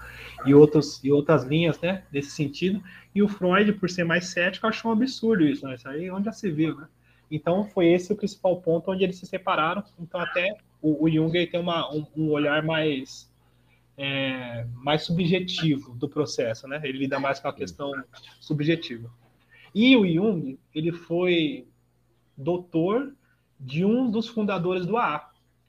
e 0.46 0.54
outros 0.54 1.02
e 1.04 1.12
outras 1.12 1.44
linhas, 1.44 1.78
né? 1.80 2.04
Desse 2.10 2.30
sentido. 2.30 2.82
E 3.14 3.22
o 3.22 3.28
Freud, 3.28 3.72
por 3.74 3.90
ser 3.90 4.04
mais 4.04 4.28
cético, 4.28 4.66
achou 4.66 4.90
um 4.90 4.94
absurdo 4.94 5.44
isso, 5.44 5.66
né? 5.66 5.74
Isso 5.74 5.88
aí 5.88 6.10
onde 6.10 6.24
já 6.24 6.32
se 6.32 6.50
viu, 6.50 6.74
né? 6.74 6.88
Então 7.30 7.64
foi 7.64 7.88
esse 7.88 8.12
o 8.12 8.16
principal 8.16 8.60
ponto 8.60 8.90
onde 8.90 9.04
eles 9.04 9.18
se 9.18 9.26
separaram. 9.26 9.82
Então 9.98 10.20
até 10.20 10.56
o, 10.80 11.04
o 11.04 11.10
Jung 11.10 11.46
tem 11.46 11.60
uma, 11.60 11.92
um, 11.92 12.06
um 12.16 12.30
olhar 12.30 12.62
mais 12.62 13.28
é, 13.96 14.64
mais 14.74 15.02
subjetivo 15.02 15.94
do 15.94 16.08
processo, 16.08 16.68
né? 16.68 16.80
Ele 16.84 16.98
lida 16.98 17.18
mais 17.18 17.40
com 17.40 17.48
a 17.48 17.52
questão 17.52 17.92
subjetiva. 18.40 19.10
E 19.74 19.96
o 19.96 20.06
Jung, 20.06 20.58
ele 20.74 20.92
foi 20.92 21.66
doutor 22.36 23.12
de 23.58 23.84
um 23.84 24.08
dos 24.08 24.28
fundadores 24.28 24.86
do 24.86 24.96
AA, 24.96 25.28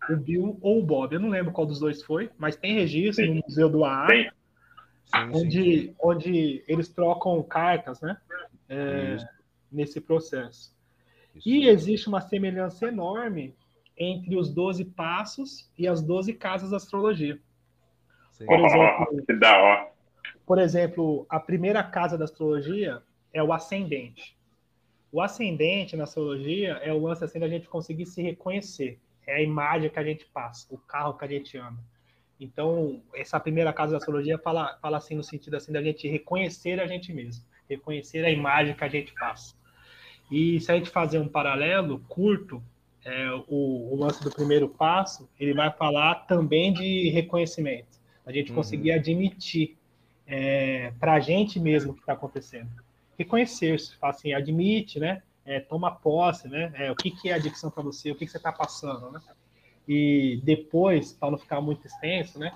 o 0.09 0.15
Bill 0.15 0.57
ou 0.61 0.79
o 0.79 0.85
Bob. 0.85 1.13
Eu 1.13 1.19
não 1.19 1.29
lembro 1.29 1.51
qual 1.51 1.65
dos 1.65 1.79
dois 1.79 2.03
foi, 2.03 2.29
mas 2.37 2.55
tem 2.55 2.75
registro 2.75 3.25
sim. 3.25 3.33
no 3.33 3.41
Museu 3.43 3.67
do 3.67 3.83
AA, 3.83 4.07
sim. 4.07 4.29
onde, 5.33 5.81
sim, 5.81 5.95
onde 5.99 6.63
eles 6.67 6.87
trocam 6.87 7.41
cartas, 7.41 7.99
né? 7.99 8.15
É, 8.69 9.17
nesse 9.71 9.99
processo. 9.99 10.71
Isso. 11.39 11.49
E 11.49 11.67
existe 11.67 12.07
uma 12.07 12.21
semelhança 12.21 12.87
enorme 12.87 13.55
entre 13.97 14.35
os 14.37 14.53
12 14.53 14.85
passos 14.85 15.69
e 15.77 15.87
as 15.87 16.01
12 16.01 16.33
casas 16.33 16.71
da 16.71 16.77
astrologia. 16.77 17.39
Por 18.45 18.59
exemplo, 18.59 19.25
que 19.25 19.33
da 19.33 19.57
hora. 19.57 19.91
Por 20.45 20.57
exemplo, 20.57 21.25
a 21.29 21.39
primeira 21.39 21.83
casa 21.83 22.17
da 22.17 22.25
astrologia 22.25 23.01
é 23.33 23.43
o 23.43 23.51
ascendente. 23.51 24.37
O 25.11 25.21
ascendente 25.21 25.97
na 25.97 26.03
astrologia 26.03 26.73
é 26.83 26.93
o 26.93 27.01
lance 27.01 27.23
assim 27.23 27.39
da 27.39 27.47
gente 27.47 27.67
conseguir 27.67 28.05
se 28.05 28.21
reconhecer. 28.21 28.99
É 29.27 29.35
a 29.35 29.41
imagem 29.41 29.89
que 29.89 29.99
a 29.99 30.03
gente 30.03 30.25
passa, 30.25 30.67
o 30.73 30.77
carro 30.77 31.15
que 31.15 31.25
a 31.25 31.27
gente 31.27 31.57
anda. 31.57 31.79
Então, 32.39 33.01
essa 33.13 33.39
primeira 33.39 33.73
casa 33.73 33.91
da 33.91 33.97
astrologia 33.97 34.37
fala, 34.37 34.77
fala 34.81 34.97
assim 34.97 35.15
no 35.15 35.23
sentido 35.23 35.55
assim 35.57 35.73
da 35.73 35.83
gente 35.83 36.07
reconhecer 36.07 36.79
a 36.79 36.87
gente 36.87 37.11
mesmo, 37.11 37.43
reconhecer 37.69 38.23
a 38.23 38.31
imagem 38.31 38.73
que 38.73 38.83
a 38.83 38.87
gente 38.87 39.13
passa. 39.13 39.58
E 40.31 40.59
se 40.59 40.71
a 40.71 40.75
gente 40.75 40.89
fazer 40.89 41.19
um 41.19 41.27
paralelo 41.27 41.99
curto, 42.07 42.61
é, 43.03 43.31
o, 43.47 43.93
o 43.93 43.95
lance 43.95 44.23
do 44.23 44.31
primeiro 44.31 44.69
passo, 44.69 45.29
ele 45.39 45.53
vai 45.53 45.71
falar 45.71 46.25
também 46.25 46.73
de 46.73 47.09
reconhecimento 47.09 47.99
a 48.29 48.31
gente 48.31 48.51
uhum. 48.51 48.57
conseguir 48.57 48.91
admitir 48.91 49.75
é, 50.27 50.93
para 50.99 51.13
a 51.13 51.19
gente 51.19 51.59
mesmo 51.59 51.91
o 51.91 51.93
que 51.95 52.01
está 52.01 52.13
acontecendo. 52.13 52.69
Reconhecer-se, 53.17 53.95
assim, 53.99 54.33
admite, 54.33 54.99
né? 54.99 55.23
É, 55.43 55.59
toma 55.59 55.91
posse, 55.91 56.47
né? 56.47 56.71
É, 56.75 56.91
o 56.91 56.95
que, 56.95 57.09
que 57.09 57.29
é 57.29 57.33
adicção 57.33 57.71
para 57.71 57.81
você, 57.81 58.11
o 58.11 58.15
que, 58.15 58.25
que 58.25 58.31
você 58.31 58.37
está 58.37 58.51
passando, 58.51 59.11
né? 59.11 59.19
E 59.87 60.39
depois, 60.43 61.11
para 61.11 61.31
não 61.31 61.39
ficar 61.39 61.59
muito 61.59 61.87
extenso, 61.87 62.37
né? 62.37 62.53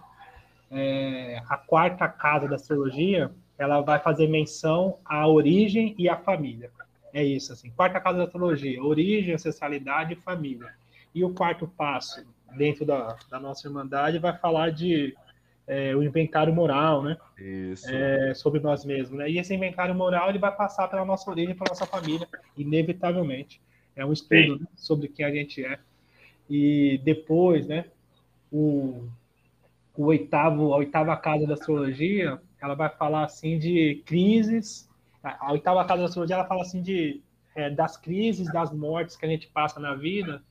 É, 0.70 1.42
a 1.50 1.58
quarta 1.58 2.08
casa 2.08 2.48
da 2.48 2.56
astrologia, 2.56 3.32
ela 3.58 3.82
vai 3.82 4.00
fazer 4.00 4.28
menção 4.28 5.00
à 5.04 5.28
origem 5.28 5.96
e 5.98 6.08
à 6.08 6.16
família. 6.16 6.72
É 7.14 7.24
isso, 7.24 7.54
assim. 7.54 7.70
Quarta 7.70 8.00
casa 8.00 8.18
da 8.18 8.24
astrologia, 8.24 8.84
origem, 8.84 9.34
ancestralidade 9.34 10.14
e 10.14 10.16
família. 10.16 10.74
E 11.14 11.24
o 11.24 11.34
quarto 11.34 11.68
passo, 11.68 12.26
dentro 12.58 12.86
da, 12.86 13.16
da 13.30 13.40
nossa 13.40 13.68
irmandade, 13.68 14.18
vai 14.18 14.36
falar 14.36 14.72
de 14.72 15.16
é, 15.68 15.96
o 15.96 16.04
inventário 16.04 16.54
moral, 16.54 17.04
né? 17.04 17.18
Isso. 17.38 17.88
É, 17.90 18.34
sobre 18.34 18.60
nós 18.60 18.84
mesmos, 18.84 19.18
né? 19.18 19.30
E 19.30 19.38
esse 19.38 19.54
inventário 19.54 19.94
moral 19.94 20.30
ele 20.30 20.40
vai 20.40 20.54
passar 20.56 20.88
pela 20.88 21.06
nossa 21.06 21.30
origem, 21.30 21.56
pela 21.56 21.70
nossa 21.70 21.86
família, 21.86 22.28
inevitavelmente. 22.58 23.62
É 23.96 24.04
um 24.04 24.12
estudo 24.12 24.60
né, 24.60 24.68
sobre 24.76 25.08
quem 25.08 25.26
a 25.26 25.32
gente 25.32 25.64
é. 25.64 25.78
E 26.50 27.00
depois, 27.04 27.68
né? 27.68 27.86
O, 28.52 29.08
o 29.96 30.06
oitavo, 30.06 30.74
a 30.74 30.78
oitava 30.78 31.16
casa 31.16 31.46
da 31.46 31.54
astrologia, 31.54 32.40
ela 32.62 32.76
vai 32.76 32.90
falar 32.90 33.26
assim 33.26 33.58
de 33.60 34.02
crises. 34.06 34.90
A, 35.24 35.48
a 35.48 35.52
oitava 35.54 35.86
casa 35.86 36.02
da 36.02 36.06
astrologia 36.06 36.36
ela 36.36 36.46
fala 36.46 36.62
assim 36.62 36.82
de 36.82 37.22
é, 37.56 37.70
das 37.70 37.98
crises, 37.98 38.52
das 38.52 38.72
mortes 38.72 39.16
que 39.16 39.26
a 39.26 39.30
gente 39.30 39.48
passa 39.48 39.80
na 39.80 39.94
vida 39.96 40.44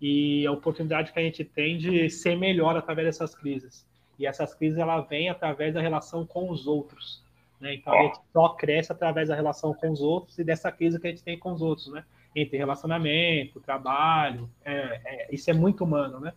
e 0.00 0.46
a 0.46 0.52
oportunidade 0.52 1.12
que 1.12 1.18
a 1.18 1.22
gente 1.22 1.44
tem 1.44 1.76
de 1.76 2.08
ser 2.08 2.36
melhor 2.36 2.76
através 2.76 3.06
dessas 3.06 3.34
crises. 3.34 3.86
E 4.18 4.26
essas 4.26 4.54
crises 4.54 4.78
ela 4.78 5.00
vêm 5.00 5.28
através 5.28 5.74
da 5.74 5.80
relação 5.80 6.26
com 6.26 6.50
os 6.50 6.66
outros. 6.66 7.22
Né? 7.60 7.74
Então 7.74 7.92
a 7.92 8.02
gente 8.04 8.18
só 8.32 8.50
cresce 8.50 8.92
através 8.92 9.28
da 9.28 9.34
relação 9.34 9.74
com 9.74 9.90
os 9.90 10.00
outros 10.00 10.38
e 10.38 10.44
dessa 10.44 10.72
crise 10.72 10.98
que 10.98 11.06
a 11.06 11.10
gente 11.10 11.22
tem 11.22 11.38
com 11.38 11.52
os 11.52 11.60
outros, 11.60 11.88
né? 11.88 12.04
Entre 12.34 12.56
relacionamento, 12.56 13.60
trabalho, 13.60 14.48
é, 14.64 15.00
é, 15.04 15.34
isso 15.34 15.50
é 15.50 15.54
muito 15.54 15.84
humano, 15.84 16.20
né? 16.20 16.32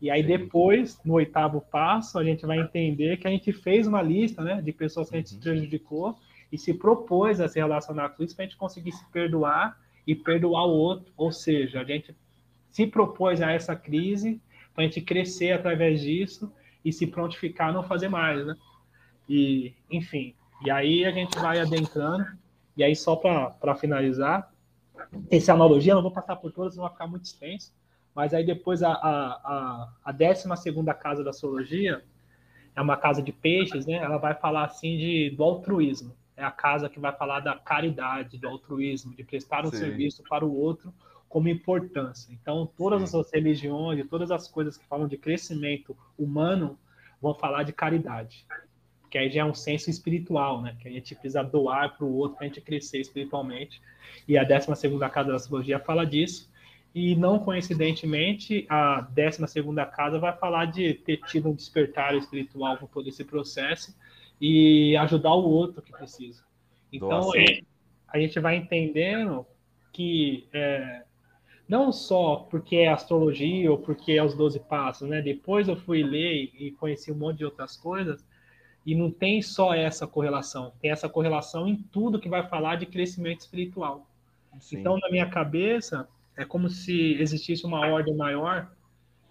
E 0.00 0.10
aí 0.10 0.22
depois, 0.22 1.00
no 1.04 1.14
oitavo 1.14 1.60
passo, 1.60 2.18
a 2.18 2.24
gente 2.24 2.44
vai 2.44 2.58
entender 2.58 3.16
que 3.18 3.26
a 3.26 3.30
gente 3.30 3.52
fez 3.52 3.86
uma 3.86 4.02
lista, 4.02 4.42
né, 4.42 4.60
de 4.60 4.72
pessoas 4.72 5.08
que 5.08 5.16
a 5.16 5.18
gente 5.18 5.34
uhum. 5.34 5.40
prejudicou 5.40 6.16
e 6.50 6.58
se 6.58 6.72
propôs 6.74 7.40
a 7.40 7.48
se 7.48 7.58
relacionar 7.58 8.10
com 8.10 8.22
isso 8.22 8.34
para 8.34 8.44
a 8.44 8.48
gente 8.48 8.56
conseguir 8.56 8.92
se 8.92 9.04
perdoar 9.10 9.78
e 10.06 10.14
perdoar 10.14 10.66
o 10.66 10.70
outro. 10.70 11.12
Ou 11.16 11.32
seja, 11.32 11.80
a 11.80 11.84
gente 11.84 12.16
se 12.70 12.86
propôs 12.86 13.40
a 13.42 13.50
essa 13.50 13.74
crise 13.74 14.40
para 14.74 14.84
a 14.84 14.86
gente 14.86 15.00
crescer 15.00 15.52
através 15.52 16.00
disso 16.00 16.52
e 16.84 16.92
se 16.92 17.06
prontificar 17.06 17.70
a 17.70 17.72
não 17.72 17.82
fazer 17.82 18.08
mais, 18.08 18.46
né? 18.46 18.54
E, 19.28 19.74
enfim, 19.90 20.34
e 20.64 20.70
aí 20.70 21.04
a 21.04 21.10
gente 21.10 21.36
vai 21.38 21.58
adentrando, 21.58 22.24
e 22.76 22.84
aí 22.84 22.94
só 22.94 23.16
para 23.16 23.74
finalizar, 23.74 24.52
essa 25.30 25.52
analogia, 25.52 25.94
não 25.94 26.02
vou 26.02 26.10
passar 26.10 26.36
por 26.36 26.52
todas, 26.52 26.76
não 26.76 26.84
vai 26.84 26.92
ficar 26.92 27.06
muito 27.06 27.24
extenso, 27.24 27.74
mas 28.14 28.32
aí 28.32 28.44
depois 28.44 28.82
a, 28.82 28.92
a, 28.92 29.92
a, 30.04 30.12
décima 30.12 30.56
segunda 30.56 30.94
casa 30.94 31.22
da 31.22 31.30
astrologia, 31.30 32.02
é 32.74 32.80
uma 32.80 32.96
casa 32.96 33.22
de 33.22 33.32
peixes, 33.32 33.86
né? 33.86 33.94
Ela 33.94 34.18
vai 34.18 34.34
falar 34.34 34.64
assim 34.64 34.96
de, 34.96 35.30
do 35.30 35.42
altruísmo. 35.42 36.14
É 36.36 36.44
a 36.44 36.50
casa 36.50 36.88
que 36.88 37.00
vai 37.00 37.12
falar 37.16 37.40
da 37.40 37.56
caridade, 37.56 38.38
do 38.38 38.46
altruísmo, 38.48 39.14
de 39.14 39.24
prestar 39.24 39.64
um 39.64 39.70
Sim. 39.70 39.78
serviço 39.78 40.22
para 40.28 40.44
o 40.44 40.54
outro 40.54 40.92
como 41.28 41.48
importância. 41.48 42.32
Então, 42.32 42.70
todas 42.76 43.10
Sim. 43.10 43.20
as 43.20 43.32
religiões, 43.32 44.06
todas 44.08 44.30
as 44.30 44.48
coisas 44.48 44.76
que 44.76 44.84
falam 44.86 45.08
de 45.08 45.16
crescimento 45.16 45.96
humano 46.18 46.78
vão 47.20 47.34
falar 47.34 47.62
de 47.62 47.72
caridade. 47.72 48.46
que 49.08 49.16
aí 49.16 49.30
já 49.30 49.42
é 49.42 49.44
um 49.44 49.54
senso 49.54 49.88
espiritual, 49.88 50.60
né? 50.60 50.76
Que 50.80 50.88
a 50.88 50.90
gente 50.90 51.14
precisa 51.14 51.42
doar 51.42 51.96
para 51.96 52.04
o 52.04 52.14
outro 52.14 52.36
para 52.36 52.46
a 52.46 52.48
gente 52.48 52.60
crescer 52.60 53.00
espiritualmente. 53.00 53.80
E 54.26 54.36
a 54.36 54.44
12 54.44 54.66
casa 55.12 55.30
da 55.30 55.36
astrologia 55.36 55.78
fala 55.78 56.04
disso. 56.04 56.50
E 56.94 57.14
não 57.14 57.38
coincidentemente, 57.38 58.66
a 58.68 59.00
12 59.00 59.44
casa 59.94 60.18
vai 60.18 60.36
falar 60.36 60.66
de 60.66 60.94
ter 60.94 61.18
tido 61.18 61.48
um 61.48 61.54
despertar 61.54 62.14
espiritual 62.14 62.76
por 62.78 62.88
todo 62.88 63.08
esse 63.08 63.24
processo 63.24 63.94
e 64.40 64.96
ajudar 64.96 65.34
o 65.34 65.48
outro 65.48 65.82
que 65.82 65.92
precisa. 65.92 66.44
Então, 66.92 67.30
a 68.08 68.18
gente 68.18 68.38
vai 68.38 68.56
entendendo 68.56 69.46
que 69.92 70.46
é, 70.52 71.02
não 71.68 71.90
só 71.90 72.46
porque 72.50 72.76
é 72.76 72.88
astrologia 72.88 73.70
ou 73.70 73.78
porque 73.78 74.12
é 74.12 74.22
os 74.22 74.34
12 74.34 74.60
passos, 74.60 75.08
né? 75.08 75.20
Depois 75.20 75.68
eu 75.68 75.76
fui 75.76 76.02
ler 76.02 76.50
e 76.54 76.70
conheci 76.72 77.10
um 77.10 77.16
monte 77.16 77.38
de 77.38 77.44
outras 77.44 77.76
coisas, 77.76 78.24
e 78.84 78.94
não 78.94 79.10
tem 79.10 79.42
só 79.42 79.74
essa 79.74 80.06
correlação, 80.06 80.72
tem 80.80 80.92
essa 80.92 81.08
correlação 81.08 81.66
em 81.66 81.76
tudo 81.76 82.20
que 82.20 82.28
vai 82.28 82.46
falar 82.48 82.76
de 82.76 82.86
crescimento 82.86 83.40
espiritual. 83.40 84.08
Sim. 84.60 84.78
Então, 84.78 84.96
na 84.98 85.10
minha 85.10 85.28
cabeça, 85.28 86.08
é 86.36 86.44
como 86.44 86.68
se 86.68 87.14
existisse 87.20 87.66
uma 87.66 87.80
ordem 87.86 88.14
maior 88.14 88.70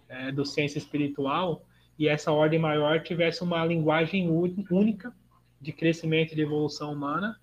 é, 0.08 0.30
do 0.30 0.44
ciência 0.44 0.78
espiritual 0.78 1.65
e 1.98 2.08
essa 2.08 2.32
ordem 2.32 2.58
maior 2.58 3.02
tivesse 3.02 3.42
uma 3.42 3.64
linguagem 3.64 4.28
única 4.28 5.12
de 5.60 5.72
crescimento 5.72 6.32
e 6.32 6.34
de 6.36 6.42
evolução 6.42 6.92
humana 6.92 7.36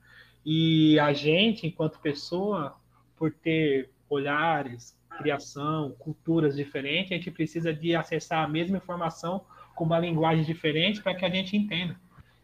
e 0.45 0.99
a 0.99 1.13
gente, 1.13 1.65
enquanto 1.65 1.99
pessoa, 1.99 2.75
por 3.15 3.31
ter 3.31 3.89
olhares, 4.09 4.97
criação, 5.17 5.91
culturas 5.97 6.55
diferentes, 6.55 7.11
a 7.11 7.15
gente 7.15 7.31
precisa 7.31 7.73
de 7.73 7.95
acessar 7.95 8.43
a 8.43 8.47
mesma 8.47 8.77
informação 8.77 9.45
com 9.75 9.85
uma 9.85 9.99
linguagem 9.99 10.43
diferente 10.43 11.01
para 11.01 11.15
que 11.15 11.25
a 11.25 11.29
gente 11.29 11.55
entenda. 11.55 11.95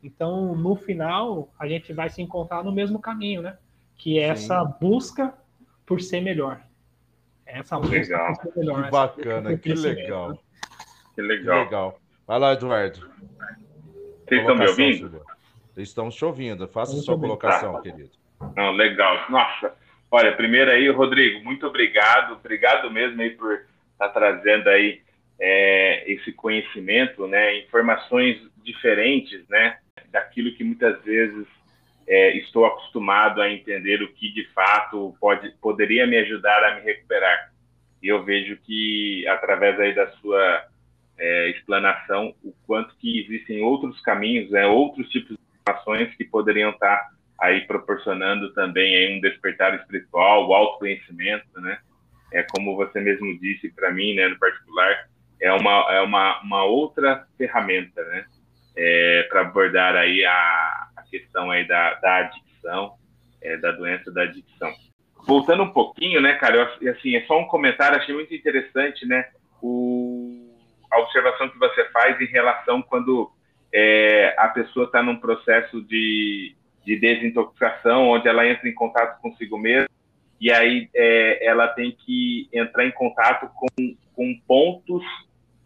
Então, 0.02 0.56
no 0.56 0.76
final, 0.76 1.54
a 1.60 1.68
gente 1.68 1.92
vai 1.92 2.10
se 2.10 2.22
encontrar 2.22 2.64
no 2.64 2.72
mesmo 2.72 3.00
caminho, 3.00 3.42
né? 3.42 3.58
Que 3.98 4.18
é 4.18 4.34
Sim. 4.34 4.46
essa 4.46 4.64
busca 4.64 5.34
por 5.86 6.00
ser 6.00 6.22
melhor. 6.22 6.62
Essa 7.46 7.78
busca 7.78 7.96
legal. 7.96 8.38
por 8.38 8.54
ser 8.54 8.60
melhor. 8.60 8.86
Que 8.86 8.92
bacana, 8.92 9.58
que 9.58 9.74
legal. 9.74 10.30
Né? 10.30 10.38
Que 11.20 11.22
legal. 11.22 11.58
Que 11.58 11.64
legal. 11.66 12.02
Vai 12.26 12.40
lá, 12.40 12.54
Eduardo. 12.54 13.12
Vocês 14.26 14.40
estão 14.40 14.56
me 14.56 14.68
ouvindo? 14.68 15.22
Estamos 15.76 16.16
te 16.16 16.24
ouvindo. 16.24 16.68
Faça 16.68 16.94
a 16.98 17.02
sua 17.02 17.20
colocação, 17.20 17.74
tá. 17.74 17.82
querido. 17.82 18.12
Não, 18.56 18.72
legal. 18.72 19.30
Nossa, 19.30 19.74
olha, 20.10 20.34
primeiro 20.36 20.72
aí, 20.72 20.90
Rodrigo, 20.90 21.44
muito 21.44 21.68
obrigado. 21.68 22.36
Obrigado 22.36 22.90
mesmo 22.90 23.22
aí 23.22 23.32
por 23.32 23.54
estar 23.54 24.08
tá 24.08 24.10
trazendo 24.10 24.70
aí 24.70 25.02
é, 25.38 26.10
esse 26.10 26.32
conhecimento, 26.32 27.28
né? 27.28 27.58
Informações 27.60 28.40
diferentes, 28.64 29.46
né? 29.50 29.78
daquilo 30.10 30.54
que 30.56 30.64
muitas 30.64 31.04
vezes 31.04 31.46
é, 32.08 32.36
estou 32.38 32.66
acostumado 32.66 33.42
a 33.42 33.52
entender 33.52 34.02
o 34.02 34.12
que 34.14 34.32
de 34.32 34.48
fato 34.54 35.16
pode, 35.20 35.52
poderia 35.62 36.08
me 36.08 36.18
ajudar 36.18 36.64
a 36.64 36.76
me 36.76 36.82
recuperar. 36.82 37.52
E 38.02 38.08
eu 38.08 38.24
vejo 38.24 38.58
que, 38.64 39.28
através 39.28 39.80
aí 39.80 39.94
da 39.94 40.10
sua 40.14 40.66
é, 41.20 41.50
explanação, 41.50 42.34
o 42.44 42.54
quanto 42.66 42.96
que 42.98 43.22
existem 43.22 43.62
outros 43.62 44.00
caminhos, 44.02 44.50
né, 44.50 44.66
outros 44.66 45.08
tipos 45.10 45.36
de 45.38 45.44
informações 45.62 46.16
que 46.16 46.24
poderiam 46.24 46.72
estar 46.72 47.10
aí 47.40 47.62
proporcionando 47.62 48.54
também 48.54 48.96
aí 48.96 49.18
um 49.18 49.22
despertar 49.22 49.76
espiritual, 49.76 50.48
o 50.48 50.54
autoconhecimento, 50.54 51.62
né? 51.62 51.80
É 52.34 52.44
como 52.44 52.76
você 52.76 53.00
mesmo 53.00 53.40
disse 53.40 53.70
para 53.72 53.92
mim, 53.92 54.14
né, 54.14 54.28
no 54.28 54.38
particular, 54.38 55.08
é 55.42 55.52
uma, 55.54 55.94
é 55.94 56.02
uma, 56.02 56.42
uma 56.42 56.64
outra 56.64 57.26
ferramenta, 57.38 58.04
né? 58.04 58.26
é, 58.80 59.24
para 59.24 59.42
abordar 59.42 59.96
aí 59.96 60.24
a, 60.26 60.88
a, 60.96 61.02
questão 61.10 61.52
aí 61.52 61.68
da, 61.68 61.96
da 61.96 62.16
adicção, 62.18 62.94
é, 63.42 63.58
da 63.58 63.72
doença 63.72 64.10
da 64.10 64.24
adicção. 64.24 64.72
Voltando 65.28 65.64
um 65.64 65.74
pouquinho, 65.74 66.22
né, 66.22 66.36
cara, 66.36 66.72
eu, 66.82 66.92
assim, 66.92 67.16
é 67.16 67.26
só 67.26 67.38
um 67.38 67.48
comentário, 67.48 67.98
achei 67.98 68.16
muito 68.16 68.34
interessante, 68.34 69.06
né, 69.06 69.26
o, 69.62 70.09
observação 71.00 71.50
que 71.50 71.58
você 71.58 71.86
faz 71.92 72.20
em 72.20 72.26
relação 72.26 72.82
quando 72.82 73.32
é, 73.74 74.36
a 74.38 74.48
pessoa 74.48 74.86
está 74.86 75.02
num 75.02 75.18
processo 75.18 75.82
de, 75.84 76.56
de 76.86 76.96
desintoxicação, 76.98 78.10
onde 78.10 78.28
ela 78.28 78.48
entra 78.48 78.68
em 78.68 78.74
contato 78.74 79.22
consigo 79.22 79.58
mesma, 79.58 79.90
e 80.40 80.52
aí 80.52 80.90
é, 80.96 81.46
ela 81.46 81.68
tem 81.68 81.92
que 81.92 82.48
entrar 82.54 82.86
em 82.86 82.92
contato 82.92 83.50
com, 83.54 83.68
com 84.16 84.40
pontos 84.48 85.04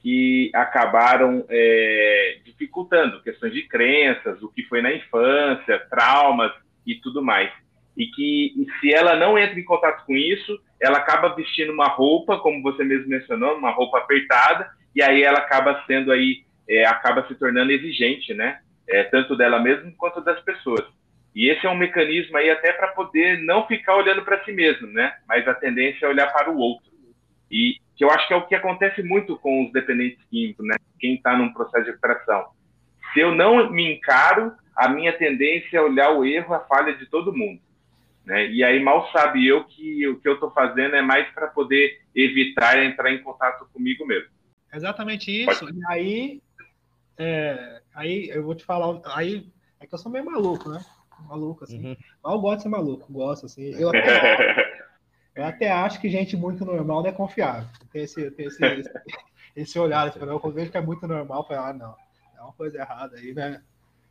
que 0.01 0.51
acabaram 0.53 1.45
é, 1.47 2.39
dificultando 2.43 3.21
questões 3.21 3.53
de 3.53 3.67
crenças, 3.67 4.41
o 4.41 4.49
que 4.49 4.63
foi 4.63 4.81
na 4.81 4.93
infância, 4.93 5.85
traumas 5.89 6.51
e 6.85 6.95
tudo 6.95 7.23
mais. 7.23 7.51
E 7.95 8.07
que 8.07 8.53
e 8.57 8.67
se 8.79 8.93
ela 8.93 9.15
não 9.15 9.37
entra 9.37 9.57
em 9.57 9.63
contato 9.63 10.05
com 10.05 10.13
isso, 10.13 10.59
ela 10.81 10.97
acaba 10.97 11.35
vestindo 11.35 11.71
uma 11.71 11.87
roupa, 11.87 12.37
como 12.39 12.61
você 12.61 12.83
mesmo 12.83 13.07
mencionou, 13.07 13.55
uma 13.55 13.71
roupa 13.71 13.99
apertada, 13.99 14.69
e 14.95 15.01
aí 15.01 15.23
ela 15.23 15.39
acaba 15.39 15.83
sendo 15.87 16.11
aí, 16.11 16.43
é, 16.67 16.85
acaba 16.85 17.27
se 17.27 17.35
tornando 17.35 17.71
exigente, 17.71 18.33
né? 18.33 18.59
É, 18.87 19.03
tanto 19.03 19.35
dela 19.35 19.59
mesma 19.59 19.91
quanto 19.97 20.21
das 20.21 20.39
pessoas. 20.41 20.85
E 21.35 21.49
esse 21.49 21.65
é 21.65 21.69
um 21.69 21.77
mecanismo 21.77 22.37
aí 22.37 22.49
até 22.49 22.71
para 22.73 22.89
poder 22.89 23.41
não 23.43 23.65
ficar 23.65 23.95
olhando 23.95 24.21
para 24.23 24.43
si 24.43 24.51
mesmo, 24.51 24.87
né? 24.87 25.13
Mas 25.27 25.47
a 25.47 25.53
tendência 25.53 26.05
é 26.05 26.09
olhar 26.09 26.31
para 26.31 26.51
o 26.51 26.57
outro. 26.57 26.91
E, 27.49 27.77
que 27.95 28.03
eu 28.03 28.11
acho 28.11 28.27
que 28.27 28.33
é 28.33 28.37
o 28.37 28.45
que 28.45 28.55
acontece 28.55 29.01
muito 29.01 29.37
com 29.37 29.65
os 29.65 29.71
dependentes 29.71 30.23
químicos, 30.29 30.65
né? 30.65 30.75
Quem 30.99 31.15
está 31.15 31.35
num 31.35 31.53
processo 31.53 31.85
de 31.85 31.91
recuperação. 31.91 32.47
Se 33.13 33.19
eu 33.19 33.33
não 33.33 33.71
me 33.71 33.95
encaro, 33.95 34.53
a 34.75 34.89
minha 34.89 35.13
tendência 35.13 35.77
é 35.77 35.81
olhar 35.81 36.11
o 36.11 36.25
erro, 36.25 36.53
a 36.53 36.59
falha 36.61 36.95
de 36.95 37.05
todo 37.05 37.35
mundo. 37.35 37.61
Né? 38.25 38.47
E 38.47 38.63
aí 38.63 38.81
mal 38.81 39.11
sabe 39.11 39.45
eu 39.45 39.63
que 39.65 40.07
o 40.07 40.19
que 40.19 40.27
eu 40.27 40.35
estou 40.35 40.49
fazendo 40.51 40.95
é 40.95 41.01
mais 41.01 41.27
para 41.31 41.47
poder 41.47 41.99
evitar 42.15 42.81
entrar 42.83 43.11
em 43.11 43.21
contato 43.21 43.67
comigo 43.73 44.05
mesmo. 44.05 44.29
Exatamente 44.73 45.31
isso. 45.31 45.65
Pode. 45.65 45.77
E 45.77 45.85
aí, 45.87 46.41
é, 47.17 47.81
aí 47.93 48.29
eu 48.29 48.43
vou 48.43 48.55
te 48.55 48.65
falar, 48.65 48.99
aí 49.05 49.47
é 49.79 49.85
que 49.85 49.93
eu 49.93 49.99
sou 49.99 50.11
meio 50.11 50.25
maluco, 50.25 50.69
né? 50.69 50.83
Maluco 51.27 51.63
assim. 51.63 51.85
Uhum. 51.85 51.97
Mas 52.23 52.33
eu 52.33 52.39
gosto 52.41 52.57
de 52.57 52.63
ser 52.63 52.69
maluco, 52.69 53.13
gosto 53.13 53.45
assim. 53.45 53.73
Eu 53.75 53.89
até, 53.95 54.73
Eu 55.35 55.45
até 55.45 55.71
acho 55.71 55.99
que 55.99 56.09
gente 56.09 56.37
muito 56.37 56.63
normal 56.63 57.01
não 57.01 57.09
é 57.09 57.13
confiável. 57.13 57.67
Tem 57.91 58.03
esse, 58.03 58.29
tem 58.31 58.45
esse, 58.45 58.63
esse, 58.63 58.91
esse 59.55 59.79
olhar, 59.79 60.07
assim, 60.07 60.19
eu 60.19 60.51
vejo 60.51 60.71
que 60.71 60.77
é 60.77 60.81
muito 60.81 61.07
normal, 61.07 61.43
para 61.43 61.69
ah, 61.69 61.73
não, 61.73 61.95
é 62.37 62.41
uma 62.41 62.53
coisa 62.53 62.77
errada 62.77 63.17
aí, 63.17 63.33
né? 63.33 63.61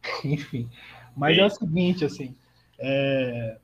Enfim. 0.24 0.68
Mas 1.16 1.36
Sim. 1.36 1.42
é 1.42 1.44
o 1.46 1.50
seguinte, 1.50 2.04
assim, 2.04 2.34
é, 2.78 3.58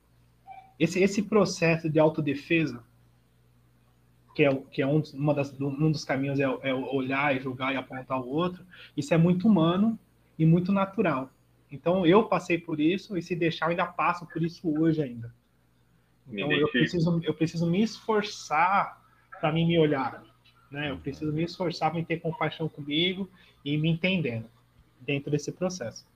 esse, 0.79 1.03
esse 1.03 1.23
processo 1.23 1.91
de 1.91 1.99
autodefesa, 1.99 2.83
que 4.39 4.45
é, 4.45 4.55
que 4.71 4.81
é 4.81 4.87
um, 4.87 5.03
uma 5.15 5.35
das, 5.35 5.53
um 5.61 5.91
dos 5.91 6.05
caminhos 6.05 6.39
é, 6.39 6.45
é 6.45 6.73
olhar 6.73 7.35
e 7.35 7.41
julgar 7.41 7.75
e 7.75 7.77
apontar 7.77 8.21
o 8.21 8.29
outro, 8.29 8.65
isso 8.97 9.13
é 9.13 9.19
muito 9.19 9.49
humano 9.49 9.99
e 10.39 10.47
muito 10.47 10.71
natural. 10.71 11.29
Então 11.73 12.07
eu 12.07 12.23
passei 12.23 12.57
por 12.57 12.79
isso 12.79 13.19
e 13.19 13.23
se 13.23 13.35
deixar 13.35 13.67
eu 13.67 13.71
ainda 13.71 13.85
passo 13.85 14.25
por 14.27 14.41
isso 14.41 14.73
hoje 14.81 15.03
ainda. 15.03 15.35
Então 16.31 16.53
eu 16.53 16.69
preciso, 16.69 17.21
eu 17.25 17.35
preciso 17.35 17.69
me 17.69 17.83
esforçar 17.83 19.03
para 19.41 19.51
mim 19.51 19.67
me 19.67 19.77
olhar, 19.77 20.23
né? 20.71 20.93
Eu 20.93 20.99
preciso 20.99 21.33
me 21.33 21.43
esforçar 21.43 21.91
para 21.91 22.05
ter 22.05 22.21
compaixão 22.21 22.69
comigo 22.69 23.29
e 23.65 23.77
me 23.77 23.89
entendendo 23.89 24.49
dentro 25.01 25.33
desse 25.33 25.51
processo. 25.51 26.07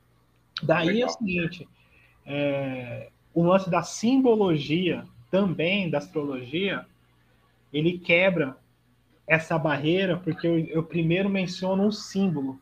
Daí 0.62 0.86
Legal. 0.86 1.08
é 1.08 1.12
o 1.12 1.14
seguinte, 1.18 1.68
é, 2.24 3.10
o 3.34 3.42
lance 3.42 3.68
da 3.68 3.82
simbologia 3.82 5.04
também 5.28 5.90
da 5.90 5.98
astrologia, 5.98 6.86
ele 7.72 7.98
quebra 7.98 8.56
essa 9.26 9.58
barreira 9.58 10.18
porque 10.18 10.46
eu, 10.46 10.58
eu 10.58 10.82
primeiro 10.82 11.28
menciono 11.28 11.86
um 11.86 11.92
símbolo 11.92 12.60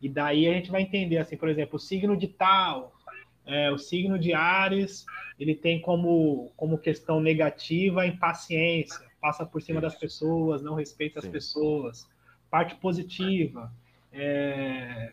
e 0.00 0.08
daí 0.08 0.48
a 0.48 0.52
gente 0.54 0.70
vai 0.70 0.82
entender 0.82 1.18
assim, 1.18 1.36
por 1.36 1.48
exemplo, 1.48 1.76
o 1.76 1.80
signo 1.80 2.16
de 2.16 2.28
tal, 2.28 2.92
é, 3.46 3.70
o 3.70 3.78
signo 3.78 4.18
de 4.18 4.32
Ares 4.32 5.04
ele 5.38 5.54
tem 5.54 5.80
como, 5.80 6.52
como 6.56 6.78
questão 6.78 7.20
negativa 7.20 8.02
a 8.02 8.06
impaciência, 8.06 9.06
passa 9.20 9.46
por 9.46 9.62
cima 9.62 9.78
Isso. 9.78 9.88
das 9.88 9.98
pessoas, 9.98 10.62
não 10.62 10.74
respeita 10.74 11.20
Sim. 11.20 11.26
as 11.26 11.32
pessoas. 11.32 12.08
Parte 12.50 12.74
positiva, 12.76 13.72
é, 14.12 15.12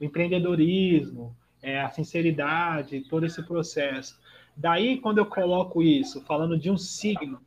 o 0.00 0.04
empreendedorismo, 0.04 1.36
é, 1.62 1.80
a 1.80 1.90
sinceridade, 1.90 3.00
todo 3.08 3.26
esse 3.26 3.42
processo. 3.42 4.20
Daí, 4.56 4.98
quando 4.98 5.18
eu 5.18 5.26
coloco 5.26 5.82
isso, 5.82 6.22
falando 6.24 6.58
de 6.58 6.70
um 6.70 6.78
signo, 6.78 7.40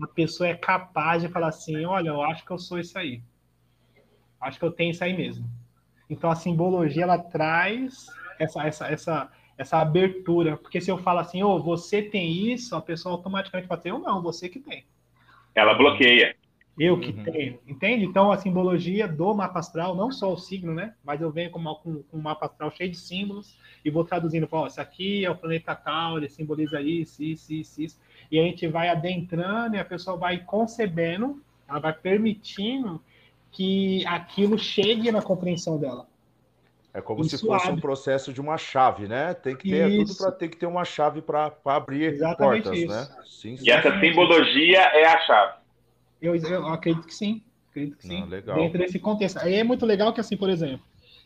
a 0.00 0.06
pessoa 0.06 0.48
é 0.48 0.54
capaz 0.54 1.22
de 1.22 1.28
falar 1.28 1.48
assim: 1.48 1.84
olha, 1.84 2.08
eu 2.08 2.22
acho 2.22 2.44
que 2.44 2.50
eu 2.50 2.58
sou 2.58 2.78
isso 2.78 2.98
aí. 2.98 3.22
Acho 4.40 4.58
que 4.58 4.64
eu 4.64 4.72
tenho 4.72 4.90
isso 4.90 5.02
aí 5.02 5.16
mesmo. 5.16 5.44
Então, 6.08 6.30
a 6.30 6.34
simbologia 6.34 7.04
ela 7.04 7.18
traz 7.18 8.06
essa, 8.38 8.62
essa, 8.66 8.86
essa, 8.88 9.32
essa 9.56 9.78
abertura. 9.78 10.56
Porque 10.56 10.80
se 10.80 10.90
eu 10.90 10.98
falo 10.98 11.20
assim, 11.20 11.42
ô, 11.42 11.50
oh, 11.50 11.62
você 11.62 12.02
tem 12.02 12.52
isso, 12.52 12.76
a 12.76 12.82
pessoa 12.82 13.14
automaticamente 13.14 13.66
fala 13.66 13.80
assim, 13.80 13.88
eu 13.88 13.98
não, 13.98 14.22
você 14.22 14.48
que 14.48 14.60
tem. 14.60 14.84
Ela 15.54 15.74
bloqueia. 15.74 16.36
Eu 16.78 16.98
que 16.98 17.10
uhum. 17.10 17.22
tenho, 17.22 17.58
entende? 17.68 18.04
Então, 18.04 18.32
a 18.32 18.36
simbologia 18.36 19.06
do 19.06 19.32
mapa 19.32 19.60
astral, 19.60 19.94
não 19.94 20.10
só 20.10 20.32
o 20.32 20.36
signo, 20.36 20.74
né? 20.74 20.94
Mas 21.04 21.20
eu 21.20 21.30
venho 21.30 21.50
com, 21.50 21.58
uma, 21.58 21.76
com, 21.76 22.02
com 22.02 22.16
um 22.16 22.20
mapa 22.20 22.46
astral 22.46 22.70
cheio 22.72 22.90
de 22.90 22.96
símbolos 22.96 23.56
e 23.84 23.90
vou 23.90 24.04
traduzindo, 24.04 24.48
ó, 24.50 24.66
esse 24.66 24.80
aqui 24.80 25.24
é 25.24 25.30
o 25.30 25.36
planeta 25.36 25.74
tal, 25.76 26.18
ele 26.18 26.28
simboliza 26.28 26.80
isso, 26.80 27.22
isso, 27.22 27.52
isso, 27.52 27.80
isso. 27.80 28.00
E 28.30 28.40
a 28.40 28.42
gente 28.42 28.66
vai 28.66 28.88
adentrando 28.88 29.76
e 29.76 29.78
a 29.78 29.84
pessoa 29.84 30.16
vai 30.16 30.38
concebendo, 30.38 31.40
ela 31.68 31.78
vai 31.78 31.92
permitindo 31.92 33.00
que 33.52 34.04
aquilo 34.06 34.58
chegue 34.58 35.12
na 35.12 35.22
compreensão 35.22 35.78
dela. 35.78 36.08
É 36.92 37.00
como 37.00 37.22
Isso 37.22 37.38
se 37.38 37.46
fosse 37.46 37.66
abre. 37.66 37.78
um 37.78 37.80
processo 37.80 38.32
de 38.32 38.40
uma 38.40 38.56
chave, 38.56 39.08
né? 39.08 39.34
Tem 39.34 39.56
que 39.56 39.68
ter 39.68 39.88
isso. 39.90 40.12
tudo 40.12 40.16
para 40.16 40.32
ter 40.32 40.48
que 40.48 40.56
ter 40.56 40.66
uma 40.66 40.84
chave 40.84 41.20
para 41.20 41.52
abrir 41.64 42.04
Exatamente 42.04 42.62
portas, 42.62 42.80
isso. 42.80 42.92
né? 42.92 43.08
Sim, 43.24 43.56
sim. 43.56 43.64
E 43.64 43.70
essa 43.70 43.98
simbologia 43.98 44.78
é 44.78 45.04
a 45.04 45.20
chave. 45.20 45.63
Eu, 46.20 46.34
eu 46.36 46.66
acredito 46.68 47.06
que 47.06 47.14
sim. 47.14 47.42
Acredito 47.70 47.98
que 47.98 48.06
sim. 48.06 48.22
Ah, 48.22 48.26
legal. 48.26 48.56
Dentro 48.56 48.78
desse 48.78 48.98
contexto. 48.98 49.38
Aí 49.38 49.54
é 49.54 49.64
muito 49.64 49.84
legal 49.84 50.12
que, 50.12 50.20
assim, 50.20 50.36
por 50.36 50.48
exemplo, 50.48 50.84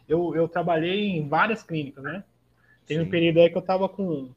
eu, 0.09 0.35
eu 0.35 0.49
trabalhei 0.49 1.11
em 1.11 1.29
várias 1.29 1.63
clínicas, 1.63 2.03
né? 2.03 2.25
Teve 2.87 3.03
um 3.03 3.11
período 3.11 3.41
aí 3.41 3.51
que 3.51 3.57
eu 3.57 3.61
estava 3.61 3.87
com 3.89 4.31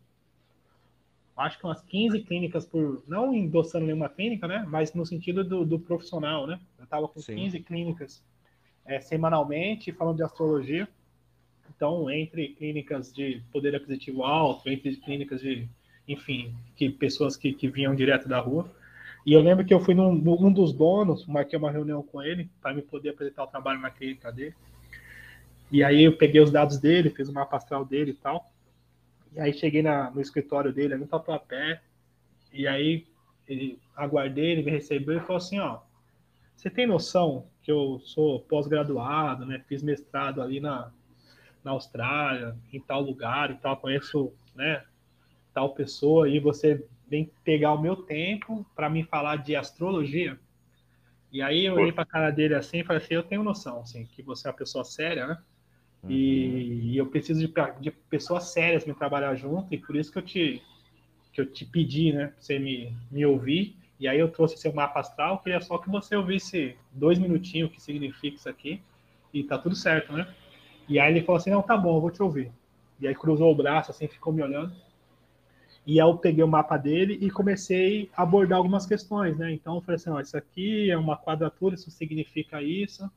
acho 1.42 1.58
que 1.58 1.66
umas 1.66 1.82
15 1.82 2.20
clínicas 2.22 2.66
por. 2.66 3.04
Não 3.08 3.34
endossando 3.34 3.86
nenhuma 3.86 4.10
clínica, 4.10 4.48
né? 4.48 4.66
Mas 4.68 4.94
no 4.94 5.06
sentido 5.06 5.44
do, 5.44 5.66
do 5.66 5.80
profissional, 5.80 6.46
né? 6.46 6.60
Eu 6.78 6.84
estava 6.84 7.08
com 7.08 7.20
Sim. 7.20 7.36
15 7.36 7.60
clínicas 7.62 8.24
é, 8.86 9.00
semanalmente 9.00 9.92
falando 9.92 10.18
de 10.18 10.24
astrologia. 10.24 10.88
Então, 11.76 12.10
entre 12.12 12.50
clínicas 12.50 13.12
de 13.14 13.42
poder 13.52 13.76
aquisitivo 13.76 14.24
alto, 14.24 14.70
entre 14.70 14.96
clínicas 14.98 15.42
de, 15.42 15.68
enfim, 16.08 16.54
que 16.76 16.90
pessoas 16.90 17.36
que, 17.36 17.54
que 17.54 17.68
vinham 17.70 17.96
direto 17.96 18.28
da 18.28 18.40
rua. 18.40 18.70
E 19.26 19.34
eu 19.34 19.42
lembro 19.42 19.64
que 19.64 19.74
eu 19.74 19.80
fui 19.80 19.94
num, 19.94 20.12
um 20.12 20.52
dos 20.52 20.74
donos, 20.74 21.26
marquei 21.28 21.58
uma 21.58 21.72
reunião 21.72 22.02
com 22.02 22.22
ele 22.22 22.50
para 22.62 22.74
me 22.74 22.82
poder 22.82 23.10
apresentar 23.10 23.44
o 23.44 23.48
trabalho 23.48 23.80
na 23.80 23.92
clínica 23.92 24.32
dele. 24.32 24.56
E 25.72 25.84
aí 25.84 26.04
eu 26.04 26.18
peguei 26.18 26.42
os 26.42 26.52
dados 26.52 26.80
dele, 26.80 27.10
fiz 27.10 27.30
o 27.30 27.34
mapa 27.34 27.58
astral 27.58 27.86
dele 27.86 28.12
e 28.12 28.16
tal. 28.16 28.52
E 29.34 29.40
aí 29.40 29.54
cheguei 29.54 29.82
na, 29.82 30.12
no 30.12 30.20
escritório 30.20 30.74
dele, 30.74 30.98
no 30.98 31.08
Tatuapé, 31.08 31.82
e 32.52 32.68
aí 32.68 33.08
ele, 33.48 33.80
aguardei, 33.96 34.52
ele 34.52 34.64
me 34.64 34.72
recebeu 34.72 35.18
e 35.18 35.22
falou 35.22 35.38
assim, 35.38 35.60
ó, 35.60 35.80
você 36.56 36.70
tem 36.70 36.86
noção 36.86 37.48
que 37.62 37.72
eu 37.72 38.02
sou 38.04 38.42
pós-graduado, 38.42 39.46
né, 39.46 39.64
fiz 39.68 39.82
mestrado 39.82 40.42
ali 40.42 40.60
na, 40.60 40.92
na 41.64 41.72
Austrália, 41.72 42.58
em 42.74 42.80
tal 42.82 43.02
lugar 43.02 43.52
e 43.52 43.56
tal, 43.56 43.78
conheço, 43.78 44.34
né, 44.54 44.84
tal 45.54 45.74
pessoa, 45.74 46.28
e 46.28 46.40
você 46.40 46.86
vem 47.12 47.30
pegar 47.44 47.74
o 47.74 47.82
meu 47.82 47.98
tempo 47.98 48.66
para 48.74 48.90
me 48.90 49.04
falar 49.04 49.36
de 49.36 49.54
astrologia? 49.54 50.40
E 51.30 51.42
aí 51.42 51.66
eu 51.66 51.76
olhei 51.76 51.92
para 51.92 52.04
a 52.04 52.06
cara 52.06 52.32
dele 52.32 52.56
assim 52.56 52.80
e 52.80 52.84
falei 52.86 53.04
assim, 53.04 53.14
eu 53.14 53.24
tenho 53.24 53.44
noção, 53.44 53.82
assim, 53.82 54.06
que 54.06 54.24
você 54.24 54.48
é 54.48 54.50
uma 54.50 54.58
pessoa 54.58 54.86
séria, 54.86 55.28
né? 55.28 55.38
Uhum. 56.04 56.10
E, 56.10 56.94
e, 56.94 56.98
eu 56.98 57.06
preciso 57.06 57.46
de, 57.46 57.54
de, 57.82 57.92
pessoas 57.92 58.46
sérias 58.54 58.86
me 58.86 58.94
trabalhar 58.94 59.36
junto, 59.36 59.74
e 59.74 59.78
por 59.78 59.96
isso 59.98 60.10
que 60.10 60.18
eu 60.18 60.22
te, 60.22 60.64
que 61.34 61.42
eu 61.42 61.46
te 61.46 61.66
pedi, 61.66 62.14
né, 62.14 62.28
pra 62.28 62.36
você 62.40 62.58
me, 62.58 62.96
me 63.12 63.26
ouvir. 63.26 63.76
E 64.00 64.08
aí 64.08 64.18
eu 64.18 64.30
trouxe 64.30 64.58
seu 64.58 64.74
mapa 64.74 65.02
astral, 65.02 65.40
queria 65.40 65.60
só 65.60 65.78
que 65.78 65.90
você 65.90 66.16
ouvisse 66.16 66.76
dois 66.94 67.20
minutinhos 67.20 67.70
o 67.70 67.74
que 67.74 67.82
significa 67.82 68.38
isso 68.38 68.50
aqui, 68.50 68.82
e 69.34 69.44
tá 69.44 69.58
tudo 69.58 69.76
certo, 69.76 70.14
né? 70.14 70.34
E 70.88 70.98
aí 70.98 71.12
ele 71.12 71.26
falou 71.26 71.38
assim, 71.40 71.52
não, 71.52 71.62
tá 71.62 71.76
bom, 71.76 71.98
eu 71.98 72.02
vou 72.02 72.12
te 72.12 72.24
ouvir. 72.24 72.52
E 73.02 73.08
aí 73.08 73.14
cruzou 73.14 73.52
o 73.52 73.56
braço, 73.56 73.92
assim, 73.92 74.08
ficou 74.08 74.32
me 74.32 74.42
olhando. 74.42 74.74
E 75.86 76.00
aí 76.00 76.08
eu 76.08 76.18
peguei 76.18 76.44
o 76.44 76.48
mapa 76.48 76.78
dele 76.78 77.18
e 77.22 77.30
comecei 77.32 78.10
a 78.16 78.24
abordar 78.24 78.58
algumas 78.58 78.86
questões, 78.86 79.38
né? 79.38 79.52
Então 79.52 79.76
eu 79.76 79.82
falei 79.82 79.96
assim, 79.96 80.10
ó, 80.10 80.20
isso 80.20 80.38
aqui 80.38 80.92
é 80.92 80.98
uma 80.98 81.18
quadratura, 81.18 81.76
isso 81.76 81.90
significa 81.90 82.62
isso 82.62 83.10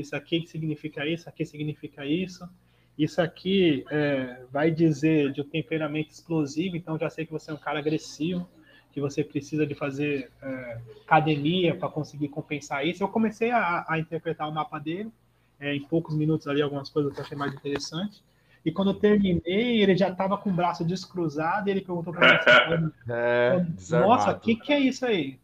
isso 0.00 0.14
aqui 0.14 0.46
significa 0.46 1.04
isso, 1.06 1.28
aqui 1.28 1.44
significa 1.44 2.06
isso. 2.06 2.48
Isso 2.96 3.20
aqui 3.20 3.84
é, 3.90 4.44
vai 4.50 4.70
dizer 4.70 5.32
de 5.32 5.40
um 5.40 5.44
temperamento 5.44 6.10
explosivo, 6.10 6.76
então 6.76 6.98
já 6.98 7.08
sei 7.10 7.26
que 7.26 7.32
você 7.32 7.50
é 7.50 7.54
um 7.54 7.58
cara 7.58 7.78
agressivo, 7.78 8.48
que 8.92 9.00
você 9.00 9.22
precisa 9.22 9.66
de 9.66 9.74
fazer 9.74 10.30
é, 10.42 10.80
academia 11.04 11.76
para 11.76 11.88
conseguir 11.88 12.28
compensar 12.28 12.86
isso. 12.86 13.02
Eu 13.02 13.08
comecei 13.08 13.50
a, 13.50 13.84
a 13.88 13.98
interpretar 13.98 14.48
o 14.48 14.54
mapa 14.54 14.78
dele, 14.78 15.12
é, 15.60 15.74
em 15.74 15.82
poucos 15.82 16.16
minutos 16.16 16.46
ali, 16.48 16.62
algumas 16.62 16.88
coisas 16.88 17.12
que 17.12 17.20
eu 17.20 17.24
achei 17.24 17.36
mais 17.36 17.52
interessante. 17.52 18.22
E 18.68 18.70
quando 18.70 18.90
eu 18.90 18.94
terminei, 18.94 19.82
ele 19.82 19.96
já 19.96 20.10
estava 20.10 20.36
com 20.36 20.50
o 20.50 20.52
braço 20.52 20.84
descruzado 20.84 21.68
e 21.68 21.70
ele 21.70 21.80
perguntou 21.80 22.12
para 22.12 22.34
mim: 22.78 22.92
é, 23.08 23.64
Nossa, 23.92 24.32
o 24.32 24.38
que, 24.38 24.56
que 24.56 24.74
é 24.74 24.78
isso 24.78 25.06
aí? 25.06 25.40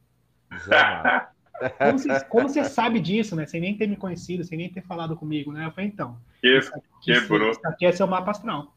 Como 1.79 1.99
você, 1.99 2.25
como 2.27 2.49
você, 2.51 2.64
sabe 2.64 3.01
disso, 3.01 3.35
né? 3.35 3.47
Sem 3.47 3.62
nem 3.62 3.79
ter 3.79 3.87
me 3.87 3.97
conhecido, 3.97 4.45
sem 4.45 4.59
nem 4.59 4.70
ter 4.70 4.83
falado 4.83 5.16
comigo, 5.16 5.53
né? 5.53 5.64
Eu 5.64 5.70
falei, 5.70 5.89
então. 5.89 6.18
Que, 6.39 6.59
isso, 6.59 6.70
aqui, 6.75 7.18
quebrou. 7.18 7.51
Isso 7.51 7.61
aqui 7.64 7.87
é 7.87 7.93
seu 7.93 8.07
mapa 8.07 8.33
astral. 8.33 8.75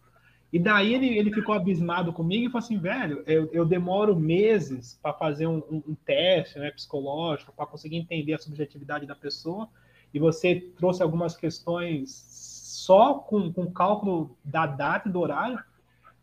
E 0.54 0.58
daí 0.58 0.94
ele, 0.94 1.18
ele 1.18 1.34
ficou 1.34 1.54
abismado 1.54 2.14
comigo 2.14 2.46
e 2.46 2.50
falou 2.50 2.64
assim, 2.64 2.78
velho, 2.78 3.22
eu, 3.28 3.50
eu 3.52 3.66
demoro 3.66 4.16
meses 4.16 4.98
para 5.04 5.12
fazer 5.12 5.46
um, 5.46 5.58
um, 5.70 5.84
um, 5.90 5.96
teste 6.06 6.58
né, 6.58 6.72
psicológico, 6.72 7.52
para 7.52 7.66
conseguir 7.66 7.98
entender 7.98 8.34
a 8.34 8.38
subjetividade 8.38 9.06
da 9.06 9.14
pessoa, 9.14 9.68
e 10.14 10.20
você 10.20 10.72
trouxe 10.78 11.04
algumas 11.04 11.36
questões 11.36 12.56
só 12.78 13.16
com, 13.16 13.52
com 13.52 13.72
cálculo 13.72 14.38
da 14.46 14.68
data 14.68 15.10
e 15.10 15.12
do 15.12 15.20
horário. 15.20 15.58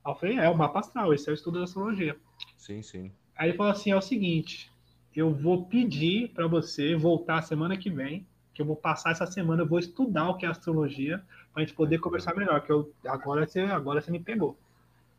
Aí 0.05 0.13
eu 0.13 0.15
falei, 0.15 0.39
é, 0.39 0.49
o 0.49 0.57
mapa 0.57 0.79
astral, 0.79 1.13
esse 1.13 1.29
é 1.29 1.33
o 1.33 1.35
estudo 1.35 1.59
da 1.59 1.65
astrologia. 1.65 2.17
Sim, 2.57 2.81
sim. 2.81 3.11
Aí 3.37 3.49
ele 3.49 3.57
falou 3.57 3.73
assim, 3.73 3.91
é 3.91 3.97
o 3.97 4.01
seguinte, 4.01 4.71
eu 5.17 5.35
vou 5.35 5.65
pedir 5.67 6.29
para 6.29 6.47
você 6.47 6.95
voltar 6.95 7.43
semana 7.43 7.77
que 7.77 7.91
vem, 7.91 8.25
que 8.55 8.63
eu 8.63 8.67
vou 8.67 8.77
passar 8.77 9.11
essa 9.11 9.27
semana, 9.27 9.63
eu 9.63 9.67
vou 9.67 9.81
estudar 9.81 10.29
o 10.29 10.37
que 10.37 10.47
é 10.47 10.49
astrologia, 10.49 11.19
para 11.53 11.61
a 11.61 11.67
gente 11.67 11.75
poder 11.75 11.99
conversar 11.99 12.37
melhor, 12.37 12.61
que 12.61 12.71
eu, 12.71 12.93
agora, 13.05 13.45
você, 13.45 13.63
agora 13.63 14.01
você 14.01 14.13
me 14.13 14.21
pegou. 14.21 14.57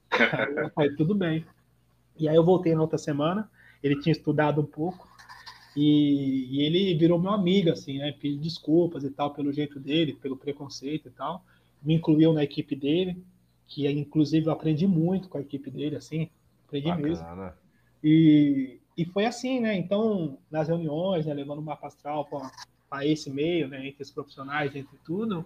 Aí, 0.78 0.96
tudo 0.96 1.14
bem. 1.14 1.46
E 2.18 2.30
aí 2.30 2.36
eu 2.36 2.46
voltei 2.46 2.74
na 2.74 2.82
outra 2.82 2.98
semana, 2.98 3.52
ele 3.84 4.00
tinha 4.00 4.14
estudado 4.14 4.62
um 4.62 4.66
pouco, 4.66 5.06
e, 5.76 6.48
e, 6.52 6.62
ele 6.62 6.96
virou 6.96 7.20
meu 7.20 7.32
amigo, 7.32 7.70
assim, 7.70 7.98
né? 7.98 8.14
Pediu 8.14 8.40
desculpas 8.40 9.04
e 9.04 9.10
tal, 9.10 9.34
pelo 9.34 9.52
jeito 9.52 9.80
dele, 9.80 10.14
pelo 10.14 10.38
preconceito 10.38 11.08
e 11.10 11.12
tal. 11.12 11.44
Me 11.84 11.94
incluiu 11.96 12.32
na 12.32 12.44
equipe 12.44 12.76
dele, 12.76 13.22
que 13.68 13.88
inclusive 13.90 14.48
eu 14.48 14.54
aprendi 14.54 14.88
muito 14.88 15.28
com 15.28 15.38
a 15.38 15.42
equipe 15.42 15.70
dele, 15.70 15.96
assim, 15.96 16.30
aprendi 16.66 16.88
Bacana. 16.88 17.08
mesmo. 17.08 17.54
E, 18.04 18.80
e 18.98 19.06
foi 19.06 19.26
assim, 19.26 19.60
né? 19.60 19.76
Então, 19.76 20.38
nas 20.50 20.68
reuniões, 20.68 21.26
né, 21.26 21.34
levando 21.34 21.60
o 21.60 21.64
mapa 21.64 21.88
astral 21.88 22.30
para 22.90 23.06
esse 23.06 23.30
meio, 23.30 23.68
né, 23.68 23.86
entre 23.86 24.04
os 24.04 24.12
profissionais, 24.12 24.76
entre 24.76 24.98
tudo, 25.04 25.46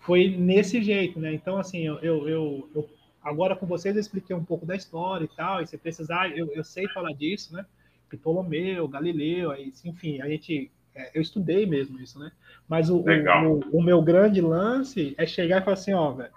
foi 0.00 0.28
nesse 0.28 0.82
jeito, 0.82 1.20
né? 1.20 1.34
Então, 1.34 1.58
assim, 1.58 1.80
eu, 1.80 1.98
eu, 1.98 2.28
eu, 2.28 2.70
eu 2.74 2.88
agora 3.22 3.54
com 3.54 3.66
vocês 3.66 3.94
eu 3.94 4.00
expliquei 4.00 4.34
um 4.34 4.44
pouco 4.44 4.64
da 4.64 4.74
história 4.74 5.24
e 5.24 5.36
tal, 5.36 5.60
e 5.60 5.66
se 5.66 5.76
precisar, 5.76 6.36
eu, 6.36 6.50
eu 6.54 6.64
sei 6.64 6.88
falar 6.88 7.12
disso, 7.12 7.52
né? 7.52 7.66
Ptolomeu, 8.08 8.88
Galileu, 8.88 9.50
aí, 9.50 9.72
enfim, 9.84 10.20
a 10.20 10.28
gente, 10.28 10.70
é, 10.94 11.16
eu 11.16 11.22
estudei 11.22 11.66
mesmo 11.66 12.00
isso, 12.00 12.18
né? 12.18 12.32
Mas 12.68 12.90
o, 12.90 12.98
o, 12.98 13.78
o, 13.78 13.82
meu 13.82 14.02
grande 14.02 14.40
lance 14.40 15.14
é 15.18 15.26
chegar 15.26 15.60
e 15.60 15.64
falar 15.64 15.74
assim, 15.74 15.94
ó, 15.94 16.12
velho, 16.12 16.32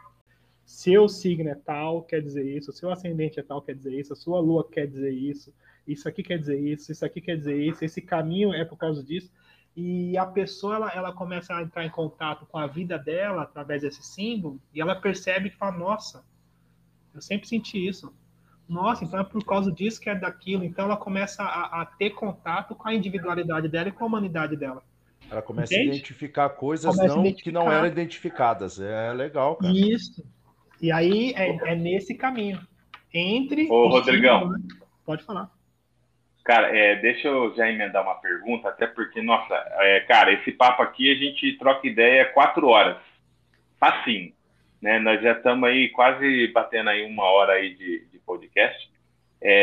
seu 0.65 1.07
signo 1.09 1.49
é 1.49 1.55
tal, 1.55 2.03
quer 2.03 2.22
dizer 2.22 2.45
isso, 2.45 2.72
seu 2.72 2.91
ascendente 2.91 3.39
é 3.39 3.43
tal, 3.43 3.61
quer 3.61 3.76
dizer 3.76 3.93
isso, 3.93 4.13
a 4.13 4.15
sua 4.15 4.39
lua 4.39 4.67
quer 4.69 4.88
dizer 4.88 5.11
isso, 5.11 5.53
isso 5.88 6.07
aqui 6.07 6.24
quer 6.24 6.38
dizer 6.38 6.59
isso, 6.59 6.91
isso 6.91 7.05
aqui 7.05 7.19
quer 7.19 7.38
dizer 7.38 7.57
isso, 7.57 7.84
esse 7.84 8.01
caminho 8.01 8.53
é 8.53 8.63
por 8.63 8.78
causa 8.78 9.03
disso. 9.03 9.32
E 9.76 10.17
a 10.17 10.26
pessoa 10.26 10.76
ela, 10.76 10.91
ela 10.91 11.13
começa 11.13 11.53
a 11.55 11.61
entrar 11.61 11.86
em 11.86 11.89
contato 11.89 12.45
com 12.45 12.57
a 12.57 12.67
vida 12.67 12.97
dela 12.97 13.43
através 13.43 13.82
desse 13.82 14.03
símbolo 14.03 14.61
e 14.74 14.82
ela 14.82 14.95
percebe 14.95 15.49
que 15.49 15.55
fala: 15.55 15.78
Nossa, 15.78 16.26
eu 17.13 17.22
sempre 17.22 17.47
senti 17.47 17.88
isso. 17.88 18.13
Nossa, 18.72 19.03
então 19.03 19.19
é 19.19 19.24
por 19.26 19.43
causa 19.43 19.69
disso 19.69 19.99
que 19.99 20.09
é 20.09 20.15
daquilo. 20.15 20.63
Então 20.63 20.86
ela 20.86 20.95
começa 20.95 21.43
a, 21.43 21.82
a 21.82 21.86
ter 21.86 22.11
contato 22.11 22.74
com 22.74 22.88
a 22.88 22.93
individualidade 22.93 23.67
dela 23.67 23.89
e 23.89 23.91
com 23.91 24.05
a 24.05 24.07
humanidade 24.07 24.55
dela. 24.55 24.82
Ela 25.30 25.41
começa 25.41 25.74
Entende? 25.74 25.89
a 25.89 25.93
identificar 25.95 26.49
coisas 26.49 26.97
não, 26.97 27.19
identificar. 27.19 27.43
que 27.43 27.51
não 27.51 27.69
eram 27.69 27.86
identificadas. 27.86 28.80
É 28.80 29.11
legal, 29.11 29.57
cara. 29.57 29.74
Isso. 29.74 30.24
E 30.82 30.89
aí 30.89 31.34
é, 31.36 31.72
é 31.72 31.76
nesse 31.76 32.15
caminho. 32.15 32.65
Entre. 33.13 33.69
Ô, 33.69 33.89
Rodrigão. 33.89 34.49
né? 34.49 34.59
Pode 35.05 35.24
falar. 35.24 35.51
Cara, 36.45 36.76
é, 36.76 36.95
deixa 36.95 37.28
eu 37.28 37.53
já 37.55 37.69
emendar 37.69 38.03
uma 38.03 38.15
pergunta, 38.15 38.69
até 38.69 38.88
porque, 38.88 39.22
nossa, 39.22 39.53
é, 39.80 39.99
cara, 40.01 40.32
esse 40.32 40.51
papo 40.51 40.82
aqui 40.82 41.11
a 41.11 41.15
gente 41.15 41.57
troca 41.57 41.86
ideia 41.86 42.26
quatro 42.26 42.67
horas. 42.67 42.97
Facinho. 43.78 44.34
Né? 44.82 44.97
Nós 44.99 45.22
já 45.22 45.34
estamos 45.34 45.69
aí 45.69 45.89
quase 45.89 46.47
batendo 46.47 46.89
aí 46.89 47.05
uma 47.05 47.26
hora 47.26 47.53
aí 47.53 47.76
de. 47.76 48.11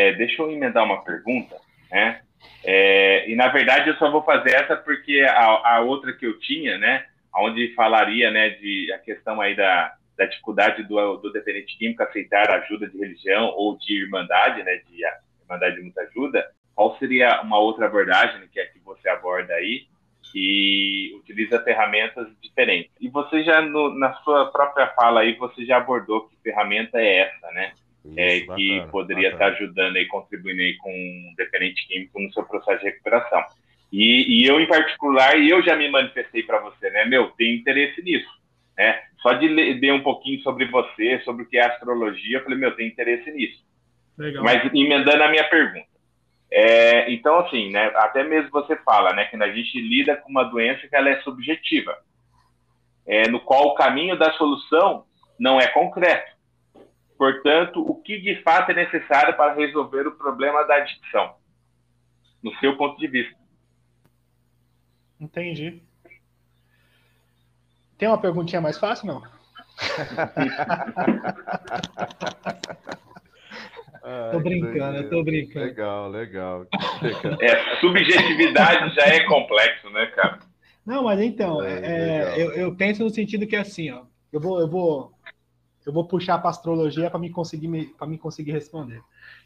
É, 0.09 0.13
deixa 0.13 0.41
eu 0.41 0.51
emendar 0.51 0.83
uma 0.83 1.03
pergunta, 1.03 1.55
né? 1.91 2.21
É, 2.63 3.29
e 3.29 3.35
na 3.35 3.49
verdade 3.49 3.89
eu 3.89 3.95
só 3.95 4.09
vou 4.09 4.23
fazer 4.23 4.55
essa 4.55 4.75
porque 4.75 5.21
a, 5.21 5.75
a, 5.75 5.79
outra 5.81 6.13
que 6.13 6.25
eu 6.25 6.39
tinha, 6.39 6.77
né? 6.77 7.05
Onde 7.35 7.73
falaria, 7.75 8.31
né, 8.31 8.49
de 8.49 8.91
a 8.91 8.97
questão 8.97 9.39
aí 9.39 9.55
da, 9.55 9.93
da 10.17 10.25
dificuldade 10.25 10.83
do, 10.83 11.17
do 11.17 11.31
dependente 11.31 11.77
químico 11.77 12.01
aceitar 12.01 12.49
ajuda 12.49 12.87
de 12.87 12.97
religião 12.97 13.53
ou 13.55 13.77
de 13.77 14.01
irmandade, 14.03 14.63
né? 14.63 14.81
De 14.89 15.03
irmandade 15.43 15.75
de 15.75 15.81
muita 15.81 16.01
ajuda 16.01 16.49
qual 16.79 16.97
seria 16.97 17.41
uma 17.41 17.59
outra 17.59 17.87
abordagem 17.87 18.47
que 18.53 18.57
é 18.57 18.65
que 18.65 18.79
você 18.79 19.09
aborda 19.09 19.53
aí 19.53 19.87
e 20.33 21.13
utiliza 21.17 21.61
ferramentas 21.61 22.25
diferentes. 22.41 22.89
E 23.01 23.09
você 23.09 23.43
já, 23.43 23.61
no, 23.61 23.93
na 23.99 24.13
sua 24.23 24.49
própria 24.49 24.87
fala 24.95 25.19
aí, 25.19 25.35
você 25.35 25.65
já 25.65 25.75
abordou 25.75 26.29
que 26.29 26.37
ferramenta 26.41 26.97
é 26.97 27.17
essa, 27.17 27.51
né? 27.51 27.73
Isso, 28.09 28.19
é, 28.19 28.39
bacana, 28.41 28.57
que 28.57 28.91
poderia 28.91 29.31
bacana. 29.31 29.51
estar 29.51 29.63
ajudando 29.63 29.97
e 29.97 30.05
contribuindo 30.05 30.61
aí 30.61 30.75
com 30.77 30.91
um 30.91 31.33
dependente 31.37 31.87
químico 31.87 32.19
no 32.19 32.31
seu 32.33 32.43
processo 32.43 32.79
de 32.79 32.85
recuperação. 32.85 33.43
E, 33.91 34.41
e 34.41 34.45
eu, 34.45 34.59
em 34.59 34.67
particular, 34.67 35.39
eu 35.39 35.63
já 35.63 35.75
me 35.75 35.89
manifestei 35.89 36.43
para 36.43 36.59
você, 36.59 36.89
né? 36.91 37.05
Meu, 37.05 37.29
tem 37.31 37.55
interesse 37.55 38.01
nisso, 38.01 38.29
né? 38.77 39.01
Só 39.21 39.33
de 39.33 39.47
ler 39.47 39.93
um 39.93 40.03
pouquinho 40.03 40.39
sobre 40.41 40.65
você, 40.65 41.19
sobre 41.25 41.43
o 41.43 41.45
que 41.45 41.57
é 41.57 41.65
astrologia, 41.65 42.37
eu 42.37 42.43
falei, 42.43 42.57
meu, 42.57 42.75
tem 42.75 42.87
interesse 42.87 43.31
nisso. 43.31 43.63
Legal. 44.17 44.43
Mas 44.43 44.63
emendando 44.73 45.23
a 45.23 45.29
minha 45.29 45.43
pergunta. 45.45 45.87
É, 46.51 47.11
então, 47.11 47.39
assim, 47.39 47.71
né, 47.71 47.91
até 47.95 48.23
mesmo 48.23 48.49
você 48.49 48.75
fala 48.77 49.13
né, 49.13 49.25
que 49.25 49.35
a 49.35 49.51
gente 49.51 49.79
lida 49.79 50.15
com 50.15 50.29
uma 50.29 50.43
doença 50.43 50.87
que 50.87 50.95
ela 50.95 51.09
é 51.09 51.21
subjetiva, 51.21 51.95
é, 53.05 53.27
no 53.27 53.39
qual 53.39 53.67
o 53.67 53.75
caminho 53.75 54.17
da 54.17 54.31
solução 54.33 55.05
não 55.39 55.59
é 55.59 55.67
concreto. 55.67 56.31
Portanto, 57.19 57.81
o 57.81 58.01
que 58.01 58.17
de 58.21 58.41
fato 58.43 58.71
é 58.71 58.73
necessário 58.73 59.35
para 59.35 59.53
resolver 59.53 60.07
o 60.07 60.13
problema 60.13 60.63
da 60.63 60.75
adicção, 60.75 61.35
no 62.41 62.55
seu 62.59 62.77
ponto 62.77 62.97
de 62.97 63.07
vista? 63.07 63.37
Entendi. 65.19 65.83
Tem 67.97 68.07
uma 68.07 68.21
perguntinha 68.21 68.61
mais 68.61 68.77
fácil, 68.77 69.07
não? 69.07 69.21
Ai, 74.01 74.31
tô 74.31 74.39
brincando, 74.39 74.97
eu 74.97 75.09
tô 75.09 75.21
brincando. 75.21 75.65
Legal, 75.65 76.09
legal. 76.09 76.65
É, 77.41 77.75
subjetividade 77.81 78.95
já 78.95 79.03
é 79.03 79.25
complexo, 79.25 79.89
né, 79.89 80.05
cara? 80.15 80.39
Não, 80.85 81.03
mas 81.03 81.19
então, 81.19 81.61
é, 81.61 81.79
é, 81.83 82.41
eu, 82.41 82.53
eu, 82.53 82.73
penso 82.77 83.03
no 83.03 83.09
sentido 83.09 83.45
que 83.45 83.57
é 83.57 83.59
assim, 83.59 83.91
ó. 83.91 84.03
Eu 84.31 84.39
vou, 84.39 84.61
eu 84.61 84.69
vou, 84.69 85.11
eu 85.89 85.93
vou 85.93 86.05
puxar 86.05 86.37
para 86.37 86.51
astrologia 86.51 87.09
para 87.09 87.19
me 87.19 87.31
conseguir 87.31 87.93
para 87.97 88.05
me 88.05 88.17
conseguir 88.17 88.51
responder. 88.51 89.01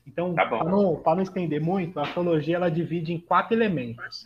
Então, 0.06 0.34
tá 0.34 0.46
para 0.46 0.66
não, 0.66 1.02
não 1.02 1.22
estender 1.22 1.62
muito, 1.62 1.98
a 2.00 2.04
astrologia 2.04 2.58
ela 2.58 2.70
divide 2.70 3.14
em 3.14 3.20
quatro 3.20 3.56
elementos, 3.56 4.26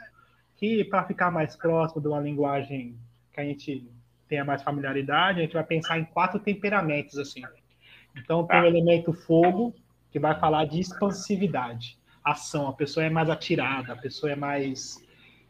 que 0.55 0.84
para 0.84 1.03
ficar 1.03 1.32
mais 1.32 1.55
próximo 1.55 2.01
de 2.01 2.07
uma 2.07 2.20
linguagem 2.20 2.97
que 3.32 3.39
a 3.39 3.43
gente 3.43 3.88
tenha 4.28 4.43
mais 4.43 4.63
familiaridade, 4.63 5.39
a 5.39 5.43
gente 5.43 5.53
vai 5.53 5.63
pensar 5.63 5.99
em 5.99 6.05
quatro 6.05 6.39
temperamentos 6.39 7.20
assim. 7.20 7.43
Então, 8.15 8.47
tem 8.47 8.59
o 8.59 8.63
tá. 8.63 8.68
elemento 8.68 9.13
fogo, 9.13 9.76
que 10.11 10.20
vai 10.20 10.39
falar 10.39 10.65
de 10.65 10.80
expansividade, 10.80 11.99
ação. 12.24 12.68
A 12.68 12.74
pessoa 12.74 13.05
é 13.05 13.09
mais 13.11 13.30
atirada, 13.30 13.93
a 13.93 13.95
pessoa 13.95 14.32
é 14.32 14.36
mais 14.36 15.05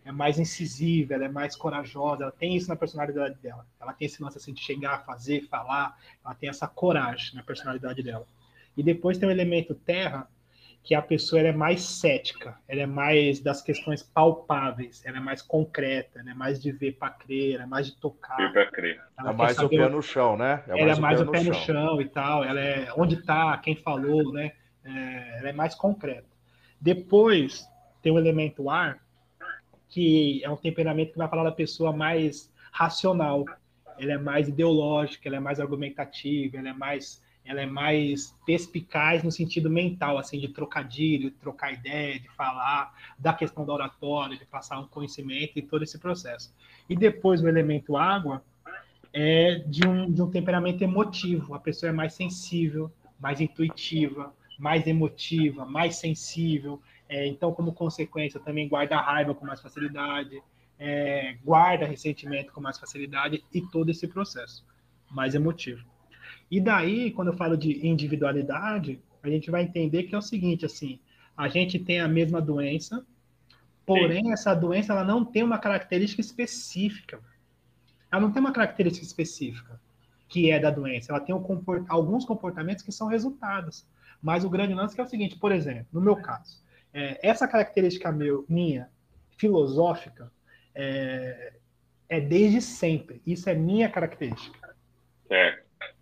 é 0.08 0.12
mais 0.12 0.39
incisiva, 0.39 1.14
ela 1.14 1.26
é 1.26 1.30
mais 1.30 1.55
corajosa, 1.55 2.24
ela 2.24 2.32
tem 2.32 2.55
isso 2.55 2.70
na 2.70 2.78
personalidade 2.78 3.36
dela. 3.41 3.66
Ela 3.80 3.91
tem 3.91 4.05
esse 4.05 4.24
lance 4.24 4.38
assim 4.38 4.53
de 4.53 4.62
chegar, 4.62 5.03
fazer, 5.05 5.41
falar, 5.49 5.97
ela 6.24 6.34
tem 6.34 6.47
essa 6.47 6.66
coragem 6.68 7.36
na 7.36 7.43
personalidade 7.43 8.01
dela. 8.01 8.26
E 8.76 8.82
depois 8.82 9.18
tem 9.18 9.28
o 9.28 9.32
elemento 9.32 9.76
terra, 9.76 10.28
que 10.82 10.95
a 10.95 11.01
pessoa 11.01 11.41
é 11.41 11.51
mais 11.51 11.82
cética, 11.82 12.58
ela 12.66 12.84
é 12.84 12.86
mais 12.86 13.41
das 13.41 13.62
questões 13.62 14.01
palpáveis, 14.01 15.03
ela 15.05 15.18
é 15.18 15.20
mais 15.20 15.41
concreta, 15.41 16.22
ela 16.22 16.32
é 16.32 16.34
mais 16.34 16.62
de 16.62 16.72
ver 16.72 16.93
para 16.93 17.10
crer, 17.10 17.55
ela 17.55 17.64
é 17.64 17.68
mais 17.68 17.88
de 17.88 17.97
tocar. 17.97 18.38
Ver 18.38 18.53
para 18.53 18.72
crer. 18.72 19.01
Ela 19.20 19.32
é 19.32 19.34
mais 19.34 19.60
o 19.60 19.68
pé 19.68 19.89
no 19.89 20.01
chão, 20.01 20.38
né? 20.38 20.64
É 20.70 20.80
ela 20.82 20.93
é 20.93 20.95
mais 20.95 21.20
o 21.20 21.30
pé, 21.30 21.39
no, 21.43 21.53
chão. 21.53 21.66
chão. 21.66 22.01
e 22.01 22.08
tal, 22.08 22.45
ela 22.45 22.62
é 22.62 22.88
onde 22.95 23.16
está, 23.16 23.58
quem 23.58 23.76
falou, 23.76 24.32
né? 24.32 24.53
É, 24.86 25.39
ela 25.39 25.49
é 25.49 25.53
mais 25.53 25.76
concreta. 25.76 26.30
Depois 26.80 27.68
tem 28.01 28.14
o 28.14 28.18
elemento 28.18 28.70
ar, 28.70 29.05
que 29.89 30.43
é 30.43 30.49
um 30.49 30.57
temperamento 30.57 31.11
que 31.11 31.17
vai 31.17 31.27
falar 31.27 31.43
da 31.43 31.51
pessoa 31.51 31.93
mais 31.93 32.51
racional, 32.71 33.45
ela 33.97 34.13
é 34.13 34.17
mais 34.17 34.47
ideológica, 34.47 35.27
ela 35.27 35.38
é 35.38 35.39
mais 35.39 35.59
argumentativa, 35.59 36.57
ela 36.57 36.69
é 36.69 36.73
mais 36.73 37.25
ela 37.47 37.61
é 37.61 37.65
mais 37.65 38.35
perspicaz 38.45 39.23
no 39.23 39.31
sentido 39.31 39.69
mental, 39.69 40.17
assim, 40.17 40.38
de 40.38 40.49
trocadilho, 40.49 41.31
de 41.31 41.38
trocar 41.38 41.71
ideia, 41.71 42.19
de 42.19 42.27
falar, 42.31 42.93
da 43.17 43.33
questão 43.33 43.65
da 43.65 43.73
oratória, 43.73 44.38
de 44.38 44.45
passar 44.45 44.77
um 44.79 44.88
conhecimento 44.88 45.53
e 45.55 45.61
todo 45.61 45.81
esse 45.83 45.97
processo. 45.97 46.53
E 46.89 46.95
depois 46.95 47.41
o 47.41 47.47
elemento 47.47 47.95
água 47.95 48.43
é 49.13 49.63
de 49.65 49.88
um, 49.88 50.11
de 50.11 50.21
um 50.21 50.29
temperamento 50.29 50.83
emotivo, 50.83 51.53
a 51.53 51.59
pessoa 51.59 51.89
é 51.89 51.93
mais 51.93 52.13
sensível, 52.13 52.91
mais 53.17 53.39
intuitiva, 53.39 54.33
mais 54.59 54.85
emotiva, 54.85 55.65
mais 55.65 55.95
sensível, 55.95 56.81
é, 57.10 57.28
então, 57.28 57.53
como 57.53 57.74
consequência, 57.74 58.39
também 58.39 58.68
guarda 58.68 58.97
raiva 58.97 59.34
com 59.34 59.45
mais 59.45 59.62
facilidade, 59.62 60.41
é, 60.80 61.38
guarda 61.43 61.86
ressentimento 61.86 62.51
com 62.51 62.62
mais 62.62 62.78
facilidade 62.78 63.43
e 63.53 63.62
todo 63.62 63.89
esse 63.89 64.08
processo 64.08 64.66
mais 65.10 65.34
emotivo. 65.34 65.86
E 66.51 66.62
daí, 66.62 67.12
quando 67.12 67.30
eu 67.30 67.38
falo 67.38 67.58
de 67.58 67.86
individualidade, 67.86 69.01
a 69.24 69.30
gente 69.30 69.49
vai 69.49 69.64
entender 69.64 70.03
que 70.03 70.16
é 70.16 70.18
o 70.18 70.22
seguinte, 70.22 70.66
assim, 70.66 70.99
a 71.36 71.47
gente 71.47 71.80
tem 71.80 71.99
a 71.99 72.08
mesma 72.08 72.41
doença, 72.41 73.05
porém 73.86 74.26
Sim. 74.26 74.34
essa 74.34 74.53
doença 74.53 74.93
ela 74.93 75.03
não 75.03 75.24
tem 75.24 75.43
uma 75.43 75.60
característica 75.60 76.22
específica. 76.22 77.20
Ela 78.12 78.22
não 78.22 78.32
tem 78.32 78.39
uma 78.39 78.53
característica 78.53 79.05
específica 79.05 79.80
que 80.28 80.51
é 80.51 80.60
da 80.60 80.70
doença. 80.70 81.12
Ela 81.12 81.22
tem 81.22 81.34
um 81.34 81.41
comport... 81.41 81.86
alguns 81.88 82.26
comportamentos 82.26 82.84
que 82.84 82.91
são 82.91 83.08
resultados. 83.08 83.86
Mas 84.22 84.43
o 84.43 84.49
grande 84.49 84.74
lance 84.74 84.97
é, 84.97 85.01
é 85.01 85.05
o 85.05 85.08
seguinte, 85.08 85.38
por 85.38 85.51
exemplo, 85.51 85.88
no 85.93 86.01
meu 86.01 86.16
caso, 86.16 86.62
é, 86.97 87.19
essa 87.21 87.47
característica 87.47 88.11
meu, 88.11 88.43
minha, 88.49 88.89
filosófica, 89.37 90.31
é, 90.73 91.53
é 92.09 92.19
desde 92.19 92.59
sempre. 92.59 93.21
Isso 93.23 93.47
é 93.47 93.53
minha 93.53 93.87
característica. 93.87 94.75
É. 95.29 95.61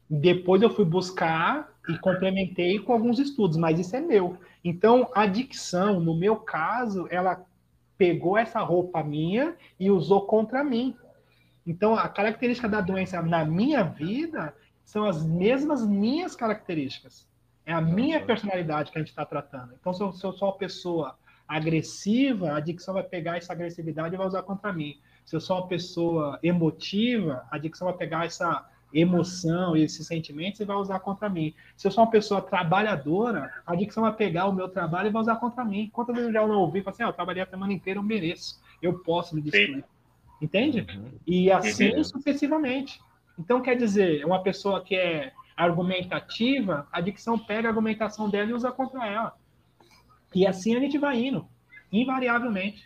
Depois 0.09 0.61
eu 0.61 0.69
fui 0.69 0.85
buscar 0.85 1.69
e 1.89 1.97
complementei 1.97 2.79
com 2.79 2.93
alguns 2.93 3.19
estudos, 3.19 3.57
mas 3.57 3.77
isso 3.77 3.93
é 3.93 3.99
meu. 3.99 4.37
Então, 4.63 5.11
a 5.13 5.25
dicção, 5.25 5.99
no 5.99 6.15
meu 6.15 6.37
caso, 6.37 7.07
ela 7.11 7.45
pegou 7.97 8.37
essa 8.37 8.61
roupa 8.61 9.03
minha 9.03 9.53
e 9.77 9.91
usou 9.91 10.25
contra 10.25 10.63
mim. 10.63 10.95
Então, 11.67 11.93
a 11.93 12.07
característica 12.07 12.69
da 12.69 12.79
doença 12.79 13.21
na 13.21 13.43
minha 13.43 13.83
vida 13.83 14.55
são 14.85 15.03
as 15.03 15.25
mesmas 15.25 15.85
minhas 15.85 16.37
características. 16.37 17.27
É 17.65 17.73
a 17.73 17.81
minha 17.81 18.23
personalidade 18.23 18.91
que 18.91 18.97
a 18.97 19.01
gente 19.01 19.09
está 19.09 19.25
tratando. 19.25 19.73
Então, 19.79 19.93
se 19.93 20.01
eu, 20.03 20.11
se 20.13 20.23
eu 20.23 20.33
sou 20.33 20.49
uma 20.49 20.57
pessoa 20.57 21.17
agressiva, 21.47 22.53
a 22.53 22.59
dicção 22.59 22.93
vai 22.93 23.03
pegar 23.03 23.37
essa 23.37 23.53
agressividade 23.53 24.13
e 24.13 24.17
vai 24.17 24.27
usar 24.27 24.43
contra 24.43 24.71
mim. 24.73 24.97
Se 25.25 25.35
eu 25.35 25.41
sou 25.41 25.57
uma 25.57 25.67
pessoa 25.67 26.39
emotiva, 26.43 27.45
a 27.49 27.57
dicção 27.57 27.87
vai 27.87 27.97
pegar 27.97 28.25
essa 28.25 28.67
emoção 28.93 29.75
e 29.75 29.83
esses 29.83 30.05
sentimentos 30.07 30.59
e 30.59 30.65
vai 30.65 30.77
usar 30.77 30.99
contra 30.99 31.27
mim. 31.27 31.53
Se 31.75 31.87
eu 31.87 31.91
sou 31.91 32.03
uma 32.03 32.11
pessoa 32.11 32.41
trabalhadora, 32.41 33.51
a 33.65 33.75
dicção 33.75 34.03
vai 34.03 34.13
pegar 34.13 34.45
o 34.47 34.53
meu 34.53 34.69
trabalho 34.69 35.09
e 35.09 35.11
vai 35.11 35.21
usar 35.21 35.35
contra 35.35 35.65
mim. 35.65 35.89
Quantas 35.91 36.15
vezes 36.15 36.29
eu 36.29 36.33
já 36.33 36.47
não 36.47 36.59
ouvi, 36.59 36.83
assim, 36.85 37.03
ah, 37.03 37.07
eu 37.07 37.13
trabalhei 37.13 37.43
a 37.43 37.47
semana 37.47 37.73
inteira, 37.73 37.99
eu 37.99 38.03
mereço, 38.03 38.61
eu 38.81 38.99
posso 38.99 39.35
me 39.35 39.41
destruir. 39.41 39.77
Sim. 39.77 39.83
Entende? 40.41 40.85
Uhum. 40.89 41.11
E 41.25 41.51
assim 41.51 42.03
sucessivamente. 42.03 43.01
Então, 43.37 43.61
quer 43.61 43.75
dizer, 43.75 44.25
uma 44.25 44.41
pessoa 44.41 44.81
que 44.81 44.95
é 44.95 45.33
argumentativa, 45.55 46.87
a 46.91 46.99
dicção 47.01 47.37
pega 47.37 47.67
a 47.67 47.71
argumentação 47.71 48.29
dela 48.29 48.49
e 48.49 48.53
usa 48.53 48.71
contra 48.71 49.07
ela. 49.07 49.35
E 50.33 50.45
assim 50.45 50.75
a 50.75 50.79
gente 50.79 50.97
vai 50.97 51.23
indo, 51.23 51.47
invariavelmente. 51.91 52.83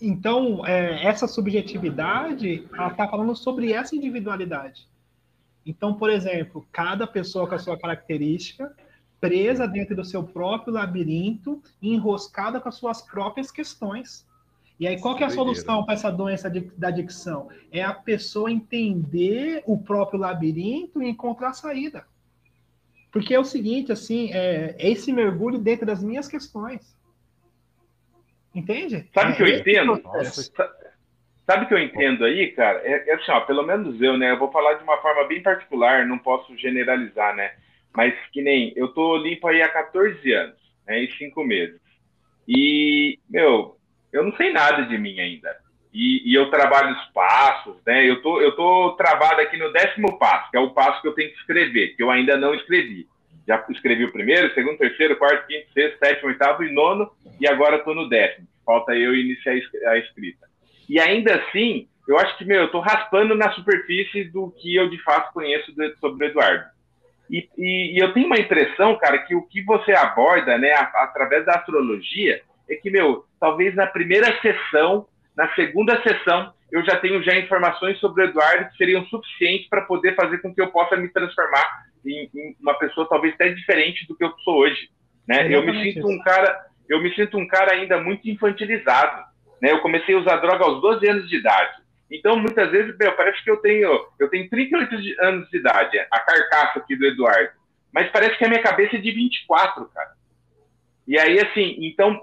Então, 0.00 0.66
é, 0.66 1.04
essa 1.06 1.26
subjetividade, 1.28 2.68
ela 2.74 2.88
está 2.88 3.08
falando 3.08 3.36
sobre 3.36 3.72
essa 3.72 3.94
individualidade. 3.94 4.88
Então, 5.64 5.94
por 5.94 6.10
exemplo, 6.10 6.66
cada 6.72 7.06
pessoa 7.06 7.46
com 7.48 7.54
a 7.54 7.58
sua 7.58 7.78
característica, 7.78 8.74
presa 9.20 9.68
dentro 9.68 9.94
do 9.94 10.04
seu 10.04 10.24
próprio 10.24 10.74
labirinto, 10.74 11.62
enroscada 11.80 12.60
com 12.60 12.68
as 12.68 12.74
suas 12.74 13.00
próprias 13.00 13.52
questões. 13.52 14.26
E 14.78 14.86
aí, 14.86 14.98
qual 15.00 15.14
que 15.14 15.22
é 15.22 15.26
a 15.26 15.30
solução 15.30 15.84
para 15.84 15.94
essa 15.94 16.10
doença 16.10 16.50
da 16.76 16.88
adicção? 16.88 17.48
É 17.70 17.82
a 17.82 17.92
pessoa 17.92 18.50
entender 18.50 19.62
o 19.66 19.78
próprio 19.78 20.18
labirinto 20.18 21.02
e 21.02 21.08
encontrar 21.08 21.50
a 21.50 21.54
saída. 21.54 22.04
Porque 23.10 23.34
é 23.34 23.38
o 23.38 23.44
seguinte, 23.44 23.92
assim, 23.92 24.32
é, 24.32 24.74
é 24.78 24.90
esse 24.90 25.12
mergulho 25.12 25.58
dentro 25.58 25.86
das 25.86 26.02
minhas 26.02 26.26
questões. 26.26 26.96
Entende? 28.54 29.08
Sabe 29.14 29.30
o 29.30 29.32
é, 29.32 29.36
que 29.36 29.42
eu 29.42 29.58
entendo? 29.58 30.02
Sabe 31.46 31.64
o 31.64 31.68
que 31.68 31.74
eu 31.74 31.78
entendo 31.78 32.24
aí, 32.24 32.52
cara? 32.52 32.80
É, 32.84 33.10
é 33.10 33.14
assim, 33.14 33.30
ó, 33.30 33.40
pelo 33.40 33.62
menos 33.62 34.00
eu, 34.00 34.16
né? 34.16 34.30
Eu 34.30 34.38
vou 34.38 34.50
falar 34.50 34.74
de 34.74 34.84
uma 34.84 34.96
forma 34.98 35.24
bem 35.24 35.42
particular, 35.42 36.06
não 36.06 36.18
posso 36.18 36.56
generalizar, 36.56 37.34
né? 37.34 37.54
Mas 37.94 38.14
que 38.32 38.40
nem 38.40 38.72
eu 38.74 38.88
tô 38.88 39.16
limpo 39.16 39.46
aí 39.46 39.60
há 39.60 39.68
14 39.68 40.32
anos, 40.32 40.56
né? 40.86 41.02
E 41.02 41.12
5 41.12 41.44
meses. 41.44 41.80
E, 42.48 43.18
meu, 43.28 43.76
eu 44.12 44.24
não 44.24 44.36
sei 44.36 44.52
nada 44.52 44.82
de 44.82 44.98
mim 44.98 45.18
ainda. 45.18 45.56
E, 45.92 46.30
e, 46.30 46.34
eu 46.34 46.50
trabalho 46.50 46.96
os 46.96 47.04
passos, 47.12 47.76
né? 47.86 48.08
Eu 48.08 48.22
tô, 48.22 48.40
eu 48.40 48.52
tô 48.52 48.92
travado 48.92 49.42
aqui 49.42 49.58
no 49.58 49.70
décimo 49.72 50.18
passo, 50.18 50.50
que 50.50 50.56
é 50.56 50.60
o 50.60 50.70
passo 50.70 51.02
que 51.02 51.08
eu 51.08 51.14
tenho 51.14 51.30
que 51.30 51.38
escrever, 51.38 51.94
que 51.94 52.02
eu 52.02 52.10
ainda 52.10 52.36
não 52.36 52.54
escrevi. 52.54 53.06
Já 53.46 53.62
escrevi 53.70 54.04
o 54.04 54.12
primeiro, 54.12 54.52
segundo, 54.54 54.78
terceiro, 54.78 55.16
quarto, 55.16 55.46
quinto, 55.46 55.70
sexto, 55.72 55.98
sétimo, 55.98 56.28
oitavo 56.28 56.64
e 56.64 56.72
nono, 56.72 57.10
e 57.38 57.46
agora 57.46 57.76
estou 57.76 57.94
no 57.94 58.08
décimo. 58.08 58.46
Falta 58.64 58.94
eu 58.94 59.14
iniciar 59.14 59.54
a 59.86 59.98
escrita. 59.98 60.46
E 60.88 60.98
ainda 60.98 61.34
assim, 61.34 61.88
eu 62.08 62.18
acho 62.18 62.38
que, 62.38 62.44
meu, 62.44 62.60
eu 62.60 62.66
estou 62.66 62.80
raspando 62.80 63.34
na 63.34 63.52
superfície 63.52 64.24
do 64.24 64.50
que 64.50 64.74
eu 64.74 64.88
de 64.88 64.98
fato 65.02 65.32
conheço 65.32 65.72
sobre 66.00 66.26
o 66.26 66.28
Eduardo. 66.28 66.64
E, 67.30 67.48
e, 67.56 67.96
e, 67.96 67.98
eu 67.98 68.12
tenho 68.12 68.26
uma 68.26 68.38
impressão, 68.38 68.96
cara, 68.98 69.18
que 69.18 69.34
o 69.34 69.42
que 69.42 69.62
você 69.62 69.92
aborda, 69.92 70.58
né, 70.58 70.72
através 70.72 71.44
da 71.46 71.54
astrologia, 71.54 72.42
é 72.72 72.76
que, 72.76 72.90
meu, 72.90 73.24
talvez 73.38 73.74
na 73.74 73.86
primeira 73.86 74.40
sessão, 74.40 75.06
na 75.36 75.52
segunda 75.54 76.00
sessão, 76.02 76.52
eu 76.70 76.84
já 76.84 76.96
tenho 76.96 77.22
já 77.22 77.36
informações 77.36 77.98
sobre 77.98 78.22
o 78.22 78.28
Eduardo 78.28 78.70
que 78.70 78.76
seriam 78.76 79.04
suficientes 79.06 79.68
para 79.68 79.82
poder 79.82 80.14
fazer 80.14 80.38
com 80.38 80.54
que 80.54 80.60
eu 80.60 80.70
possa 80.70 80.96
me 80.96 81.08
transformar 81.08 81.84
em, 82.04 82.30
em, 82.34 82.56
uma 82.60 82.74
pessoa 82.78 83.08
talvez 83.08 83.34
até 83.34 83.50
diferente 83.50 84.06
do 84.06 84.16
que 84.16 84.24
eu 84.24 84.32
sou 84.38 84.60
hoje, 84.60 84.88
né? 85.28 85.54
eu 85.54 85.64
me 85.64 85.92
sinto 85.92 86.08
um 86.08 86.18
cara, 86.22 86.66
eu 86.88 87.00
me 87.00 87.14
sinto 87.14 87.38
um 87.38 87.46
cara 87.46 87.74
ainda 87.74 88.00
muito 88.00 88.28
infantilizado, 88.28 89.24
né? 89.60 89.70
Eu 89.70 89.80
comecei 89.80 90.14
a 90.14 90.18
usar 90.18 90.36
droga 90.36 90.64
aos 90.64 90.80
12 90.80 91.08
anos 91.08 91.28
de 91.28 91.36
idade. 91.36 91.82
Então, 92.10 92.36
muitas 92.36 92.70
vezes, 92.70 92.96
meu, 92.98 93.12
parece 93.12 93.42
que 93.44 93.50
eu 93.50 93.58
tenho, 93.58 93.88
eu 94.18 94.28
tenho 94.28 94.48
38 94.50 94.94
anos 95.20 95.48
de 95.48 95.58
idade, 95.58 95.98
a 96.10 96.20
carcaça 96.20 96.78
aqui 96.80 96.96
do 96.96 97.06
Eduardo. 97.06 97.52
Mas 97.92 98.10
parece 98.10 98.36
que 98.36 98.44
a 98.44 98.48
minha 98.48 98.62
cabeça 98.62 98.96
é 98.96 98.98
de 98.98 99.10
24, 99.10 99.84
cara. 99.86 100.12
E 101.06 101.18
aí, 101.18 101.38
assim, 101.38 101.76
então, 101.80 102.20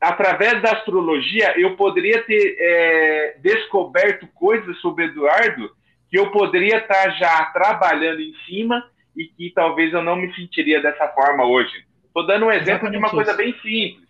através 0.00 0.60
da 0.62 0.72
astrologia, 0.72 1.58
eu 1.58 1.76
poderia 1.76 2.22
ter 2.24 2.56
é, 2.58 3.36
descoberto 3.40 4.26
coisas 4.28 4.76
sobre 4.78 5.06
Eduardo 5.06 5.70
que 6.10 6.18
eu 6.18 6.30
poderia 6.30 6.78
estar 6.78 7.10
já 7.18 7.44
trabalhando 7.46 8.20
em 8.20 8.32
cima 8.46 8.82
e 9.16 9.26
que 9.26 9.50
talvez 9.54 9.92
eu 9.92 10.02
não 10.02 10.16
me 10.16 10.34
sentiria 10.34 10.80
dessa 10.80 11.08
forma 11.08 11.44
hoje. 11.44 11.84
Estou 12.06 12.26
dando 12.26 12.46
um 12.46 12.50
exemplo 12.50 12.88
exatamente 12.88 12.92
de 12.92 12.96
uma 12.98 13.06
isso. 13.06 13.16
coisa 13.16 13.34
bem 13.34 13.52
simples. 13.60 14.08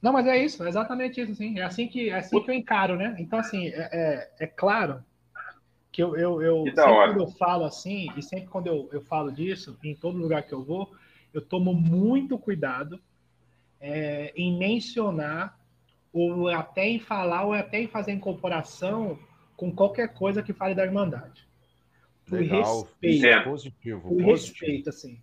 Não, 0.00 0.12
mas 0.12 0.26
é 0.26 0.36
isso, 0.36 0.64
é 0.64 0.68
exatamente 0.68 1.20
isso, 1.20 1.34
sim. 1.34 1.58
É 1.58 1.62
assim 1.62 1.86
que, 1.86 2.10
é 2.10 2.16
assim 2.16 2.40
que 2.40 2.50
eu 2.50 2.54
encaro, 2.54 2.96
né? 2.96 3.14
Então, 3.18 3.38
assim, 3.38 3.68
é, 3.68 3.88
é, 3.92 4.30
é 4.40 4.46
claro 4.46 5.02
que 5.92 6.02
eu, 6.02 6.16
eu, 6.16 6.42
eu 6.42 6.64
sempre 6.64 6.82
quando 6.82 7.20
eu 7.20 7.26
falo 7.28 7.64
assim, 7.64 8.08
e 8.16 8.22
sempre 8.22 8.46
quando 8.46 8.66
eu, 8.66 8.88
eu 8.92 9.02
falo 9.02 9.30
disso, 9.30 9.78
em 9.84 9.94
todo 9.94 10.18
lugar 10.18 10.42
que 10.42 10.52
eu 10.52 10.62
vou, 10.62 10.90
eu 11.32 11.40
tomo 11.40 11.72
muito 11.74 12.38
cuidado 12.38 12.98
é, 13.82 14.32
em 14.36 14.56
mencionar, 14.56 15.58
ou 16.12 16.48
até 16.48 16.86
em 16.88 17.00
falar, 17.00 17.44
ou 17.44 17.52
até 17.52 17.80
em 17.80 17.88
fazer 17.88 18.12
incorporação 18.12 19.18
com 19.56 19.74
qualquer 19.74 20.14
coisa 20.14 20.42
que 20.42 20.52
fale 20.52 20.74
da 20.74 20.84
Irmandade. 20.84 21.46
Por 22.24 22.38
Legal. 22.38 22.82
respeito. 22.82 23.26
É 23.26 23.40
positivo. 23.40 24.00
Por 24.00 24.22
positivo. 24.22 24.30
respeito, 24.30 24.88
assim. 24.88 25.18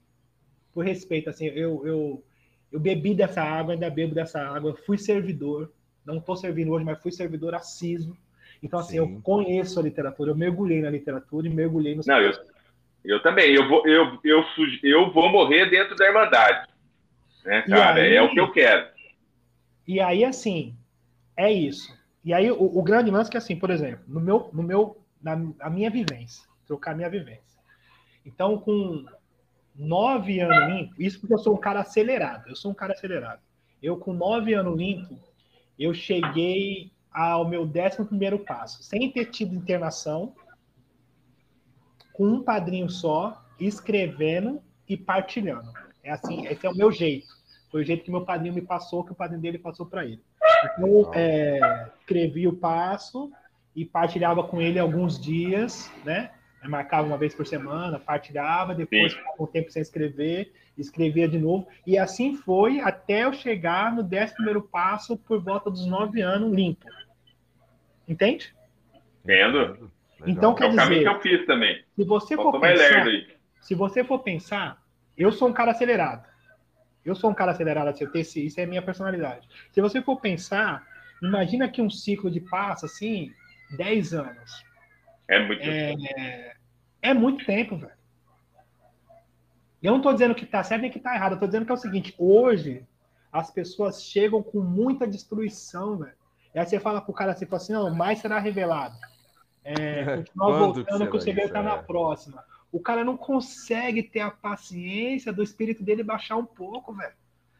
Por 0.73 0.85
respeito, 0.85 1.29
assim, 1.29 1.45
eu, 1.47 1.85
eu, 1.85 2.23
eu 2.71 2.79
bebi 2.79 3.15
dessa 3.15 3.41
água, 3.41 3.73
ainda 3.73 3.89
bebo 3.89 4.13
dessa 4.13 4.39
água, 4.39 4.75
fui 4.85 4.97
servidor, 4.97 5.71
não 6.05 6.17
estou 6.17 6.35
servindo 6.35 6.71
hoje, 6.71 6.85
mas 6.85 7.01
fui 7.01 7.11
servidor 7.11 7.55
assíduo. 7.55 8.15
Então, 8.61 8.79
assim, 8.79 8.91
Sim. 8.91 8.97
eu 8.97 9.21
conheço 9.23 9.79
a 9.79 9.83
literatura, 9.83 10.31
eu 10.31 10.35
mergulhei 10.35 10.81
na 10.81 10.89
literatura 10.89 11.47
e 11.47 11.49
mergulhei 11.49 11.95
no. 11.95 12.01
Não, 12.05 12.21
eu, 12.21 12.33
eu 13.03 13.21
também. 13.21 13.53
Eu 13.53 13.67
vou, 13.67 13.87
eu, 13.87 14.19
eu, 14.23 14.43
eu 14.83 15.11
vou 15.11 15.29
morrer 15.29 15.69
dentro 15.69 15.95
da 15.95 16.05
Irmandade. 16.05 16.68
Né, 17.49 17.63
cara? 17.63 18.01
Aí, 18.03 18.15
é 18.15 18.21
o 18.21 18.31
que 18.31 18.39
eu 18.39 18.51
quero. 18.51 18.87
E 19.87 19.99
aí, 19.99 20.23
assim, 20.23 20.77
é 21.35 21.51
isso. 21.51 21.91
E 22.23 22.31
aí, 22.31 22.51
o, 22.51 22.61
o 22.61 22.83
grande 22.83 23.09
lance 23.09 23.27
é 23.27 23.31
que, 23.31 23.37
assim, 23.37 23.55
por 23.55 23.71
exemplo, 23.71 24.05
no 24.07 24.19
meu, 24.19 24.51
no 24.53 24.61
meu, 24.61 25.03
na, 25.19 25.35
na 25.35 25.67
minha 25.67 25.89
vivência, 25.89 26.47
trocar 26.67 26.95
minha 26.95 27.09
vivência. 27.09 27.59
Então, 28.23 28.59
com 28.59 29.03
nove 29.75 30.39
anos 30.39 30.71
limpo, 30.71 31.01
isso 31.01 31.19
porque 31.19 31.33
eu 31.33 31.39
sou 31.39 31.55
um 31.55 31.59
cara 31.59 31.79
acelerado, 31.79 32.49
eu 32.49 32.55
sou 32.55 32.69
um 32.69 32.75
cara 32.75 32.93
acelerado. 32.93 33.41
Eu, 33.81 33.97
com 33.97 34.13
nove 34.13 34.53
anos 34.53 34.77
limpo, 34.77 35.17
eu 35.79 35.91
cheguei 35.91 36.91
ao 37.11 37.49
meu 37.49 37.65
décimo 37.65 38.05
primeiro 38.05 38.37
passo, 38.37 38.83
sem 38.83 39.11
ter 39.11 39.25
tido 39.25 39.55
internação, 39.55 40.35
com 42.13 42.27
um 42.27 42.43
padrinho 42.43 42.91
só, 42.91 43.43
escrevendo 43.59 44.61
e 44.87 44.95
partilhando. 44.95 45.73
É 46.03 46.11
assim, 46.11 46.45
esse 46.45 46.63
é 46.63 46.69
o 46.69 46.75
meu 46.75 46.91
jeito. 46.91 47.38
Foi 47.71 47.81
o 47.81 47.85
jeito 47.85 48.03
que 48.03 48.11
meu 48.11 48.21
padrinho 48.21 48.53
me 48.53 48.61
passou, 48.61 49.03
que 49.03 49.11
o 49.11 49.15
padrinho 49.15 49.41
dele 49.41 49.59
passou 49.59 49.85
para 49.85 50.03
ele. 50.03 50.21
Então, 50.77 51.11
é, 51.13 51.87
escrevi 51.99 52.47
o 52.47 52.53
passo 52.53 53.31
e 53.75 53.85
partilhava 53.85 54.43
com 54.43 54.61
ele 54.61 54.79
alguns 54.79 55.19
dias, 55.19 55.91
né? 56.03 56.31
marcava 56.67 57.07
uma 57.07 57.17
vez 57.17 57.33
por 57.33 57.47
semana, 57.47 57.99
partilhava, 57.99 58.75
depois 58.75 59.13
ficava 59.13 59.35
um 59.39 59.45
tempo 59.45 59.71
sem 59.71 59.81
escrever, 59.81 60.51
escrevia 60.77 61.27
de 61.27 61.37
novo, 61.37 61.67
e 61.85 61.97
assim 61.97 62.35
foi 62.35 62.79
até 62.81 63.23
eu 63.23 63.33
chegar 63.33 63.93
no 63.93 64.03
décimo 64.03 64.37
primeiro 64.37 64.61
passo 64.61 65.15
por 65.15 65.41
volta 65.41 65.69
dos 65.69 65.85
nove 65.85 66.21
anos 66.21 66.53
limpo. 66.53 66.85
Entende? 68.07 68.53
Entendo. 69.23 69.89
Então, 70.25 70.53
quer 70.53 70.65
é 70.65 70.69
dizer, 70.69 71.01
que 71.01 71.07
eu 71.07 71.21
fiz 71.21 71.45
também. 71.45 71.81
Se 71.95 72.03
você 72.03 72.35
for 72.35 72.59
pensar, 72.59 73.05
se 73.61 73.75
você 73.75 74.03
for 74.03 74.19
pensar, 74.19 74.81
eu 75.17 75.31
sou 75.31 75.47
um 75.47 75.53
cara 75.53 75.71
acelerado. 75.71 76.27
Eu 77.05 77.15
sou 77.15 77.29
um 77.29 77.33
cara 77.33 77.51
acelerado, 77.51 77.87
assim, 77.87 78.03
eu 78.03 78.11
tenho 78.11 78.21
esse, 78.21 78.45
isso 78.45 78.59
é 78.59 78.63
a 78.63 78.67
minha 78.67 78.81
personalidade. 78.81 79.47
Se 79.71 79.81
você 79.81 80.01
for 80.01 80.19
pensar, 80.19 80.85
imagina 81.21 81.69
que 81.69 81.81
um 81.81 81.89
ciclo 81.89 82.29
de 82.29 82.39
passo 82.39 82.85
assim, 82.85 83.31
10 83.77 84.13
anos. 84.13 84.65
É 85.27 85.39
muito 85.45 85.61
é, 85.61 85.95
tempo. 85.95 86.59
É 87.01 87.13
muito 87.13 87.45
tempo, 87.45 87.77
velho. 87.77 87.99
Eu 89.81 89.91
não 89.91 89.99
estou 89.99 90.13
dizendo 90.13 90.35
que 90.35 90.43
está 90.43 90.61
certo 90.63 90.81
nem 90.81 90.91
que 90.91 90.97
está 90.97 91.15
errado. 91.15 91.31
Eu 91.31 91.35
estou 91.35 91.47
dizendo 91.47 91.65
que 91.65 91.71
é 91.71 91.75
o 91.75 91.77
seguinte: 91.77 92.13
hoje 92.17 92.85
as 93.31 93.49
pessoas 93.49 94.03
chegam 94.03 94.43
com 94.43 94.59
muita 94.59 95.07
destruição, 95.07 95.97
velho. 95.97 96.13
E 96.53 96.59
aí 96.59 96.65
você 96.65 96.79
fala 96.79 97.01
pro 97.01 97.13
cara 97.13 97.31
assim, 97.31 97.45
fala 97.45 97.61
assim, 97.61 97.73
não, 97.73 97.93
mais 97.93 98.19
será 98.19 98.39
revelado. 98.39 98.95
É, 99.63 100.17
continuar 100.17 100.59
voltando 100.59 101.05
que, 101.05 101.11
que 101.11 101.17
o 101.17 101.21
segredo 101.21 101.47
está 101.47 101.61
na 101.61 101.75
é? 101.75 101.81
próxima. 101.81 102.43
O 102.71 102.79
cara 102.79 103.03
não 103.03 103.17
consegue 103.17 104.03
ter 104.03 104.19
a 104.19 104.31
paciência 104.31 105.33
do 105.33 105.43
espírito 105.43 105.83
dele 105.83 106.03
baixar 106.03 106.37
um 106.37 106.45
pouco, 106.45 106.93
velho. 106.93 107.13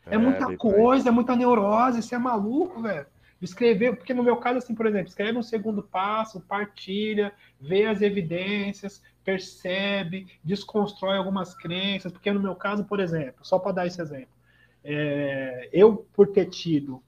É, 0.06 0.16
é 0.16 0.18
muita 0.18 0.56
coisa, 0.58 1.10
é 1.10 1.12
muita 1.12 1.36
neurose, 1.36 2.02
você 2.02 2.16
é 2.16 2.20
maluco, 2.20 2.82
velho 2.82 3.08
escrever, 3.42 3.96
porque 3.96 4.14
no 4.14 4.24
meu 4.24 4.38
caso, 4.38 4.58
assim, 4.58 4.76
por 4.76 4.86
exemplo, 4.86 5.08
escreve 5.08 5.38
um 5.38 5.44
segundo 5.44 5.82
passo, 5.82 6.42
partilha, 6.42 7.32
vê 7.60 7.86
as 7.86 8.02
evidências, 8.02 9.02
percebe, 9.24 10.28
desconstrói 10.44 11.18
algumas 11.18 11.56
crenças, 11.56 12.12
porque 12.12 12.32
no 12.32 12.40
meu 12.40 12.56
caso, 12.56 12.84
por 12.84 13.00
exemplo, 13.00 13.46
só 13.46 13.58
para 13.58 13.72
dar 13.72 13.88
esse 13.88 14.02
exemplo, 14.02 14.34
é, 14.84 15.70
eu, 15.72 16.08
por 16.14 16.28
ter 16.28 16.46
tido, 16.46 17.02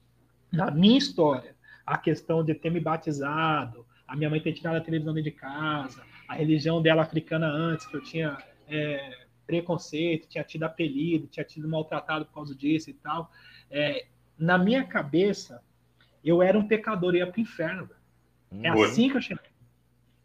na 0.50 0.70
minha 0.70 0.98
história, 0.98 1.54
a 1.84 1.98
questão 1.98 2.44
de 2.44 2.54
ter 2.54 2.70
me 2.70 2.80
batizado, 2.80 3.84
a 4.06 4.16
minha 4.16 4.30
mãe 4.30 4.40
ter 4.40 4.52
tirado 4.52 4.76
a 4.76 4.80
televisão 4.80 5.12
dentro 5.12 5.30
de 5.30 5.36
casa, 5.36 6.02
a 6.32 6.34
religião 6.34 6.80
dela 6.80 7.02
africana 7.02 7.46
antes, 7.46 7.86
que 7.86 7.94
eu 7.94 8.02
tinha 8.02 8.38
é, 8.66 9.26
preconceito, 9.46 10.28
tinha 10.28 10.42
tido 10.42 10.62
apelido, 10.62 11.26
tinha 11.26 11.44
tido 11.44 11.68
maltratado 11.68 12.24
por 12.24 12.32
causa 12.32 12.54
disso 12.54 12.88
e 12.88 12.94
tal, 12.94 13.30
é, 13.70 14.06
na 14.38 14.56
minha 14.56 14.82
cabeça, 14.84 15.62
eu 16.24 16.42
era 16.42 16.58
um 16.58 16.66
pecador 16.66 17.14
e 17.14 17.18
ia 17.18 17.26
para 17.26 17.38
o 17.38 17.42
inferno. 17.42 17.90
É 18.62 18.72
hum. 18.72 18.82
assim 18.82 19.10
que 19.10 19.16
eu 19.18 19.20
cheguei. 19.20 19.52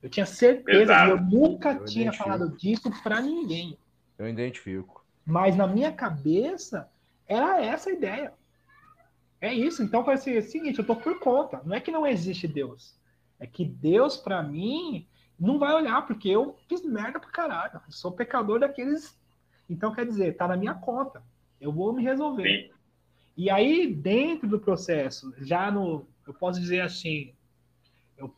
Eu 0.02 0.10
tinha 0.10 0.26
certeza 0.26 0.94
e 0.94 1.10
eu 1.10 1.22
nunca 1.22 1.74
eu 1.74 1.86
tinha 1.86 2.06
identifico. 2.06 2.24
falado 2.24 2.58
disso 2.58 3.04
para 3.04 3.20
ninguém. 3.20 3.78
Eu 4.18 4.30
identifico. 4.30 5.06
Mas 5.26 5.58
na 5.58 5.68
minha 5.68 5.92
cabeça 5.92 6.90
era 7.28 7.62
essa 7.62 7.90
a 7.90 7.94
ideia. 7.94 8.34
É 9.42 9.54
isso. 9.54 9.84
Então 9.84 10.06
foi 10.06 10.14
assim, 10.14 10.32
é 10.32 10.40
o 10.40 10.42
seguinte, 10.42 10.80
eu 10.80 10.86
tô 10.86 10.96
por 10.96 11.20
conta. 11.20 11.62
Não 11.66 11.76
é 11.76 11.82
que 11.82 11.92
não 11.92 12.08
existe 12.08 12.48
Deus. 12.48 12.98
É 13.40 13.46
que 13.46 13.66
Deus 13.66 14.16
para 14.16 14.42
mim 14.42 15.06
não 15.40 15.60
vai 15.60 15.74
olhar 15.74 16.06
porque 16.06 16.30
eu 16.30 16.56
fiz 16.68 16.84
merda 16.84 17.20
pra 17.20 17.30
caralho. 17.30 17.82
Eu 17.86 17.92
sou 17.92 18.12
pecador 18.12 18.60
daqueles. 18.60 19.18
Então 19.70 19.94
quer 19.94 20.06
dizer, 20.06 20.36
tá 20.36 20.48
na 20.48 20.58
minha 20.58 20.74
conta. 20.74 21.22
Eu 21.60 21.72
vou 21.72 21.94
me 21.94 22.04
resolver. 22.04 22.68
Sim. 22.68 22.78
E 23.38 23.52
aí, 23.52 23.94
dentro 23.94 24.48
do 24.48 24.60
processo, 24.60 25.32
já 25.38 25.70
no, 25.70 26.08
eu 26.26 26.34
posso 26.34 26.60
dizer 26.60 26.82
assim, 26.82 27.34
eu, 28.18 28.34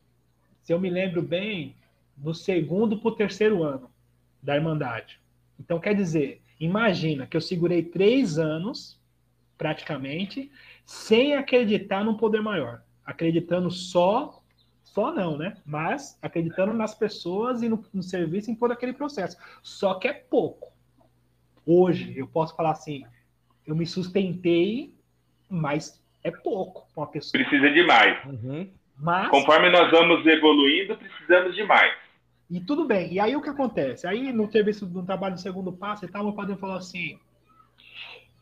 se 0.61 0.73
eu 0.73 0.79
me 0.79 0.89
lembro 0.89 1.21
bem, 1.21 1.73
no 2.17 2.33
segundo 2.33 2.99
para 2.99 3.07
o 3.07 3.15
terceiro 3.15 3.63
ano 3.63 3.89
da 4.43 4.55
Irmandade. 4.55 5.17
Então, 5.57 5.79
quer 5.79 5.95
dizer, 5.95 6.41
imagina 6.59 7.25
que 7.25 7.37
eu 7.37 7.41
segurei 7.41 7.81
três 7.81 8.37
anos, 8.37 8.99
praticamente, 9.57 10.51
sem 10.85 11.33
acreditar 11.33 12.03
num 12.03 12.17
poder 12.17 12.41
maior. 12.41 12.83
Acreditando 13.05 13.71
só, 13.71 14.38
só 14.93 15.11
não, 15.11 15.37
né? 15.37 15.55
Mas 15.65 16.17
acreditando 16.21 16.73
nas 16.73 16.95
pessoas 16.95 17.61
e 17.61 17.69
no, 17.69 17.83
no 17.93 18.01
serviço 18.01 18.49
em 18.49 18.55
todo 18.55 18.71
aquele 18.71 18.93
processo. 18.93 19.37
Só 19.61 19.93
que 19.95 20.07
é 20.07 20.13
pouco. 20.13 20.71
Hoje, 21.65 22.17
eu 22.17 22.27
posso 22.27 22.55
falar 22.55 22.71
assim, 22.71 23.05
eu 23.65 23.75
me 23.75 23.85
sustentei, 23.85 24.95
mas 25.47 26.03
é 26.23 26.31
pouco 26.31 26.87
para 26.93 27.01
uma 27.03 27.07
pessoa. 27.07 27.43
Precisa 27.43 27.69
de 27.71 27.83
mais. 27.83 28.25
Uhum. 28.25 28.69
Mas... 28.97 29.29
Conforme 29.29 29.69
nós 29.69 29.91
vamos 29.91 30.25
evoluindo, 30.25 30.97
precisamos 30.97 31.55
de 31.55 31.63
mais. 31.63 31.93
E 32.49 32.59
tudo 32.59 32.85
bem. 32.85 33.13
E 33.13 33.19
aí 33.19 33.35
o 33.35 33.41
que 33.41 33.49
acontece? 33.49 34.07
Aí 34.07 34.33
no 34.33 34.51
serviço, 34.51 34.87
no 34.87 35.05
trabalho 35.05 35.35
do 35.35 35.41
segundo 35.41 35.71
passo, 35.71 36.03
e 36.05 36.07
tal, 36.07 36.23
meu 36.23 36.33
padrinho 36.33 36.57
falou 36.57 36.77
assim: 36.77 37.19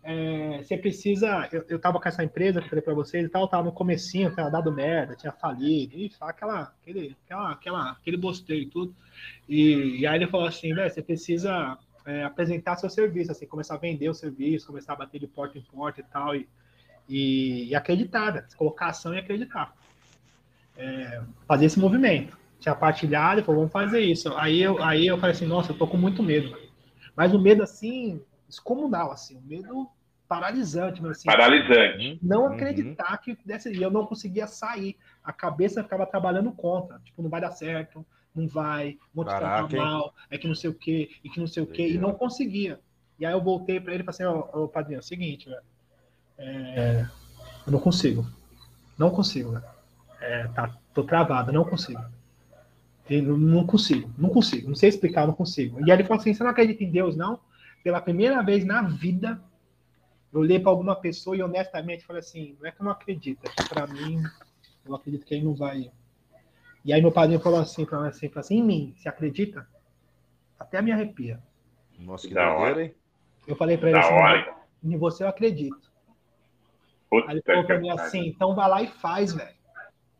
é, 0.09 0.63
você 0.63 0.77
precisa. 0.77 1.49
Eu, 1.51 1.65
eu 1.67 1.77
tava 1.77 1.99
com 1.99 2.07
essa 2.07 2.23
empresa 2.23 2.61
que 2.61 2.69
falei 2.69 2.81
para 2.81 2.93
vocês 2.93 3.25
e 3.25 3.29
tal, 3.29 3.45
tava 3.45 3.63
no 3.63 3.73
comecinho, 3.73 4.33
tinha 4.33 4.49
dado 4.49 4.71
merda, 4.71 5.17
tinha 5.17 5.33
falido, 5.33 5.97
e 5.97 6.09
aquela, 6.21 6.73
aquele, 6.81 7.17
aquela, 7.25 7.51
aquela, 7.51 7.91
aquele 7.91 8.15
bosteio 8.15 8.61
e 8.61 8.65
tudo. 8.67 8.95
E, 9.49 9.99
e 9.99 10.07
aí 10.07 10.17
ele 10.17 10.27
falou 10.27 10.47
assim, 10.47 10.73
velho, 10.73 10.89
você 10.89 11.01
precisa 11.01 11.77
é, 12.05 12.23
apresentar 12.23 12.77
seu 12.77 12.89
serviço, 12.89 13.33
assim, 13.33 13.45
começar 13.45 13.75
a 13.75 13.79
vender 13.79 14.07
o 14.07 14.13
serviço, 14.13 14.67
começar 14.67 14.93
a 14.93 14.95
bater 14.95 15.19
de 15.19 15.27
porta 15.27 15.57
em 15.57 15.61
porta 15.61 15.99
e 15.99 16.03
tal, 16.05 16.33
e, 16.33 16.47
e, 17.09 17.67
e 17.67 17.75
acreditar, 17.75 18.33
né? 18.33 18.45
colocar 18.55 18.87
ação 18.87 19.13
e 19.13 19.19
acreditar. 19.19 19.75
É, 20.77 21.21
fazer 21.45 21.65
esse 21.65 21.77
movimento. 21.77 22.37
Tinha 22.61 22.73
partilhado, 22.73 23.43
falou, 23.43 23.67
vamos 23.67 23.73
fazer 23.73 23.99
isso. 23.99 24.33
Aí 24.37 24.61
eu, 24.61 24.81
aí 24.81 25.05
eu 25.05 25.17
falei 25.17 25.35
assim, 25.35 25.45
nossa, 25.45 25.73
eu 25.73 25.77
tô 25.77 25.85
com 25.85 25.97
muito 25.97 26.23
medo. 26.23 26.57
Mas 27.13 27.33
o 27.33 27.39
medo, 27.39 27.61
assim, 27.61 28.21
descomunal, 28.47 29.11
assim, 29.11 29.37
um 29.37 29.41
medo 29.41 29.96
paralisante, 30.27 31.01
mas 31.01 31.11
assim, 31.11 31.25
paralisante. 31.25 32.19
Não 32.21 32.41
uhum. 32.41 32.53
acreditar 32.53 33.11
uhum. 33.11 33.35
que 33.35 33.37
desse, 33.45 33.71
e 33.71 33.81
eu 33.81 33.91
não 33.91 34.05
conseguia 34.05 34.47
sair. 34.47 34.97
A 35.23 35.31
cabeça 35.31 35.83
ficava 35.83 36.05
trabalhando 36.05 36.51
contra, 36.51 36.99
tipo, 36.99 37.21
não 37.21 37.29
vai 37.29 37.41
dar 37.41 37.51
certo, 37.51 38.05
não 38.35 38.47
vai, 38.47 38.97
vou 39.13 39.25
te 39.25 39.29
tratar 39.29 39.69
mal, 39.75 40.13
é 40.29 40.37
que 40.37 40.47
não 40.47 40.55
sei 40.55 40.69
o 40.69 40.73
quê, 40.73 41.09
e 41.23 41.29
que 41.29 41.39
não 41.39 41.47
sei 41.47 41.63
o 41.63 41.67
quê, 41.67 41.87
e 41.89 41.97
não 41.97 42.13
conseguia. 42.13 42.79
E 43.19 43.25
aí 43.25 43.33
eu 43.33 43.41
voltei 43.41 43.79
para 43.79 43.93
ele 43.93 44.03
e 44.03 44.05
falei 44.05 44.29
assim, 44.29 44.39
oh, 44.53 44.63
oh, 44.63 44.67
padrinho, 44.67 44.97
é 44.97 44.99
o 44.99 45.03
seguinte, 45.03 45.49
velho, 45.49 45.61
é, 46.37 47.07
eu 47.65 47.71
não 47.71 47.79
consigo. 47.79 48.27
Não 48.97 49.09
consigo, 49.09 49.51
velho. 49.51 49.65
É, 50.21 50.47
tá, 50.49 50.75
tô 50.93 51.03
travado, 51.03 51.51
não 51.51 51.63
consigo. 51.63 52.03
Eu 53.09 53.37
não 53.37 53.65
consigo, 53.65 54.11
não 54.17 54.29
consigo, 54.29 54.67
não 54.67 54.75
sei 54.75 54.89
explicar, 54.89 55.25
não 55.25 55.33
consigo. 55.33 55.79
E 55.79 55.91
aí 55.91 55.97
ele 55.97 56.03
falou 56.03 56.19
assim: 56.19 56.33
você 56.33 56.43
não 56.43 56.51
acredita 56.51 56.83
em 56.83 56.91
Deus, 56.91 57.15
não? 57.15 57.39
pela 57.87 58.01
primeira 58.01 58.41
vez 58.43 58.65
na 58.65 58.81
vida, 58.81 59.39
eu 60.33 60.41
olhei 60.41 60.59
para 60.59 60.71
alguma 60.71 60.95
pessoa 60.95 61.35
e 61.35 61.41
honestamente 61.41 62.05
falei 62.05 62.19
assim: 62.19 62.57
não 62.59 62.67
é 62.67 62.71
que 62.71 62.81
eu 62.81 62.85
não 62.85 62.91
acredito, 62.91 63.45
é 63.45 63.49
que 63.49 63.69
para 63.69 63.87
mim, 63.87 64.21
eu 64.85 64.95
acredito 64.95 65.25
que 65.25 65.33
ele 65.33 65.45
não 65.45 65.55
vai. 65.55 65.91
E 66.83 66.93
aí 66.93 67.01
meu 67.01 67.11
padrinho 67.11 67.39
falou 67.39 67.59
assim 67.59 67.85
para 67.85 68.01
mim: 68.01 68.07
assim, 68.07 68.29
falou 68.29 68.41
assim, 68.41 68.57
em 68.57 68.63
mim, 68.63 68.95
você 68.97 69.09
acredita? 69.09 69.67
Até 70.59 70.81
me 70.81 70.91
arrepia. 70.91 71.41
Nossa, 71.97 72.27
que 72.27 72.33
da 72.33 72.53
hora, 72.53 72.83
hein? 72.83 72.95
Eu 73.47 73.55
falei 73.55 73.77
para 73.77 73.89
ele 73.89 73.99
assim: 73.99 74.13
hora. 74.13 74.55
em 74.83 74.97
você 74.97 75.23
eu 75.23 75.29
acredito. 75.29 75.91
Puta 77.09 77.29
aí 77.29 77.35
ele 77.35 77.41
falou 77.41 77.65
para 77.65 77.79
mim 77.79 77.89
assim: 77.89 78.27
então 78.27 78.53
vai 78.53 78.69
lá 78.69 78.81
e 78.81 78.87
faz, 78.87 79.33
velho. 79.33 79.55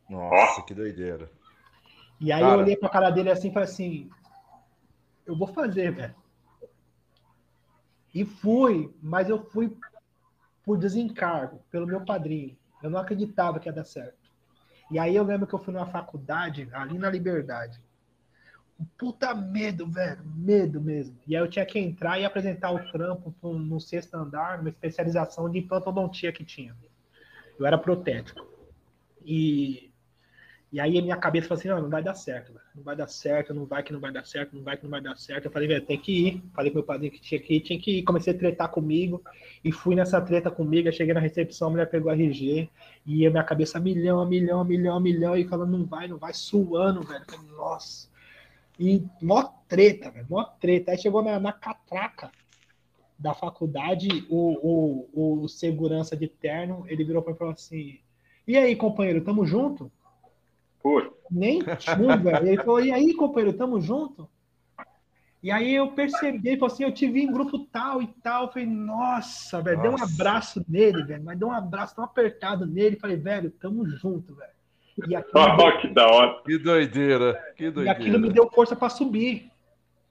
Nossa, 0.08 0.62
que 0.62 0.74
doideira. 0.74 1.30
E 2.20 2.32
aí 2.32 2.40
cara... 2.40 2.54
eu 2.54 2.58
olhei 2.60 2.76
pra 2.76 2.88
cara 2.88 3.10
dele 3.10 3.30
assim 3.30 3.48
e 3.48 3.52
falei 3.52 3.68
assim: 3.68 4.10
eu 5.26 5.36
vou 5.36 5.48
fazer, 5.48 5.92
velho. 5.92 6.14
E 8.14 8.24
fui, 8.24 8.92
mas 9.02 9.28
eu 9.28 9.44
fui 9.50 9.76
por 10.68 10.76
desencargo, 10.76 11.62
pelo 11.70 11.86
meu 11.86 12.02
padrinho. 12.02 12.54
Eu 12.82 12.90
não 12.90 12.98
acreditava 12.98 13.58
que 13.58 13.70
ia 13.70 13.72
dar 13.72 13.84
certo. 13.84 14.18
E 14.90 14.98
aí 14.98 15.16
eu 15.16 15.24
lembro 15.24 15.46
que 15.46 15.54
eu 15.54 15.58
fui 15.58 15.72
numa 15.72 15.86
faculdade, 15.86 16.68
ali 16.72 16.98
na 16.98 17.08
Liberdade. 17.08 17.80
Um 18.78 18.84
puta 18.98 19.34
medo, 19.34 19.86
velho. 19.86 20.22
Medo 20.26 20.78
mesmo. 20.78 21.16
E 21.26 21.34
aí 21.34 21.42
eu 21.42 21.48
tinha 21.48 21.64
que 21.64 21.78
entrar 21.78 22.20
e 22.20 22.26
apresentar 22.26 22.70
o 22.70 22.92
trampo 22.92 23.34
no 23.54 23.80
sexto 23.80 24.14
andar, 24.14 24.60
uma 24.60 24.68
especialização 24.68 25.50
de 25.50 25.58
implantodontia 25.58 26.34
que 26.34 26.44
tinha. 26.44 26.76
Eu 27.58 27.64
era 27.64 27.78
protético. 27.78 28.46
E 29.24 29.87
e 30.70 30.78
aí 30.78 30.98
a 30.98 31.02
minha 31.02 31.16
cabeça 31.16 31.48
falou 31.48 31.58
assim, 31.58 31.68
não, 31.68 31.80
não 31.80 31.88
vai 31.88 32.02
dar 32.02 32.14
certo, 32.14 32.52
véio. 32.52 32.64
não 32.74 32.82
vai 32.82 32.94
dar 32.94 33.06
certo, 33.08 33.54
não 33.54 33.64
vai 33.64 33.82
que 33.82 33.90
não 33.90 34.00
vai 34.00 34.12
dar 34.12 34.26
certo, 34.26 34.54
não 34.54 34.62
vai 34.62 34.76
que 34.76 34.82
não 34.82 34.90
vai 34.90 35.00
dar 35.00 35.16
certo. 35.16 35.46
Eu 35.46 35.50
falei, 35.50 35.66
velho, 35.66 35.84
tem 35.84 35.98
que 35.98 36.28
ir. 36.28 36.42
Falei 36.52 36.70
pro 36.70 36.80
meu 36.80 36.86
padrinho 36.86 37.10
que 37.10 37.20
tinha 37.20 37.40
que 37.40 37.54
ir, 37.54 37.60
tinha 37.60 37.80
que 37.80 37.98
ir. 37.98 38.02
Comecei 38.02 38.34
a 38.34 38.38
tretar 38.38 38.68
comigo 38.70 39.22
e 39.64 39.72
fui 39.72 39.94
nessa 39.94 40.20
treta 40.20 40.50
comigo. 40.50 40.86
Eu 40.86 40.92
cheguei 40.92 41.14
na 41.14 41.20
recepção, 41.20 41.68
a 41.68 41.70
mulher 41.70 41.88
pegou 41.88 42.10
a 42.10 42.14
RG 42.14 42.68
e 43.06 43.26
a 43.26 43.30
minha 43.30 43.42
cabeça 43.44 43.80
milhão, 43.80 44.26
milhão, 44.28 44.62
milhão, 44.62 45.00
milhão 45.00 45.36
e 45.36 45.48
falando, 45.48 45.78
não 45.78 45.86
vai, 45.86 46.06
não 46.06 46.18
vai, 46.18 46.34
suando, 46.34 47.00
velho. 47.02 47.24
Falei, 47.26 47.50
Nossa. 47.56 48.08
E 48.78 49.02
mó 49.22 49.42
treta, 49.66 50.10
velho, 50.10 50.26
mó 50.28 50.44
treta. 50.44 50.90
Aí 50.90 50.98
chegou 50.98 51.22
na, 51.22 51.40
na 51.40 51.52
catraca 51.52 52.30
da 53.18 53.34
faculdade, 53.34 54.26
o, 54.28 55.08
o, 55.12 55.42
o 55.42 55.48
segurança 55.48 56.14
de 56.14 56.28
terno, 56.28 56.84
ele 56.88 57.04
virou 57.04 57.22
para 57.22 57.32
mim 57.32 57.36
e 57.36 57.38
falou 57.38 57.54
assim, 57.54 57.98
e 58.46 58.56
aí, 58.56 58.74
companheiro, 58.76 59.22
tamo 59.22 59.44
junto? 59.44 59.92
Nem 61.30 61.60
tinha, 61.60 62.16
velho. 62.16 62.46
Ele 62.46 62.56
falou, 62.56 62.84
e 62.84 62.92
aí, 62.92 63.14
companheiro, 63.14 63.56
tamo 63.56 63.80
junto? 63.80 64.28
E 65.40 65.52
aí 65.52 65.72
eu 65.72 65.92
percebi, 65.92 66.48
ele 66.48 66.58
falou 66.58 66.72
assim, 66.72 66.82
eu 66.82 66.92
te 66.92 67.08
vi 67.08 67.22
em 67.22 67.32
grupo 67.32 67.60
tal 67.66 68.02
e 68.02 68.08
tal. 68.22 68.44
Eu 68.44 68.48
falei, 68.48 68.66
nossa, 68.66 69.62
velho, 69.62 69.80
dei 69.80 69.90
um 69.90 70.02
abraço 70.02 70.64
nele, 70.68 71.04
velho, 71.04 71.24
mas 71.24 71.38
dei 71.38 71.46
um 71.46 71.52
abraço 71.52 71.94
tão 71.94 72.04
apertado 72.04 72.66
nele. 72.66 72.96
Falei, 72.96 73.16
velho, 73.16 73.50
tamo 73.50 73.86
junto, 73.88 74.34
velho. 74.34 74.50
E 74.98 75.16
oh, 75.16 75.56
deu... 75.56 75.78
que 75.80 75.88
da 75.88 76.08
hora. 76.08 76.42
Que 76.44 76.58
doideira, 76.58 77.34
que 77.56 77.70
doideira. 77.70 77.98
E 77.98 78.02
aquilo 78.02 78.18
me 78.18 78.32
deu 78.32 78.50
força 78.50 78.74
para 78.74 78.88
subir. 78.88 79.48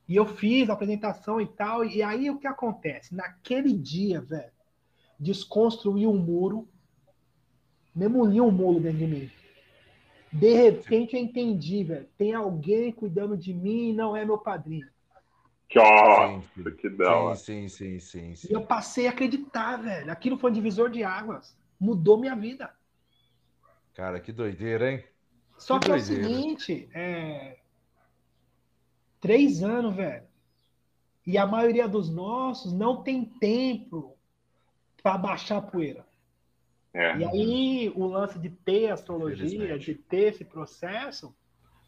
E 0.07 0.15
eu 0.15 0.26
fiz 0.26 0.70
a 0.70 0.74
apresentação 0.74 1.41
e 1.41 1.45
tal. 1.45 1.84
E 1.84 2.01
aí 2.01 2.30
o 2.30 2.39
que 2.39 2.47
acontece? 2.47 3.13
Naquele 3.13 3.74
dia, 3.74 4.22
velho, 4.22 4.51
desconstruí 5.20 6.07
um 6.07 6.15
muro, 6.15 6.65
demoli 7.93 8.39
um 8.39 8.49
muro 8.49 8.80
dentro 8.80 8.99
de 8.99 9.07
mim. 9.07 9.30
De 10.32 10.53
repente 10.53 11.15
eu 11.15 11.21
entendi, 11.21 11.84
velho. 11.84 12.07
Tem 12.17 12.34
alguém 12.34 12.91
cuidando 12.91 13.38
de 13.38 13.53
mim 13.53 13.89
e 13.89 13.93
não 13.93 14.15
é 14.15 14.25
meu 14.25 14.38
padrinho. 14.38 14.88
Que 15.69 15.80
ó, 15.80 16.39
que 16.78 16.89
da 16.89 17.36
sim, 17.36 17.67
sim, 17.67 17.99
sim, 17.99 18.36
sim, 18.36 18.47
E 18.49 18.53
eu 18.53 18.61
passei 18.61 19.07
a 19.07 19.09
acreditar, 19.09 19.78
velho. 19.78 20.11
Aquilo 20.11 20.38
foi 20.38 20.49
um 20.49 20.53
divisor 20.53 20.89
de 20.89 21.03
águas. 21.03 21.57
Mudou 21.80 22.17
minha 22.17 22.36
vida. 22.36 22.73
Cara, 23.93 24.19
que 24.19 24.32
doideira, 24.32 24.91
hein? 24.91 25.03
Só 25.57 25.80
que, 25.80 25.88
que 25.88 25.91
é 25.91 25.95
o 25.95 25.99
seguinte, 25.99 26.89
é... 26.93 27.57
três 29.19 29.63
anos, 29.63 29.95
velho. 29.95 30.25
E 31.25 31.38
a 31.38 31.45
maioria 31.45 31.88
dos 31.88 32.09
nossos 32.09 32.71
não 32.71 33.03
tem 33.03 33.25
tempo 33.25 34.15
para 35.03 35.17
baixar 35.17 35.57
a 35.57 35.61
poeira. 35.61 36.05
É. 36.97 37.15
E 37.15 37.25
aí 37.25 37.93
o 37.95 38.07
lance 38.07 38.39
de 38.39 38.49
ter 38.49 38.89
astrologia, 38.89 39.77
de 39.77 39.93
ter 39.93 40.33
esse 40.33 40.43
processo 40.43 41.31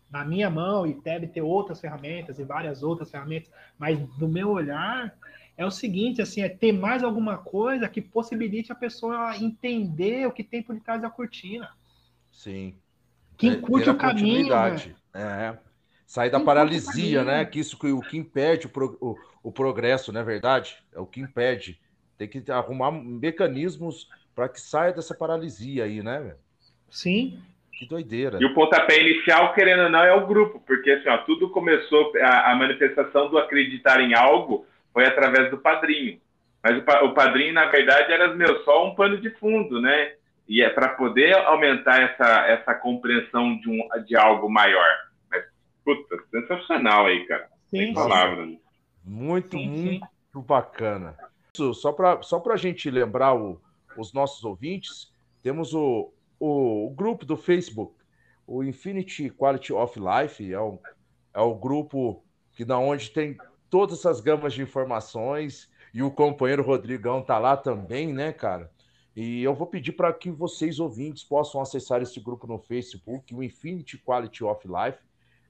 na 0.07 0.23
minha 0.23 0.51
mão 0.51 0.85
e 0.85 0.93
deve 0.93 1.25
ter 1.25 1.41
outras 1.41 1.81
ferramentas 1.81 2.37
e 2.37 2.43
várias 2.43 2.83
outras 2.83 3.09
ferramentas, 3.09 3.51
mas 3.77 3.97
do 4.17 4.27
meu 4.27 4.49
olhar 4.49 5.17
é 5.57 5.65
o 5.65 5.71
seguinte, 5.71 6.21
assim, 6.21 6.41
é 6.41 6.47
ter 6.47 6.71
mais 6.71 7.03
alguma 7.03 7.39
coisa 7.39 7.89
que 7.89 8.01
possibilite 8.01 8.71
a 8.71 8.75
pessoa 8.75 9.35
entender 9.35 10.27
o 10.27 10.31
que 10.31 10.43
tem 10.43 10.61
por 10.61 10.75
detrás 10.75 11.01
da 11.01 11.09
cortina. 11.09 11.69
Sim. 12.31 12.75
Que 13.35 13.47
encurte 13.47 13.89
é, 13.89 13.91
o 13.91 13.97
caminho. 13.97 14.49
Né? 14.49 14.95
É. 15.11 15.57
Sair 16.05 16.29
da 16.29 16.39
paralisia, 16.39 17.23
né? 17.23 17.45
Que 17.45 17.59
isso 17.59 17.77
o 17.81 18.01
que 18.01 18.15
impede 18.15 18.67
o, 18.67 18.69
pro, 18.69 18.95
o, 19.01 19.17
o 19.41 19.51
progresso, 19.51 20.13
não 20.13 20.21
é 20.21 20.23
verdade? 20.23 20.77
É 20.93 20.99
o 20.99 21.05
que 21.05 21.19
impede. 21.19 21.79
Tem 22.15 22.27
que 22.27 22.51
arrumar 22.51 22.91
mecanismos 22.91 24.07
para 24.35 24.49
que 24.49 24.59
saia 24.59 24.93
dessa 24.93 25.13
paralisia 25.13 25.83
aí, 25.83 26.01
né? 26.01 26.35
Sim. 26.89 27.41
Que 27.79 27.85
doideira. 27.85 28.39
E 28.41 28.45
o 28.45 28.53
pontapé 28.53 28.99
inicial, 28.99 29.53
querendo 29.53 29.83
ou 29.83 29.89
não, 29.89 30.03
é 30.03 30.13
o 30.13 30.27
grupo, 30.27 30.61
porque 30.67 30.91
assim, 30.91 31.07
ó, 31.07 31.17
tudo 31.19 31.49
começou, 31.49 32.11
a, 32.21 32.51
a 32.51 32.55
manifestação 32.55 33.29
do 33.29 33.37
acreditar 33.37 34.01
em 34.01 34.13
algo 34.13 34.65
foi 34.93 35.05
através 35.05 35.49
do 35.49 35.57
padrinho. 35.57 36.19
Mas 36.61 36.77
o, 36.77 37.05
o 37.05 37.13
padrinho, 37.13 37.53
na 37.53 37.67
verdade, 37.67 38.11
era 38.11 38.33
meu, 38.35 38.63
só 38.65 38.85
um 38.85 38.95
pano 38.95 39.17
de 39.21 39.29
fundo, 39.31 39.81
né? 39.81 40.13
E 40.45 40.61
é 40.61 40.69
para 40.69 40.89
poder 40.89 41.33
aumentar 41.37 42.01
essa, 42.01 42.47
essa 42.47 42.73
compreensão 42.73 43.57
de, 43.59 43.69
um, 43.69 43.87
de 44.05 44.15
algo 44.17 44.49
maior. 44.49 44.89
Mas, 45.31 45.45
puta, 45.85 46.17
sensacional 46.31 47.05
aí, 47.05 47.25
cara. 47.27 47.47
Sem 47.69 47.93
palavras. 47.93 48.49
Muito, 49.05 49.57
sim, 49.57 49.69
muito 49.69 50.05
sim. 50.33 50.41
bacana. 50.41 51.15
Só 51.73 51.93
para 51.93 52.21
só 52.23 52.43
a 52.51 52.57
gente 52.57 52.89
lembrar 52.89 53.35
o, 53.35 53.61
os 53.99 54.13
nossos 54.13 54.43
ouvintes, 54.43 55.11
temos 55.41 55.73
o, 55.73 56.11
o, 56.39 56.91
grupo 56.95 57.25
do 57.25 57.37
Facebook, 57.37 57.93
o 58.45 58.63
Infinity 58.63 59.29
Quality 59.29 59.73
of 59.73 59.99
Life, 59.99 60.51
é 60.51 60.59
o, 60.59 60.79
é 61.33 61.39
o 61.41 61.55
grupo 61.55 62.23
que 62.53 62.65
da 62.65 62.77
onde 62.77 63.11
tem 63.11 63.37
todas 63.69 63.99
essas 63.99 64.19
gamas 64.19 64.53
de 64.53 64.61
informações 64.61 65.69
e 65.93 66.01
o 66.01 66.11
companheiro 66.11 66.63
Rodrigão 66.63 67.21
tá 67.21 67.37
lá 67.37 67.55
também, 67.55 68.13
né, 68.13 68.31
cara? 68.31 68.71
E 69.15 69.43
eu 69.43 69.53
vou 69.53 69.67
pedir 69.67 69.91
para 69.93 70.13
que 70.13 70.29
vocês 70.29 70.79
ouvintes 70.79 71.23
possam 71.23 71.61
acessar 71.61 72.01
esse 72.01 72.19
grupo 72.19 72.47
no 72.47 72.59
Facebook, 72.59 73.33
o 73.33 73.43
Infinity 73.43 73.97
Quality 73.97 74.43
of 74.43 74.67
Life. 74.67 74.99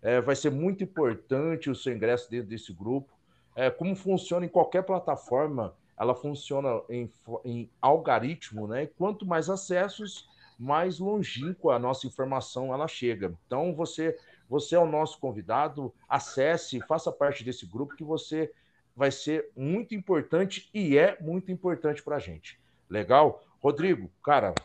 É, 0.02 0.22
vai 0.22 0.36
ser 0.36 0.50
muito 0.50 0.84
importante 0.84 1.70
o 1.70 1.76
seu 1.76 1.94
ingresso 1.94 2.30
dentro 2.30 2.48
desse 2.48 2.74
grupo. 2.74 3.14
É, 3.56 3.70
como 3.70 3.96
funciona 3.96 4.46
em 4.46 4.50
qualquer 4.50 4.84
plataforma 4.84 5.76
ela 6.00 6.16
funciona 6.16 6.82
em, 6.90 7.12
em 7.44 7.70
algoritmo, 7.82 8.68
né? 8.68 8.84
E 8.84 8.88
quanto 8.88 9.26
mais 9.26 9.50
acessos, 9.50 10.30
mais 10.58 11.00
longínqua 11.00 11.76
a 11.76 11.80
nossa 11.80 12.08
informação 12.08 12.74
ela 12.74 12.88
chega. 12.88 13.34
Então, 13.46 13.74
você 13.74 14.18
você 14.50 14.76
é 14.76 14.80
o 14.80 14.88
nosso 14.88 15.20
convidado. 15.20 15.94
Acesse, 16.08 16.80
faça 16.88 17.12
parte 17.12 17.44
desse 17.44 17.68
grupo 17.68 17.96
que 17.96 18.04
você 18.04 18.52
vai 18.96 19.12
ser 19.12 19.52
muito 19.56 19.94
importante 19.94 20.70
e 20.74 20.98
é 20.98 21.16
muito 21.22 21.52
importante 21.52 22.02
para 22.02 22.16
a 22.16 22.20
gente. 22.20 22.60
Legal? 22.90 23.44
Rodrigo, 23.62 24.10
cara, 24.24 24.56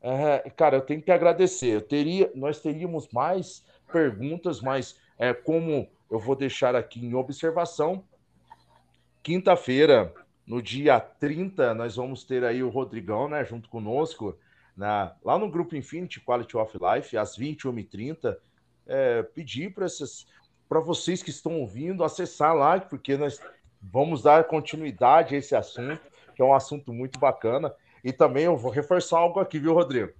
é, 0.00 0.50
cara, 0.56 0.78
eu 0.78 0.80
tenho 0.80 1.02
que 1.02 1.12
agradecer. 1.12 1.74
Eu 1.74 1.82
teria, 1.82 2.32
nós 2.34 2.60
teríamos 2.60 3.06
mais 3.12 3.64
perguntas, 3.92 4.60
mas 4.62 4.98
é, 5.18 5.34
como 5.34 5.88
eu 6.10 6.18
vou 6.18 6.34
deixar 6.34 6.74
aqui 6.74 7.04
em 7.04 7.14
observação, 7.14 8.02
quinta-feira, 9.22 10.12
no 10.46 10.60
dia 10.60 10.98
30, 10.98 11.74
nós 11.74 11.96
vamos 11.96 12.24
ter 12.24 12.44
aí 12.44 12.62
o 12.62 12.68
Rodrigão, 12.68 13.28
né, 13.28 13.44
junto 13.44 13.68
conosco, 13.68 14.36
na, 14.76 15.14
lá 15.24 15.38
no 15.38 15.50
grupo 15.50 15.76
Infinity 15.76 16.20
Quality 16.20 16.56
of 16.56 16.78
Life, 16.78 17.16
às 17.16 17.36
21h30. 17.36 18.36
É, 18.86 19.22
pedir 19.22 19.72
para 19.72 20.80
vocês 20.80 21.22
que 21.22 21.30
estão 21.30 21.60
ouvindo 21.60 22.02
acessar 22.02 22.54
lá, 22.54 22.80
porque 22.80 23.16
nós 23.16 23.40
vamos 23.80 24.22
dar 24.22 24.44
continuidade 24.44 25.34
a 25.34 25.38
esse 25.38 25.54
assunto, 25.54 26.00
que 26.34 26.42
é 26.42 26.44
um 26.44 26.54
assunto 26.54 26.92
muito 26.92 27.18
bacana. 27.18 27.72
E 28.02 28.12
também 28.12 28.44
eu 28.44 28.56
vou 28.56 28.70
reforçar 28.70 29.18
algo 29.18 29.38
aqui, 29.38 29.58
viu, 29.58 29.74
Rodrigo? 29.74 30.12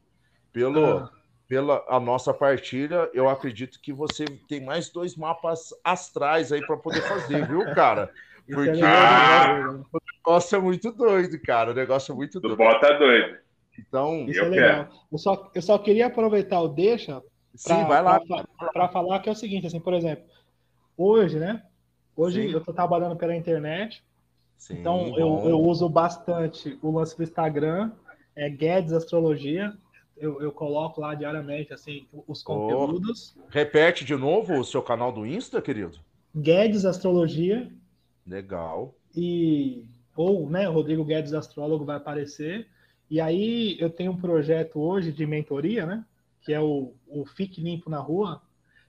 Pelo, 0.53 0.99
ah. 0.99 1.11
Pela 1.49 1.85
a 1.89 1.99
nossa 1.99 2.33
partilha, 2.33 3.11
eu 3.13 3.29
acredito 3.29 3.81
que 3.81 3.93
você 3.93 4.25
tem 4.49 4.65
mais 4.65 4.89
dois 4.89 5.17
mapas 5.17 5.71
astrais 5.83 6.53
aí 6.53 6.65
para 6.65 6.77
poder 6.77 7.03
fazer, 7.03 7.47
viu, 7.47 7.75
cara? 7.75 8.13
Porque 8.55 8.81
ah, 8.83 9.81
o 9.93 9.99
negócio 10.17 10.57
é 10.57 10.61
muito 10.61 10.93
doido, 10.93 11.41
cara. 11.41 11.71
O 11.71 11.75
negócio 11.75 12.13
é 12.13 12.15
muito 12.15 12.41
doido. 12.41 12.57
Bota 12.57 12.99
doido. 12.99 13.39
Então, 13.79 14.27
isso 14.29 14.41
é 14.41 14.49
legal. 14.49 14.89
Eu 15.11 15.19
só, 15.19 15.51
eu 15.55 15.63
só 15.63 15.79
queria 15.79 16.07
aproveitar 16.07 16.61
o 16.61 16.69
deixa 16.69 17.23
para 18.73 18.89
falar 18.89 19.21
que 19.21 19.29
é 19.29 19.33
o 19.33 19.37
seguinte, 19.37 19.67
assim, 19.67 19.81
por 19.81 19.95
exemplo, 19.95 20.25
hoje, 20.97 21.39
né? 21.39 21.63
Hoje 22.17 22.43
Sim. 22.43 22.53
eu 22.53 22.59
estou 22.59 22.75
trabalhando 22.75 23.17
pela 23.17 23.35
internet, 23.35 24.03
Sim, 24.57 24.79
então 24.79 25.09
eu, 25.19 25.49
eu, 25.49 25.61
uso 25.61 25.89
bastante 25.89 26.79
o 26.83 26.91
lance 26.93 27.17
do 27.17 27.23
Instagram, 27.23 27.93
é 28.37 28.49
Guedes 28.49 28.93
Astrologia. 28.93 29.73
Eu, 30.17 30.41
eu 30.41 30.53
coloco 30.53 31.01
lá 31.01 31.15
diariamente 31.15 31.73
assim 31.73 32.07
os 32.29 32.43
conteúdos. 32.43 33.35
Oh, 33.37 33.49
repete 33.49 34.05
de 34.05 34.15
novo 34.15 34.59
o 34.59 34.65
seu 34.65 34.83
canal 34.83 35.11
do 35.11 35.27
Insta, 35.27 35.61
querido. 35.61 35.99
Guedes 36.35 36.85
Astrologia. 36.85 37.71
Legal. 38.27 38.95
E 39.15 39.85
ou, 40.15 40.49
né, 40.49 40.67
Rodrigo 40.67 41.05
Guedes 41.05 41.33
Astrólogo 41.33 41.85
vai 41.85 41.97
aparecer. 41.97 42.69
E 43.11 43.21
aí 43.21 43.77
eu 43.81 43.91
tenho 43.91 44.13
um 44.13 44.17
projeto 44.17 44.81
hoje 44.81 45.13
de 45.13 45.27
mentoria, 45.27 45.87
né? 45.87 46.05
Que 46.41 46.53
é 46.53 46.61
o, 46.61 46.95
o 47.07 47.25
Fique 47.25 47.61
Limpo 47.61 47.91
na 47.91 47.99
Rua, 47.99 48.43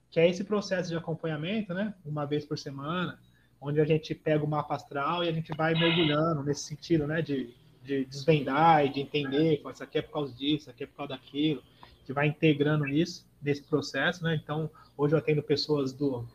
que 0.10 0.20
é 0.20 0.28
esse 0.30 0.44
processo 0.44 0.90
de 0.90 0.96
acompanhamento, 0.96 1.74
né? 1.74 1.94
Uma 2.06 2.26
vez 2.26 2.46
por 2.46 2.58
semana, 2.58 3.20
onde 3.60 3.80
a 3.80 3.86
gente 3.86 4.14
pega 4.14 4.44
o 4.44 4.48
mapa 4.48 4.76
astral 4.76 5.24
e 5.24 5.30
a 5.30 5.32
gente 5.32 5.56
vai 5.56 5.74
mergulhando 5.74 6.44
nesse 6.44 6.64
sentido, 6.64 7.08
né? 7.08 7.22
De, 7.22 7.54
de 7.82 8.06
desvendar 8.06 8.86
e 8.86 8.90
de 8.90 9.02
entender, 9.02 9.62
isso 9.72 9.84
aqui 9.84 9.98
é 9.98 10.02
por 10.02 10.14
causa 10.14 10.34
disso, 10.34 10.56
isso 10.56 10.70
aqui 10.70 10.84
é 10.84 10.88
por 10.88 10.98
causa 10.98 11.14
daquilo, 11.14 11.62
que 12.06 12.14
vai 12.14 12.28
integrando 12.28 12.88
isso 12.88 13.26
nesse 13.42 13.64
processo, 13.64 14.24
né? 14.24 14.40
Então, 14.42 14.70
hoje 14.98 15.16
eu 15.16 15.20
atendo 15.20 15.44
pessoas 15.44 15.92
do, 15.92 16.26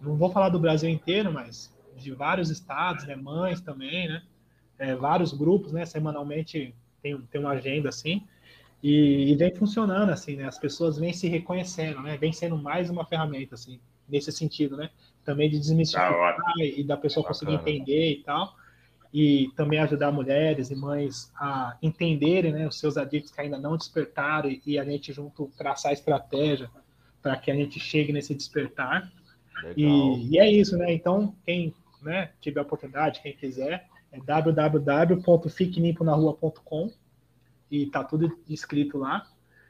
não 0.00 0.16
vou 0.16 0.30
falar 0.30 0.48
do 0.48 0.58
Brasil 0.58 0.88
inteiro, 0.88 1.32
mas 1.32 1.75
de 1.96 2.12
vários 2.12 2.50
estados, 2.50 3.06
né? 3.06 3.16
Mães 3.16 3.60
também, 3.60 4.08
né? 4.08 4.22
É, 4.78 4.94
vários 4.94 5.32
grupos, 5.32 5.72
né? 5.72 5.84
Semanalmente 5.84 6.74
tem, 7.02 7.20
tem 7.22 7.40
uma 7.40 7.50
agenda 7.50 7.88
assim. 7.88 8.22
E, 8.82 9.32
e, 9.32 9.36
vem 9.36 9.54
funcionando, 9.54 10.10
assim, 10.10 10.36
né? 10.36 10.44
As 10.44 10.58
pessoas 10.58 10.98
vêm 10.98 11.12
se 11.12 11.28
reconhecendo, 11.28 12.02
né? 12.02 12.16
Vem 12.16 12.32
sendo 12.32 12.56
mais 12.56 12.90
uma 12.90 13.04
ferramenta, 13.04 13.54
assim, 13.54 13.80
nesse 14.08 14.30
sentido, 14.30 14.76
né? 14.76 14.90
Também 15.24 15.50
de 15.50 15.58
desmistificar 15.58 16.36
tá 16.36 16.52
e 16.58 16.84
da 16.84 16.96
pessoa 16.96 17.26
conseguir 17.26 17.54
entender 17.54 18.12
e 18.12 18.22
tal. 18.22 18.54
E 19.12 19.50
também 19.56 19.78
ajudar 19.78 20.12
mulheres 20.12 20.70
e 20.70 20.76
mães 20.76 21.32
a 21.36 21.76
entenderem, 21.82 22.52
né? 22.52 22.68
Os 22.68 22.78
seus 22.78 22.96
adictos 22.96 23.32
que 23.32 23.40
ainda 23.40 23.58
não 23.58 23.76
despertaram 23.76 24.50
e, 24.50 24.60
e 24.66 24.78
a 24.78 24.84
gente 24.84 25.12
junto 25.12 25.50
traçar 25.56 25.92
estratégia 25.92 26.70
para 27.22 27.36
que 27.36 27.50
a 27.50 27.54
gente 27.54 27.80
chegue 27.80 28.12
nesse 28.12 28.34
despertar. 28.34 29.10
E, 29.76 30.32
e, 30.32 30.38
é 30.38 30.50
isso, 30.50 30.76
né? 30.76 30.92
Então, 30.92 31.34
quem 31.44 31.74
né, 32.02 32.30
tiver 32.40 32.60
a 32.60 32.62
oportunidade, 32.62 33.20
quem 33.22 33.36
quiser, 33.36 33.86
é 34.12 34.20
www.fiquelimponarrua.com 34.20 36.92
e 37.70 37.86
tá 37.86 38.04
tudo 38.04 38.38
escrito 38.48 38.98
lá. 38.98 39.26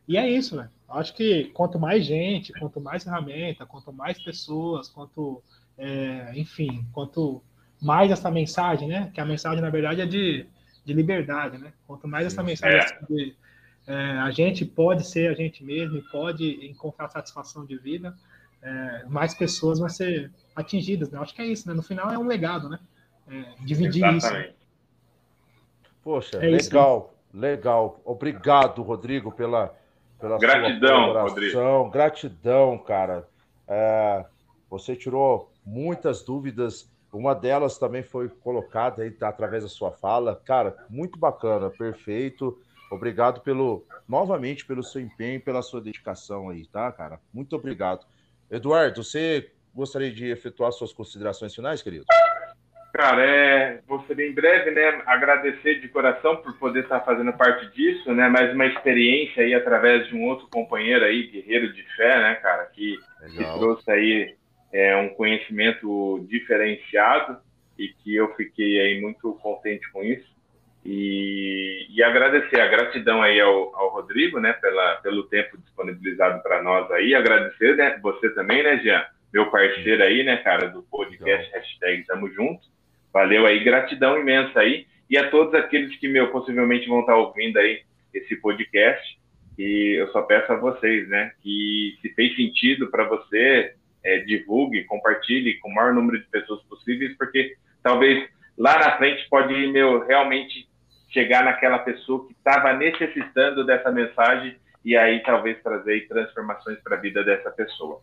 E 0.06 0.16
é 0.16 0.30
isso, 0.30 0.56
velho. 0.56 0.70
Acho 0.88 1.14
que 1.14 1.46
quanto 1.46 1.76
mais 1.78 2.04
gente, 2.04 2.52
quanto 2.52 2.80
mais 2.80 3.02
ferramenta, 3.02 3.66
quanto 3.66 3.92
mais 3.92 4.22
pessoas, 4.22 4.88
quanto, 4.88 5.42
é, 5.76 6.32
enfim, 6.36 6.86
quanto 6.92 7.42
mais 7.82 8.12
essa 8.12 8.30
mensagem, 8.30 8.88
né? 8.88 9.10
Que 9.12 9.20
a 9.20 9.24
mensagem, 9.24 9.60
na 9.60 9.70
verdade, 9.70 10.00
é 10.00 10.06
de, 10.06 10.46
de 10.84 10.92
liberdade, 10.92 11.58
né? 11.58 11.72
Quanto 11.86 12.06
mais 12.06 12.26
essa 12.26 12.42
mensagem 12.42 12.78
é. 12.78 13.04
de 13.08 13.34
é, 13.86 14.18
a 14.18 14.30
gente 14.32 14.64
pode 14.64 15.06
ser 15.06 15.30
a 15.30 15.34
gente 15.34 15.62
mesmo 15.62 15.96
e 15.96 16.02
pode 16.02 16.66
encontrar 16.66 17.08
satisfação 17.08 17.64
de 17.64 17.78
vida, 17.78 18.16
é, 18.66 19.04
mais 19.08 19.32
pessoas 19.32 19.78
vão 19.78 19.88
ser 19.88 20.32
atingidas, 20.54 21.10
né? 21.10 21.18
Acho 21.20 21.34
que 21.34 21.42
é 21.42 21.46
isso, 21.46 21.68
né? 21.68 21.74
No 21.74 21.82
final 21.82 22.10
é 22.10 22.18
um 22.18 22.26
legado, 22.26 22.68
né? 22.68 22.78
É, 23.28 23.64
dividir 23.64 24.04
Exatamente. 24.04 24.48
isso. 24.48 24.56
Poxa, 26.02 26.36
é 26.38 26.48
legal. 26.48 27.10
Isso, 27.10 27.16
Legal. 27.36 28.00
Obrigado, 28.02 28.82
Rodrigo, 28.82 29.30
pela, 29.30 29.76
pela 30.18 30.38
Gratidão, 30.38 31.12
sua 31.12 31.22
Rodrigo. 31.22 31.90
Gratidão, 31.90 32.78
cara. 32.78 33.28
É, 33.68 34.24
você 34.70 34.96
tirou 34.96 35.52
muitas 35.64 36.22
dúvidas. 36.22 36.90
Uma 37.12 37.34
delas 37.34 37.78
também 37.78 38.02
foi 38.02 38.28
colocada 38.28 39.02
aí 39.02 39.14
através 39.20 39.64
da 39.64 39.68
sua 39.68 39.90
fala. 39.90 40.40
Cara, 40.44 40.76
muito 40.88 41.18
bacana, 41.18 41.68
perfeito. 41.68 42.58
Obrigado 42.90 43.40
pelo, 43.42 43.84
novamente, 44.08 44.64
pelo 44.64 44.82
seu 44.82 45.02
empenho, 45.02 45.40
pela 45.40 45.60
sua 45.60 45.80
dedicação 45.80 46.48
aí, 46.48 46.66
tá, 46.66 46.90
cara? 46.90 47.20
Muito 47.34 47.54
obrigado. 47.54 48.06
Eduardo, 48.50 49.02
você 49.02 49.50
gostaria 49.74 50.10
de 50.10 50.30
efetuar 50.30 50.72
suas 50.72 50.92
considerações 50.92 51.54
finais, 51.54 51.82
querido? 51.82 52.04
Cara, 52.92 53.22
é, 53.22 53.80
vou 53.86 54.02
ser 54.06 54.18
em 54.20 54.32
breve, 54.32 54.70
né? 54.70 55.02
Agradecer 55.04 55.80
de 55.80 55.88
coração 55.88 56.36
por 56.36 56.56
poder 56.58 56.84
estar 56.84 57.00
fazendo 57.00 57.30
parte 57.34 57.70
disso, 57.74 58.10
né? 58.14 58.26
Mais 58.28 58.54
uma 58.54 58.64
experiência 58.64 59.42
aí 59.42 59.52
através 59.52 60.08
de 60.08 60.14
um 60.16 60.24
outro 60.24 60.48
companheiro 60.48 61.04
aí, 61.04 61.26
guerreiro 61.26 61.72
de 61.74 61.82
fé, 61.94 62.18
né, 62.18 62.34
cara, 62.36 62.64
que, 62.66 62.96
que 63.36 63.44
trouxe 63.44 63.90
aí 63.90 64.34
é, 64.72 64.96
um 64.96 65.10
conhecimento 65.10 66.24
diferenciado 66.26 67.38
e 67.78 67.88
que 67.88 68.14
eu 68.14 68.34
fiquei 68.34 68.80
aí 68.80 69.00
muito 69.00 69.30
contente 69.42 69.90
com 69.92 70.02
isso. 70.02 70.35
E, 70.88 71.88
e 71.90 72.00
agradecer 72.00 72.60
a 72.60 72.68
gratidão 72.68 73.20
aí 73.20 73.40
ao, 73.40 73.74
ao 73.74 73.88
Rodrigo, 73.88 74.38
né, 74.38 74.52
pela, 74.52 74.94
pelo 74.96 75.24
tempo 75.24 75.58
disponibilizado 75.58 76.40
para 76.44 76.62
nós 76.62 76.88
aí. 76.92 77.12
Agradecer, 77.12 77.74
né, 77.74 77.98
você 78.00 78.30
também, 78.30 78.62
né, 78.62 78.78
Jean? 78.78 79.04
Meu 79.32 79.50
parceiro 79.50 80.00
aí, 80.04 80.22
né, 80.22 80.36
cara, 80.36 80.68
do 80.68 80.84
podcast 80.84 81.50
hashtag 81.52 82.04
Tamo 82.06 82.30
Junto. 82.30 82.68
Valeu 83.12 83.46
aí, 83.46 83.64
gratidão 83.64 84.16
imensa 84.16 84.60
aí. 84.60 84.86
E 85.10 85.18
a 85.18 85.28
todos 85.28 85.54
aqueles 85.54 85.98
que, 85.98 86.06
meu, 86.06 86.30
possivelmente 86.30 86.86
vão 86.86 87.00
estar 87.00 87.16
ouvindo 87.16 87.58
aí 87.58 87.82
esse 88.14 88.36
podcast. 88.36 89.18
E 89.58 89.96
eu 89.98 90.06
só 90.12 90.22
peço 90.22 90.52
a 90.52 90.56
vocês, 90.56 91.08
né, 91.08 91.32
que 91.42 91.98
se 92.00 92.10
fez 92.10 92.36
sentido 92.36 92.92
para 92.92 93.08
você, 93.08 93.74
é, 94.04 94.18
divulgue, 94.18 94.84
compartilhe 94.84 95.58
com 95.58 95.68
o 95.68 95.74
maior 95.74 95.92
número 95.92 96.20
de 96.20 96.26
pessoas 96.28 96.62
possíveis, 96.62 97.16
porque 97.16 97.56
talvez 97.82 98.28
lá 98.56 98.78
na 98.78 98.96
frente 98.98 99.28
pode, 99.28 99.52
meu, 99.66 100.06
realmente 100.06 100.68
chegar 101.16 101.42
naquela 101.42 101.78
pessoa 101.78 102.26
que 102.26 102.34
estava 102.34 102.74
necessitando 102.74 103.64
dessa 103.64 103.90
mensagem 103.90 104.54
e 104.84 104.94
aí 104.94 105.22
talvez 105.22 105.60
trazer 105.62 106.06
transformações 106.06 106.78
para 106.80 106.96
a 106.96 107.00
vida 107.00 107.24
dessa 107.24 107.50
pessoa. 107.50 108.00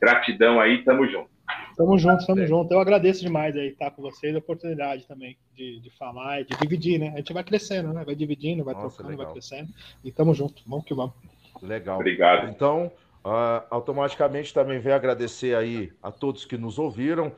Gratidão 0.00 0.60
aí, 0.60 0.84
tamo 0.84 1.04
junto. 1.08 1.28
Tamo 1.76 1.98
junto, 1.98 2.24
tamo 2.24 2.40
é. 2.40 2.46
junto. 2.46 2.72
Eu 2.72 2.78
agradeço 2.78 3.20
demais 3.20 3.56
aí 3.56 3.70
estar 3.70 3.90
com 3.90 4.00
vocês, 4.00 4.32
a 4.32 4.38
oportunidade 4.38 5.06
também 5.08 5.36
de, 5.56 5.80
de 5.80 5.90
falar 5.98 6.40
e 6.40 6.44
de 6.44 6.56
dividir, 6.56 7.00
né? 7.00 7.08
A 7.14 7.16
gente 7.16 7.32
vai 7.32 7.42
crescendo, 7.42 7.92
né? 7.92 8.04
Vai 8.04 8.14
dividindo, 8.14 8.62
vai 8.62 8.74
Nossa, 8.74 8.86
trocando, 8.96 9.10
legal. 9.10 9.24
vai 9.26 9.32
crescendo. 9.34 9.68
E 10.04 10.12
tamo 10.12 10.32
junto, 10.32 10.62
vamos 10.66 10.84
que 10.84 10.94
vamos. 10.94 11.14
Legal. 11.60 11.98
Obrigado. 11.98 12.48
Então, 12.48 12.92
uh, 13.24 13.66
automaticamente 13.70 14.54
também 14.54 14.78
venho 14.78 14.94
agradecer 14.94 15.56
aí 15.56 15.92
a 16.00 16.12
todos 16.12 16.44
que 16.44 16.56
nos 16.56 16.78
ouviram. 16.78 17.32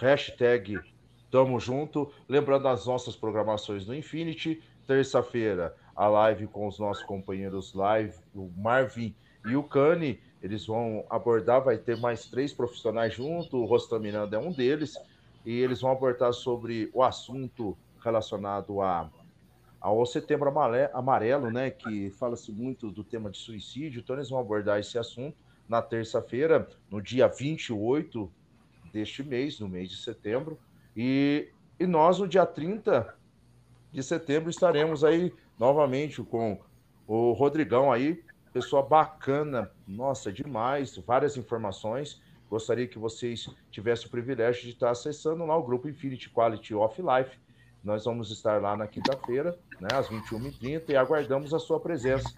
Hashtag 0.00 0.78
Tamo 1.30 1.60
Junto. 1.60 2.10
Lembrando 2.28 2.68
as 2.68 2.86
nossas 2.86 3.14
programações 3.14 3.84
do 3.84 3.94
Infinity. 3.94 4.62
Terça-feira, 4.86 5.76
a 5.94 6.08
live 6.08 6.46
com 6.46 6.66
os 6.66 6.78
nossos 6.78 7.04
companheiros 7.04 7.74
live, 7.74 8.14
o 8.34 8.50
Marvin 8.56 9.14
e 9.44 9.54
o 9.54 9.62
Cani. 9.62 10.18
Eles 10.42 10.66
vão 10.66 11.04
abordar, 11.10 11.62
vai 11.62 11.76
ter 11.76 11.96
mais 11.98 12.26
três 12.26 12.52
profissionais 12.52 13.12
junto, 13.12 13.58
o 13.58 13.66
Rostam 13.66 13.98
Miranda 13.98 14.36
é 14.36 14.40
um 14.40 14.52
deles, 14.52 14.96
e 15.44 15.60
eles 15.60 15.80
vão 15.80 15.90
abordar 15.90 16.32
sobre 16.32 16.90
o 16.94 17.02
assunto 17.02 17.76
relacionado 18.02 18.80
a, 18.80 19.10
ao 19.80 20.06
Setembro 20.06 20.50
Amarelo, 20.94 21.50
né, 21.50 21.70
que 21.70 22.10
fala-se 22.10 22.52
muito 22.52 22.90
do 22.90 23.02
tema 23.02 23.30
de 23.30 23.38
suicídio, 23.38 24.00
então 24.00 24.16
eles 24.16 24.30
vão 24.30 24.38
abordar 24.38 24.78
esse 24.78 24.96
assunto 24.98 25.36
na 25.68 25.82
terça-feira, 25.82 26.68
no 26.90 27.02
dia 27.02 27.26
28 27.26 28.30
deste 28.92 29.22
mês, 29.22 29.60
no 29.60 29.68
mês 29.68 29.90
de 29.90 29.96
setembro. 29.96 30.58
E, 31.00 31.48
e 31.78 31.86
nós, 31.86 32.18
no 32.18 32.26
dia 32.26 32.44
30 32.44 33.14
de 33.92 34.02
setembro, 34.02 34.50
estaremos 34.50 35.04
aí 35.04 35.32
novamente 35.56 36.20
com 36.24 36.58
o 37.06 37.30
Rodrigão 37.30 37.92
aí, 37.92 38.20
pessoa 38.52 38.82
bacana, 38.82 39.70
nossa, 39.86 40.32
demais, 40.32 40.96
várias 40.96 41.36
informações. 41.36 42.20
Gostaria 42.50 42.88
que 42.88 42.98
vocês 42.98 43.48
tivessem 43.70 44.08
o 44.08 44.10
privilégio 44.10 44.64
de 44.64 44.70
estar 44.70 44.90
acessando 44.90 45.46
lá 45.46 45.56
o 45.56 45.62
grupo 45.62 45.88
Infinity 45.88 46.30
Quality 46.30 46.74
of 46.74 47.00
Life. 47.00 47.38
Nós 47.84 48.04
vamos 48.04 48.32
estar 48.32 48.60
lá 48.60 48.76
na 48.76 48.88
quinta-feira, 48.88 49.56
né, 49.78 49.86
às 49.92 50.08
21h30, 50.08 50.88
e 50.88 50.96
aguardamos 50.96 51.54
a 51.54 51.60
sua 51.60 51.78
presença. 51.78 52.28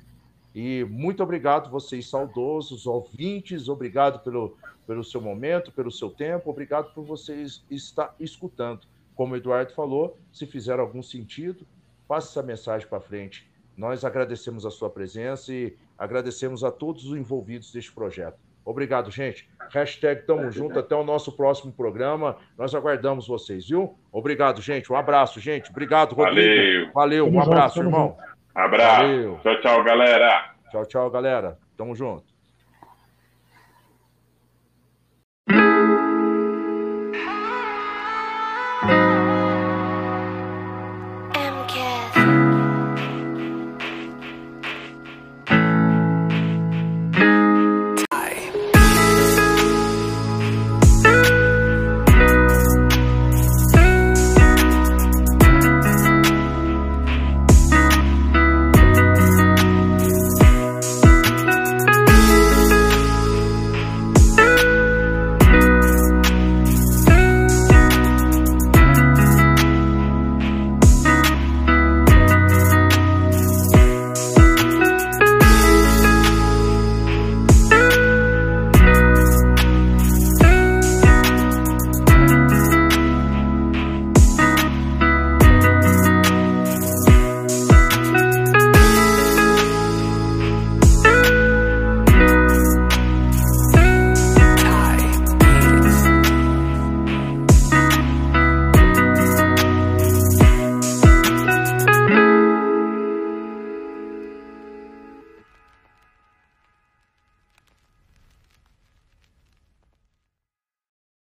E 0.55 0.85
muito 0.85 1.23
obrigado, 1.23 1.71
vocês 1.71 2.09
saudosos, 2.09 2.87
ouvintes, 2.87 3.69
obrigado 3.69 4.23
pelo, 4.25 4.57
pelo 4.87 5.05
seu 5.05 5.21
momento, 5.21 5.71
pelo 5.71 5.91
seu 5.91 6.11
tempo, 6.11 6.51
obrigado 6.51 6.93
por 6.93 7.05
vocês 7.05 7.65
estar 7.71 8.15
escutando. 8.19 8.81
Como 9.15 9.35
o 9.35 9.37
Eduardo 9.37 9.73
falou, 9.73 10.17
se 10.33 10.47
fizer 10.47 10.81
algum 10.81 11.03
sentido, 11.03 11.67
passe 12.09 12.31
essa 12.31 12.43
mensagem 12.43 12.89
para 12.89 13.01
frente. 13.01 13.49
Nós 13.77 14.05
agradecemos 14.05 14.67
a 14.67 14.71
sua 14.71 14.91
presença 14.91 15.53
e 15.53 15.77
agradecemos 15.97 16.65
a 16.65 16.71
todos 16.71 17.07
os 17.07 17.17
envolvidos 17.17 17.73
deste 17.73 17.93
projeto. 17.93 18.39
Obrigado, 18.65 19.11
gente. 19.11 19.49
Hashtag 19.73 20.27
tamo 20.27 20.51
junto. 20.51 20.79
Até 20.79 20.95
o 20.95 21.05
nosso 21.05 21.33
próximo 21.33 21.73
programa. 21.73 22.37
Nós 22.59 22.75
aguardamos 22.75 23.27
vocês, 23.27 23.69
viu? 23.69 23.95
Obrigado, 24.13 24.61
gente. 24.61 24.93
Um 24.93 24.97
abraço, 24.97 25.41
gente. 25.41 25.71
Obrigado, 25.71 26.15
Rodrigo. 26.15 26.93
Valeu. 26.93 27.25
Valeu. 27.25 27.29
Um 27.29 27.41
abraço, 27.41 27.81
irmão. 27.81 28.17
Abraço. 28.55 29.03
Valeu. 29.03 29.41
Tchau, 29.43 29.61
tchau, 29.61 29.85
galera. 29.85 30.55
Tchau, 30.71 30.87
tchau, 30.87 31.11
galera. 31.11 31.59
Tamo 31.77 31.95
junto. 31.95 32.30